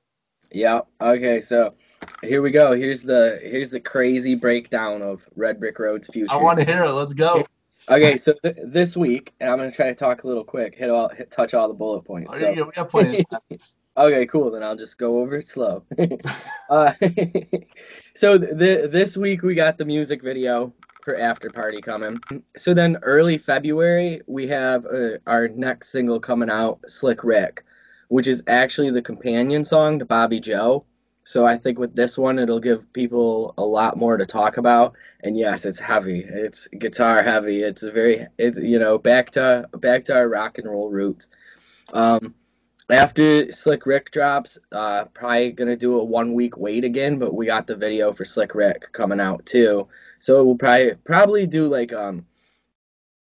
Yeah. 0.50 0.80
Okay. 1.00 1.40
So 1.42 1.74
here 2.22 2.42
we 2.42 2.50
go. 2.50 2.74
Here's 2.74 3.02
the 3.02 3.40
here's 3.42 3.70
the 3.70 3.80
crazy 3.80 4.34
breakdown 4.34 5.02
of 5.02 5.28
Red 5.36 5.60
Brick 5.60 5.78
Road's 5.78 6.08
future. 6.08 6.32
I 6.32 6.36
want 6.36 6.58
to 6.58 6.64
hear 6.64 6.84
it. 6.84 6.90
Let's 6.90 7.12
go. 7.12 7.44
Okay, 7.88 8.16
so 8.18 8.32
th- 8.42 8.56
this 8.64 8.96
week, 8.96 9.34
and 9.40 9.50
I'm 9.50 9.58
gonna 9.58 9.70
try 9.70 9.88
to 9.88 9.94
talk 9.94 10.24
a 10.24 10.26
little 10.26 10.44
quick, 10.44 10.74
hit 10.74 10.90
all, 10.90 11.08
hit, 11.08 11.30
touch 11.30 11.54
all 11.54 11.68
the 11.68 11.74
bullet 11.74 12.04
points. 12.04 12.34
Oh, 12.34 12.38
so. 12.38 12.50
we 12.52 12.72
got 12.72 12.88
plenty 12.88 13.24
okay, 13.96 14.26
cool. 14.26 14.50
Then 14.50 14.62
I'll 14.62 14.76
just 14.76 14.98
go 14.98 15.20
over 15.20 15.36
it 15.36 15.48
slow. 15.48 15.84
uh, 16.70 16.92
so 18.14 18.38
th- 18.38 18.90
this 18.90 19.16
week 19.16 19.42
we 19.42 19.54
got 19.54 19.78
the 19.78 19.84
music 19.84 20.22
video 20.22 20.72
for 21.04 21.16
After 21.16 21.50
Party 21.50 21.80
coming. 21.80 22.18
So 22.56 22.74
then 22.74 22.96
early 23.02 23.38
February 23.38 24.22
we 24.26 24.48
have 24.48 24.84
uh, 24.86 25.18
our 25.26 25.48
next 25.48 25.90
single 25.90 26.18
coming 26.18 26.50
out, 26.50 26.80
Slick 26.88 27.22
Rick, 27.22 27.64
which 28.08 28.26
is 28.26 28.42
actually 28.48 28.90
the 28.90 29.02
companion 29.02 29.64
song 29.64 29.98
to 29.98 30.04
Bobby 30.04 30.40
Joe. 30.40 30.84
So 31.26 31.44
I 31.44 31.58
think 31.58 31.76
with 31.80 31.96
this 31.96 32.16
one, 32.16 32.38
it'll 32.38 32.60
give 32.60 32.92
people 32.92 33.52
a 33.58 33.64
lot 33.64 33.96
more 33.96 34.16
to 34.16 34.24
talk 34.24 34.58
about. 34.58 34.94
And 35.24 35.36
yes, 35.36 35.64
it's 35.64 35.80
heavy. 35.80 36.20
It's 36.20 36.68
guitar 36.78 37.20
heavy. 37.20 37.64
It's 37.64 37.82
a 37.82 37.90
very, 37.90 38.28
it's 38.38 38.60
you 38.60 38.78
know, 38.78 38.96
back 38.96 39.32
to 39.32 39.68
back 39.78 40.04
to 40.04 40.14
our 40.14 40.28
rock 40.28 40.58
and 40.58 40.70
roll 40.70 40.88
roots. 40.88 41.28
Um, 41.92 42.32
after 42.90 43.50
Slick 43.50 43.86
Rick 43.86 44.12
drops, 44.12 44.56
uh, 44.70 45.06
probably 45.06 45.50
gonna 45.50 45.76
do 45.76 45.98
a 45.98 46.04
one 46.04 46.32
week 46.32 46.56
wait 46.56 46.84
again. 46.84 47.18
But 47.18 47.34
we 47.34 47.44
got 47.46 47.66
the 47.66 47.74
video 47.74 48.12
for 48.12 48.24
Slick 48.24 48.54
Rick 48.54 48.92
coming 48.92 49.18
out 49.18 49.44
too. 49.46 49.88
So 50.20 50.44
we'll 50.44 50.54
probably 50.54 50.94
probably 51.04 51.46
do 51.48 51.66
like 51.66 51.92
um. 51.92 52.24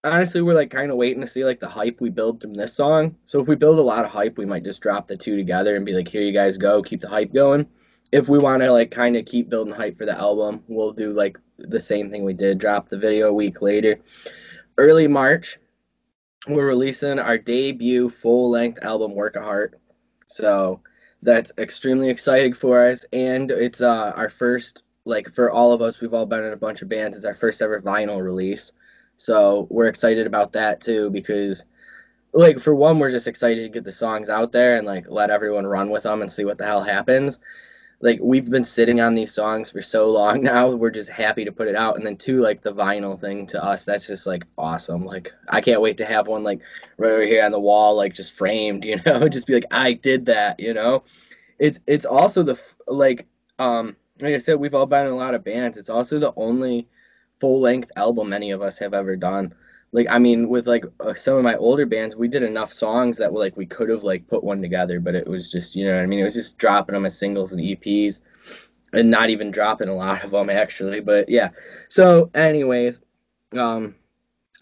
Honestly, 0.04 0.42
we're 0.42 0.54
like 0.54 0.70
kind 0.70 0.92
of 0.92 0.96
waiting 0.96 1.20
to 1.22 1.26
see 1.26 1.44
like 1.44 1.58
the 1.58 1.68
hype 1.68 2.00
we 2.00 2.08
build 2.08 2.40
from 2.40 2.54
this 2.54 2.72
song. 2.72 3.16
So 3.24 3.40
if 3.40 3.48
we 3.48 3.56
build 3.56 3.80
a 3.80 3.82
lot 3.82 4.04
of 4.04 4.12
hype, 4.12 4.38
we 4.38 4.46
might 4.46 4.62
just 4.62 4.80
drop 4.80 5.08
the 5.08 5.16
two 5.16 5.36
together 5.36 5.74
and 5.74 5.84
be 5.84 5.92
like, 5.92 6.08
here 6.08 6.22
you 6.22 6.32
guys 6.32 6.56
go, 6.56 6.82
keep 6.82 7.00
the 7.00 7.08
hype 7.08 7.34
going 7.34 7.66
if 8.12 8.28
we 8.28 8.38
want 8.38 8.62
to 8.62 8.72
like 8.72 8.90
kind 8.90 9.16
of 9.16 9.24
keep 9.24 9.48
building 9.48 9.74
hype 9.74 9.96
for 9.96 10.06
the 10.06 10.18
album, 10.18 10.62
we'll 10.68 10.92
do 10.92 11.10
like 11.10 11.38
the 11.58 11.80
same 11.80 12.10
thing 12.10 12.24
we 12.24 12.32
did, 12.32 12.58
drop 12.58 12.88
the 12.88 12.98
video 12.98 13.28
a 13.28 13.34
week 13.34 13.62
later. 13.62 14.00
Early 14.76 15.06
March, 15.06 15.58
we're 16.48 16.66
releasing 16.66 17.18
our 17.18 17.38
debut 17.38 18.10
full-length 18.10 18.82
album, 18.82 19.14
Work 19.14 19.36
of 19.36 19.44
Heart. 19.44 19.78
So 20.26 20.80
that's 21.22 21.52
extremely 21.58 22.08
exciting 22.08 22.54
for 22.54 22.86
us, 22.86 23.04
and 23.12 23.50
it's 23.50 23.80
uh, 23.80 24.12
our 24.16 24.30
first 24.30 24.82
like 25.04 25.32
for 25.34 25.50
all 25.50 25.72
of 25.72 25.82
us. 25.82 26.00
We've 26.00 26.14
all 26.14 26.26
been 26.26 26.44
in 26.44 26.52
a 26.52 26.56
bunch 26.56 26.82
of 26.82 26.88
bands. 26.88 27.16
It's 27.16 27.26
our 27.26 27.34
first 27.34 27.62
ever 27.62 27.80
vinyl 27.80 28.22
release, 28.22 28.72
so 29.16 29.66
we're 29.70 29.86
excited 29.86 30.26
about 30.26 30.52
that 30.52 30.80
too 30.80 31.10
because 31.10 31.64
like 32.32 32.58
for 32.60 32.74
one, 32.74 32.98
we're 32.98 33.10
just 33.10 33.26
excited 33.26 33.62
to 33.62 33.68
get 33.68 33.84
the 33.84 33.92
songs 33.92 34.28
out 34.28 34.52
there 34.52 34.76
and 34.78 34.86
like 34.86 35.06
let 35.08 35.30
everyone 35.30 35.66
run 35.66 35.90
with 35.90 36.04
them 36.04 36.22
and 36.22 36.30
see 36.30 36.44
what 36.44 36.58
the 36.58 36.64
hell 36.64 36.82
happens 36.82 37.38
like 38.02 38.18
we've 38.22 38.48
been 38.50 38.64
sitting 38.64 39.00
on 39.00 39.14
these 39.14 39.32
songs 39.32 39.70
for 39.70 39.82
so 39.82 40.08
long 40.08 40.42
now 40.42 40.68
we're 40.70 40.90
just 40.90 41.10
happy 41.10 41.44
to 41.44 41.52
put 41.52 41.68
it 41.68 41.76
out. 41.76 41.96
And 41.96 42.06
then 42.06 42.16
two 42.16 42.40
like 42.40 42.62
the 42.62 42.74
vinyl 42.74 43.20
thing 43.20 43.46
to 43.48 43.62
us 43.62 43.84
that's 43.84 44.06
just 44.06 44.26
like 44.26 44.44
awesome. 44.58 45.04
Like 45.04 45.32
i 45.48 45.60
can't 45.60 45.80
wait 45.80 45.96
to 45.98 46.04
have 46.04 46.28
one 46.28 46.42
like 46.42 46.60
right 46.96 47.12
over 47.12 47.22
here 47.22 47.44
on 47.44 47.52
the 47.52 47.60
wall 47.60 47.96
like 47.96 48.14
just 48.14 48.32
framed 48.32 48.84
you 48.90 49.00
know? 49.06 49.28
Just 49.28 49.46
be 49.46 49.54
like 49.54 49.66
i 49.70 49.92
did 49.92 50.26
that 50.26 50.58
you 50.58 50.74
know? 50.74 51.04
It's 51.58 51.78
it's 51.86 52.06
also 52.06 52.42
the 52.42 52.58
like 52.86 53.26
um 53.58 53.96
like 54.20 54.34
i 54.34 54.38
said 54.38 54.58
we've 54.58 54.74
all 54.74 54.86
been 54.86 55.06
in 55.06 55.12
a 55.12 55.16
lot 55.16 55.34
of 55.34 55.44
bands. 55.44 55.76
It's 55.76 55.90
also 55.90 56.18
the 56.18 56.32
only 56.36 56.88
full 57.40 57.60
length 57.60 57.90
album 57.96 58.32
any 58.32 58.50
of 58.50 58.60
us 58.60 58.78
have 58.78 58.92
ever 58.94 59.16
done 59.16 59.54
like 59.92 60.06
I 60.08 60.18
mean 60.18 60.48
with 60.48 60.66
like 60.66 60.84
uh, 61.00 61.14
some 61.14 61.36
of 61.36 61.44
my 61.44 61.56
older 61.56 61.86
bands 61.86 62.16
we 62.16 62.28
did 62.28 62.42
enough 62.42 62.72
songs 62.72 63.18
that 63.18 63.32
like 63.32 63.56
we 63.56 63.66
could 63.66 63.88
have 63.88 64.04
like 64.04 64.26
put 64.28 64.44
one 64.44 64.62
together 64.62 65.00
but 65.00 65.14
it 65.14 65.26
was 65.26 65.50
just 65.50 65.74
you 65.74 65.86
know 65.86 65.94
what 65.94 66.02
I 66.02 66.06
mean? 66.06 66.20
It 66.20 66.24
was 66.24 66.34
just 66.34 66.58
dropping 66.58 66.94
them 66.94 67.06
as 67.06 67.18
singles 67.18 67.52
and 67.52 67.60
EPs 67.60 68.20
and 68.92 69.10
not 69.10 69.30
even 69.30 69.50
dropping 69.50 69.88
a 69.88 69.94
lot 69.94 70.24
of 70.24 70.30
them 70.30 70.50
actually 70.50 71.00
but 71.00 71.28
yeah. 71.28 71.50
So 71.88 72.30
anyways 72.34 73.00
um 73.52 73.94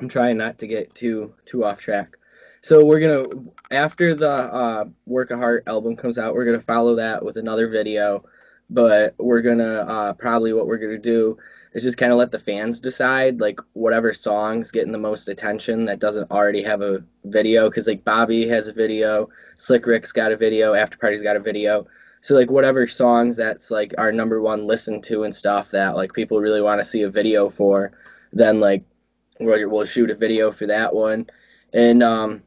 I'm 0.01 0.09
trying 0.09 0.37
not 0.37 0.59
to 0.59 0.67
get 0.67 0.95
too 0.95 1.35
too 1.45 1.65
off 1.65 1.79
track. 1.79 2.17
So 2.63 2.85
we're 2.85 3.01
gonna 3.01 3.45
after 3.71 4.15
the 4.15 4.31
uh, 4.31 4.85
Work 5.07 5.31
of 5.31 5.39
Heart 5.39 5.65
album 5.67 5.97
comes 5.97 6.19
out 6.19 6.35
we're 6.35 6.45
gonna 6.47 6.61
follow 6.61 6.97
that 6.97 7.25
with 7.25 7.37
another 7.37 7.69
video 7.69 8.25
but 8.71 9.15
we're 9.19 9.41
gonna 9.41 9.79
uh, 9.81 10.13
probably 10.15 10.53
what 10.53 10.67
we're 10.67 10.79
gonna 10.79 10.99
do 10.99 11.39
is 11.73 11.83
just 11.83 11.97
kind 11.97 12.13
of 12.13 12.19
let 12.19 12.31
the 12.31 12.39
fans 12.39 12.81
decide 12.81 13.41
like 13.41 13.61
whatever 13.73 14.13
songs 14.13 14.71
getting 14.71 14.93
the 14.93 14.99
most 14.99 15.29
attention 15.29 15.85
that 15.87 16.01
doesn't 16.01 16.31
already 16.31 16.63
have 16.63 16.83
a 16.83 17.03
video 17.25 17.69
because 17.69 17.87
like 17.87 18.05
Bobby 18.05 18.47
has 18.49 18.69
a 18.69 18.73
video, 18.73 19.29
Slick 19.57 19.87
Rick's 19.87 20.13
got 20.13 20.33
a 20.33 20.37
video, 20.37 20.75
After 20.75 20.99
Party's 20.99 21.23
got 21.23 21.37
a 21.37 21.41
video. 21.41 21.87
So 22.21 22.35
like 22.35 22.51
whatever 22.51 22.87
songs 22.87 23.37
that's 23.37 23.71
like 23.71 23.95
our 23.97 24.13
number 24.13 24.43
one 24.43 24.67
listen 24.67 25.01
to 25.03 25.25
and 25.25 25.35
stuff 25.35 25.71
that 25.71 25.97
like 25.97 26.13
people 26.13 26.41
really 26.41 26.61
want 26.61 26.81
to 26.83 26.89
see 26.89 27.03
a 27.03 27.11
video 27.11 27.49
for, 27.49 27.93
then 28.33 28.61
like 28.61 28.85
we'll, 29.41 29.71
we'll 29.71 29.87
shoot 29.87 30.11
a 30.11 30.15
video 30.15 30.51
for 30.51 30.67
that 30.67 30.95
one. 30.95 31.27
And 31.73 32.03
um, 32.03 32.43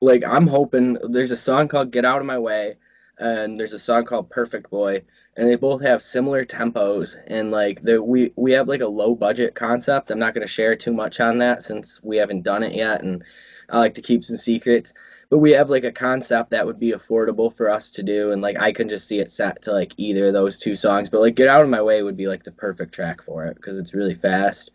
like 0.00 0.24
I'm 0.24 0.46
hoping 0.46 0.96
there's 1.10 1.32
a 1.32 1.36
song 1.36 1.68
called 1.68 1.90
Get 1.90 2.04
Out 2.04 2.20
of 2.20 2.26
My 2.26 2.38
Way 2.38 2.76
and 3.18 3.58
there's 3.58 3.72
a 3.72 3.78
song 3.78 4.04
called 4.04 4.30
Perfect 4.30 4.70
Boy 4.70 5.02
and 5.36 5.48
they 5.48 5.56
both 5.56 5.82
have 5.82 6.02
similar 6.02 6.44
tempos 6.44 7.16
and 7.26 7.50
like 7.50 7.82
the 7.82 8.02
we 8.02 8.32
we 8.36 8.52
have 8.52 8.68
like 8.68 8.80
a 8.80 8.86
low 8.86 9.14
budget 9.14 9.54
concept. 9.54 10.10
I'm 10.10 10.18
not 10.18 10.34
going 10.34 10.46
to 10.46 10.52
share 10.52 10.76
too 10.76 10.92
much 10.92 11.20
on 11.20 11.38
that 11.38 11.62
since 11.62 12.00
we 12.02 12.16
haven't 12.16 12.42
done 12.42 12.62
it 12.62 12.74
yet 12.74 13.02
and 13.02 13.24
I 13.68 13.78
like 13.78 13.94
to 13.94 14.02
keep 14.02 14.24
some 14.24 14.36
secrets. 14.36 14.92
But 15.28 15.38
we 15.38 15.50
have 15.52 15.70
like 15.70 15.84
a 15.84 15.92
concept 15.92 16.50
that 16.50 16.64
would 16.64 16.78
be 16.78 16.92
affordable 16.92 17.54
for 17.54 17.68
us 17.68 17.90
to 17.92 18.02
do 18.02 18.32
and 18.32 18.40
like 18.42 18.58
I 18.58 18.72
can 18.72 18.88
just 18.88 19.08
see 19.08 19.18
it 19.18 19.30
set 19.30 19.62
to 19.62 19.72
like 19.72 19.92
either 19.96 20.28
of 20.28 20.32
those 20.32 20.58
two 20.58 20.74
songs. 20.74 21.08
But 21.08 21.20
like 21.20 21.34
Get 21.34 21.48
Out 21.48 21.62
of 21.62 21.68
My 21.68 21.82
Way 21.82 22.02
would 22.02 22.16
be 22.16 22.28
like 22.28 22.44
the 22.44 22.52
perfect 22.52 22.94
track 22.94 23.22
for 23.22 23.44
it 23.46 23.56
because 23.56 23.78
it's 23.78 23.94
really 23.94 24.14
fast. 24.14 24.70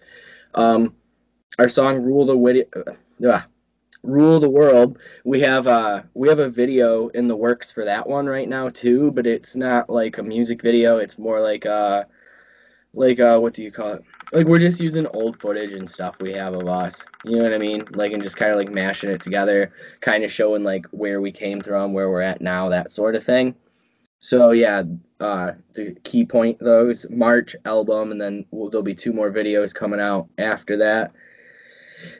Um 0.53 0.95
our 1.59 1.69
song 1.69 2.01
Rule 2.01 2.25
the 2.25 2.37
Witty 2.37 2.65
uh, 2.75 3.41
rule 4.03 4.39
the 4.39 4.49
world. 4.49 4.97
We 5.23 5.41
have 5.41 5.67
uh 5.67 6.03
we 6.13 6.29
have 6.29 6.39
a 6.39 6.49
video 6.49 7.09
in 7.09 7.27
the 7.27 7.35
works 7.35 7.71
for 7.71 7.85
that 7.85 8.07
one 8.07 8.25
right 8.25 8.49
now 8.49 8.69
too, 8.69 9.11
but 9.11 9.27
it's 9.27 9.55
not 9.55 9.89
like 9.89 10.17
a 10.17 10.23
music 10.23 10.61
video. 10.61 10.97
It's 10.97 11.17
more 11.17 11.39
like 11.39 11.65
uh 11.65 12.05
like 12.93 13.19
uh 13.19 13.39
what 13.39 13.53
do 13.53 13.63
you 13.63 13.71
call 13.71 13.93
it? 13.93 14.03
Like 14.33 14.47
we're 14.47 14.59
just 14.59 14.79
using 14.79 15.07
old 15.07 15.39
footage 15.39 15.73
and 15.73 15.89
stuff 15.89 16.15
we 16.19 16.33
have 16.33 16.53
of 16.53 16.67
us. 16.67 17.03
You 17.23 17.37
know 17.37 17.43
what 17.43 17.53
I 17.53 17.57
mean? 17.57 17.85
Like 17.91 18.13
and 18.13 18.23
just 18.23 18.37
kind 18.37 18.51
of 18.51 18.57
like 18.57 18.71
mashing 18.71 19.09
it 19.09 19.21
together, 19.21 19.73
kind 20.01 20.23
of 20.23 20.31
showing 20.31 20.63
like 20.63 20.85
where 20.91 21.21
we 21.21 21.31
came 21.31 21.61
from, 21.61 21.93
where 21.93 22.09
we're 22.09 22.21
at 22.21 22.41
now, 22.41 22.69
that 22.69 22.91
sort 22.91 23.15
of 23.15 23.23
thing. 23.23 23.55
So 24.19 24.51
yeah, 24.51 24.83
uh, 25.19 25.53
the 25.73 25.95
key 26.03 26.25
point 26.25 26.59
those 26.59 27.07
March 27.09 27.55
album, 27.65 28.11
and 28.11 28.21
then 28.21 28.45
we'll, 28.51 28.69
there'll 28.69 28.83
be 28.83 28.93
two 28.93 29.13
more 29.13 29.31
videos 29.31 29.73
coming 29.73 29.99
out 29.99 30.29
after 30.37 30.77
that. 30.77 31.11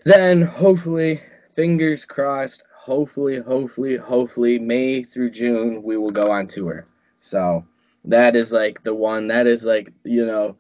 Then 0.03 0.41
hopefully 0.41 1.21
fingers 1.62 2.05
crossed, 2.05 2.64
hopefully, 2.76 3.38
hopefully, 3.38 3.95
hopefully, 3.95 4.57
May 4.57 5.03
through 5.03 5.30
June, 5.30 5.84
we 5.84 5.95
will 5.95 6.09
go 6.09 6.32
on 6.32 6.47
tour. 6.47 6.88
So 7.20 7.64
that 8.05 8.36
is 8.36 8.51
like 8.51 8.82
the 8.82 8.95
one, 8.95 9.28
that 9.28 9.45
is 9.45 9.64
like, 9.64 9.93
you 10.03 10.26
know, 10.26 10.55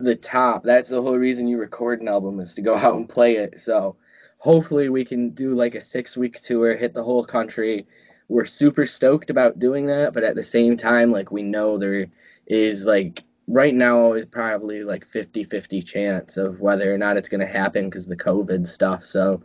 the 0.00 0.16
top. 0.16 0.64
That's 0.64 0.88
the 0.88 1.00
whole 1.00 1.16
reason 1.16 1.46
you 1.46 1.58
record 1.58 2.00
an 2.00 2.08
album 2.08 2.40
is 2.40 2.54
to 2.54 2.60
go 2.60 2.74
out 2.76 2.96
and 2.96 3.08
play 3.08 3.36
it. 3.36 3.60
So 3.60 3.94
hopefully 4.38 4.88
we 4.88 5.04
can 5.04 5.30
do 5.30 5.54
like 5.54 5.76
a 5.76 5.80
six 5.80 6.16
week 6.16 6.40
tour, 6.40 6.74
hit 6.74 6.92
the 6.92 7.04
whole 7.04 7.24
country. 7.24 7.86
We're 8.26 8.44
super 8.44 8.84
stoked 8.84 9.30
about 9.30 9.60
doing 9.60 9.86
that, 9.86 10.12
but 10.12 10.24
at 10.24 10.34
the 10.34 10.42
same 10.42 10.76
time, 10.76 11.12
like 11.12 11.30
we 11.30 11.44
know 11.44 11.78
there 11.78 12.08
is 12.48 12.84
like 12.84 13.22
right 13.46 13.76
now 13.76 14.14
is 14.14 14.26
probably 14.26 14.82
like 14.82 15.06
50 15.06 15.44
50 15.44 15.82
chance 15.82 16.36
of 16.36 16.58
whether 16.58 16.92
or 16.92 16.98
not 16.98 17.16
it's 17.16 17.28
going 17.28 17.46
to 17.46 17.60
happen 17.60 17.84
because 17.88 18.06
the 18.06 18.16
COVID 18.16 18.66
stuff. 18.66 19.06
So 19.06 19.40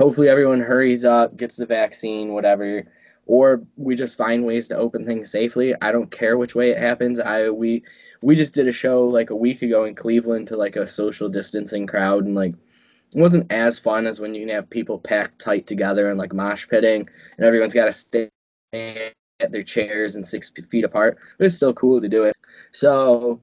hopefully 0.00 0.30
everyone 0.30 0.60
hurries 0.60 1.04
up, 1.04 1.36
gets 1.36 1.56
the 1.56 1.66
vaccine, 1.66 2.32
whatever, 2.32 2.84
or 3.26 3.62
we 3.76 3.94
just 3.94 4.16
find 4.16 4.46
ways 4.46 4.66
to 4.66 4.76
open 4.76 5.04
things 5.04 5.30
safely. 5.30 5.74
I 5.82 5.92
don't 5.92 6.10
care 6.10 6.38
which 6.38 6.54
way 6.54 6.70
it 6.70 6.78
happens. 6.78 7.20
I 7.20 7.50
we 7.50 7.84
we 8.22 8.34
just 8.34 8.54
did 8.54 8.66
a 8.66 8.72
show 8.72 9.04
like 9.04 9.28
a 9.28 9.36
week 9.36 9.60
ago 9.60 9.84
in 9.84 9.94
Cleveland 9.94 10.48
to 10.48 10.56
like 10.56 10.76
a 10.76 10.86
social 10.86 11.28
distancing 11.28 11.86
crowd 11.86 12.24
and 12.24 12.34
like 12.34 12.54
it 13.14 13.20
wasn't 13.20 13.52
as 13.52 13.78
fun 13.78 14.06
as 14.06 14.20
when 14.20 14.34
you 14.34 14.46
can 14.46 14.54
have 14.54 14.70
people 14.70 14.98
packed 14.98 15.38
tight 15.38 15.66
together 15.66 16.08
and 16.08 16.18
like 16.18 16.32
mosh 16.32 16.66
pitting 16.66 17.06
and 17.36 17.46
everyone's 17.46 17.74
got 17.74 17.84
to 17.84 17.92
stay 17.92 18.30
at 18.72 19.52
their 19.52 19.62
chairs 19.62 20.16
and 20.16 20.26
six 20.26 20.50
feet 20.70 20.84
apart. 20.84 21.18
But 21.36 21.46
it's 21.46 21.56
still 21.56 21.74
cool 21.74 22.00
to 22.00 22.08
do 22.08 22.24
it. 22.24 22.36
So 22.72 23.42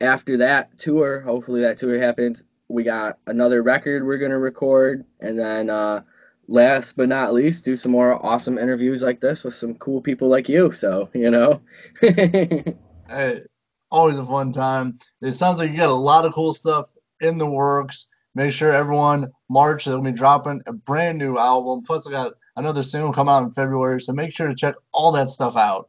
after 0.00 0.38
that 0.38 0.76
tour, 0.76 1.20
hopefully 1.20 1.60
that 1.60 1.76
tour 1.76 2.00
happens 2.00 2.42
we 2.68 2.82
got 2.82 3.18
another 3.26 3.62
record 3.62 4.04
we're 4.04 4.18
gonna 4.18 4.38
record, 4.38 5.04
and 5.20 5.38
then 5.38 5.70
uh, 5.70 6.02
last 6.48 6.96
but 6.96 7.08
not 7.08 7.34
least, 7.34 7.64
do 7.64 7.76
some 7.76 7.92
more 7.92 8.24
awesome 8.24 8.58
interviews 8.58 9.02
like 9.02 9.20
this 9.20 9.44
with 9.44 9.54
some 9.54 9.74
cool 9.74 10.00
people 10.00 10.28
like 10.28 10.48
you. 10.48 10.72
So 10.72 11.08
you 11.14 11.30
know. 11.30 11.60
hey, 12.00 13.42
always 13.90 14.18
a 14.18 14.24
fun 14.24 14.52
time. 14.52 14.98
It 15.20 15.32
sounds 15.32 15.58
like 15.58 15.70
you 15.70 15.76
got 15.76 15.88
a 15.88 15.92
lot 15.92 16.24
of 16.24 16.34
cool 16.34 16.52
stuff 16.52 16.90
in 17.20 17.38
the 17.38 17.46
works. 17.46 18.06
Make 18.34 18.52
sure 18.52 18.72
everyone 18.72 19.30
March 19.48 19.84
they'll 19.84 20.00
be 20.00 20.10
dropping 20.10 20.62
a 20.66 20.72
brand 20.72 21.18
new 21.18 21.38
album. 21.38 21.82
Plus, 21.82 22.06
I 22.06 22.10
got 22.10 22.32
another 22.56 22.82
single 22.82 23.12
come 23.12 23.28
out 23.28 23.44
in 23.44 23.52
February, 23.52 24.00
so 24.00 24.12
make 24.12 24.34
sure 24.34 24.48
to 24.48 24.54
check 24.54 24.74
all 24.92 25.12
that 25.12 25.28
stuff 25.28 25.56
out. 25.56 25.88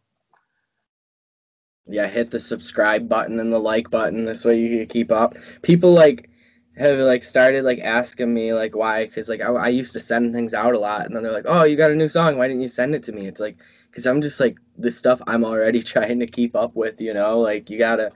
Yeah, 1.87 2.07
hit 2.07 2.31
the 2.31 2.39
subscribe 2.39 3.07
button 3.07 3.39
and 3.39 3.51
the 3.53 3.59
like 3.59 3.89
button. 3.89 4.25
This 4.25 4.43
way 4.43 4.59
you 4.59 4.77
can 4.77 4.87
keep 4.87 5.11
up. 5.11 5.35
People 5.61 5.93
like 5.93 6.29
have 6.77 6.99
like 6.99 7.23
started 7.23 7.63
like 7.63 7.79
asking 7.79 8.33
me 8.33 8.53
like 8.53 8.75
why 8.75 9.05
because 9.05 9.29
like 9.29 9.41
I, 9.41 9.47
I 9.47 9.69
used 9.69 9.93
to 9.93 9.99
send 9.99 10.33
things 10.33 10.53
out 10.53 10.73
a 10.73 10.79
lot 10.79 11.05
and 11.05 11.15
then 11.15 11.23
they're 11.23 11.31
like 11.31 11.45
oh 11.47 11.63
you 11.63 11.77
got 11.77 11.91
a 11.91 11.95
new 11.95 12.09
song. 12.09 12.37
Why 12.37 12.47
didn't 12.47 12.61
you 12.61 12.67
send 12.67 12.93
it 12.95 13.03
to 13.03 13.11
me? 13.11 13.27
It's 13.27 13.39
like 13.39 13.57
because 13.89 14.05
i'm 14.05 14.21
just 14.21 14.39
like 14.39 14.57
the 14.77 14.91
stuff 14.91 15.21
i'm 15.27 15.45
already 15.45 15.81
trying 15.93 16.19
to 16.19 16.27
keep 16.27 16.55
up 16.55 16.75
with 16.75 16.99
you 16.99 17.13
know? 17.13 17.39
Like 17.39 17.69
you 17.69 17.77
gotta 17.77 18.11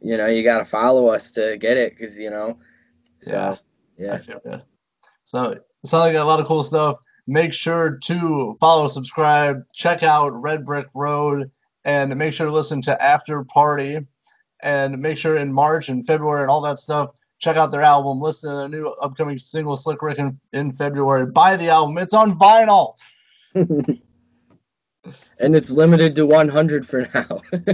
you 0.00 0.16
know 0.16 0.26
you 0.26 0.44
gotta 0.44 0.64
follow 0.64 1.08
us 1.08 1.32
to 1.32 1.56
get 1.58 1.76
it 1.76 1.96
because 1.96 2.18
you 2.18 2.30
know? 2.30 2.58
So, 3.22 3.32
yeah. 3.32 3.56
yeah. 3.98 4.12
I 4.14 4.60
so 5.24 5.50
it 5.50 5.64
sounds 5.84 6.00
like 6.02 6.16
a 6.16 6.22
lot 6.22 6.40
of 6.40 6.46
cool 6.46 6.62
stuff. 6.62 6.98
Make 7.26 7.52
sure 7.54 7.98
to 8.04 8.56
follow 8.60 8.86
subscribe 8.86 9.64
check 9.74 10.02
out 10.02 10.30
red 10.30 10.64
brick 10.64 10.86
road 10.94 11.50
and 11.84 12.14
make 12.16 12.32
sure 12.32 12.46
to 12.46 12.52
listen 12.52 12.80
to 12.82 13.02
after 13.02 13.42
party 13.44 13.98
and 14.62 14.98
make 14.98 15.16
sure 15.16 15.36
in 15.36 15.52
march 15.52 15.88
and 15.88 16.06
february 16.06 16.42
and 16.42 16.50
all 16.50 16.60
that 16.60 16.78
stuff 16.78 17.10
check 17.44 17.56
out 17.58 17.70
their 17.70 17.82
album, 17.82 18.20
listen 18.20 18.50
to 18.50 18.56
their 18.56 18.68
new 18.68 18.88
upcoming 19.02 19.36
single 19.36 19.76
Slick 19.76 20.00
Rick 20.00 20.18
in, 20.18 20.40
in 20.52 20.72
February. 20.72 21.26
Buy 21.26 21.56
the 21.56 21.68
album. 21.68 21.98
It's 21.98 22.14
on 22.14 22.38
vinyl. 22.38 22.96
and 23.54 24.00
it's 25.38 25.70
limited 25.70 26.14
to 26.16 26.24
100 26.24 26.88
for 26.88 27.02
now. 27.14 27.42
so 27.52 27.68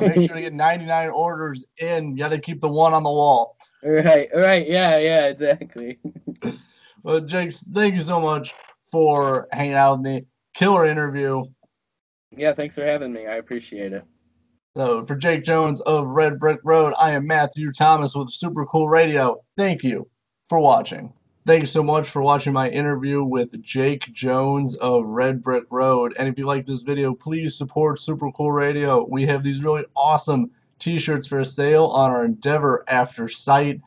make 0.00 0.26
sure 0.26 0.36
to 0.36 0.40
get 0.40 0.54
99 0.54 1.10
orders 1.10 1.64
in. 1.78 2.16
You 2.16 2.22
got 2.22 2.28
to 2.28 2.38
keep 2.38 2.60
the 2.60 2.68
one 2.68 2.94
on 2.94 3.02
the 3.02 3.10
wall. 3.10 3.56
Right, 3.82 4.28
right. 4.34 4.68
Yeah, 4.68 4.98
yeah, 4.98 5.26
exactly. 5.26 5.98
well, 7.02 7.20
Jakes, 7.20 7.62
thank 7.74 7.94
you 7.94 8.00
so 8.00 8.20
much 8.20 8.54
for 8.82 9.48
hanging 9.50 9.74
out 9.74 9.98
with 9.98 10.06
me. 10.06 10.26
Killer 10.54 10.86
interview. 10.86 11.42
Yeah, 12.36 12.54
thanks 12.54 12.76
for 12.76 12.84
having 12.84 13.12
me. 13.12 13.26
I 13.26 13.36
appreciate 13.36 13.92
it. 13.92 14.04
So 14.76 15.04
for 15.04 15.16
Jake 15.16 15.42
Jones 15.42 15.80
of 15.80 16.06
Red 16.06 16.38
Brick 16.38 16.60
Road, 16.62 16.94
I 17.00 17.10
am 17.10 17.26
Matthew 17.26 17.72
Thomas 17.72 18.14
with 18.14 18.30
Super 18.32 18.64
Cool 18.66 18.88
Radio. 18.88 19.42
Thank 19.56 19.82
you 19.82 20.08
for 20.48 20.60
watching. 20.60 21.12
Thank 21.44 21.62
you 21.62 21.66
so 21.66 21.82
much 21.82 22.08
for 22.08 22.22
watching 22.22 22.52
my 22.52 22.68
interview 22.68 23.24
with 23.24 23.60
Jake 23.62 24.12
Jones 24.12 24.76
of 24.76 25.06
Red 25.06 25.42
Brick 25.42 25.64
Road. 25.70 26.14
And 26.16 26.28
if 26.28 26.38
you 26.38 26.46
like 26.46 26.66
this 26.66 26.82
video, 26.82 27.14
please 27.14 27.58
support 27.58 27.98
Super 27.98 28.30
Cool 28.30 28.52
Radio. 28.52 29.04
We 29.10 29.26
have 29.26 29.42
these 29.42 29.60
really 29.60 29.86
awesome 29.96 30.52
t-shirts 30.78 31.26
for 31.26 31.42
sale 31.42 31.86
on 31.86 32.12
our 32.12 32.24
Endeavor 32.24 32.84
After 32.86 33.28
site. 33.28 33.80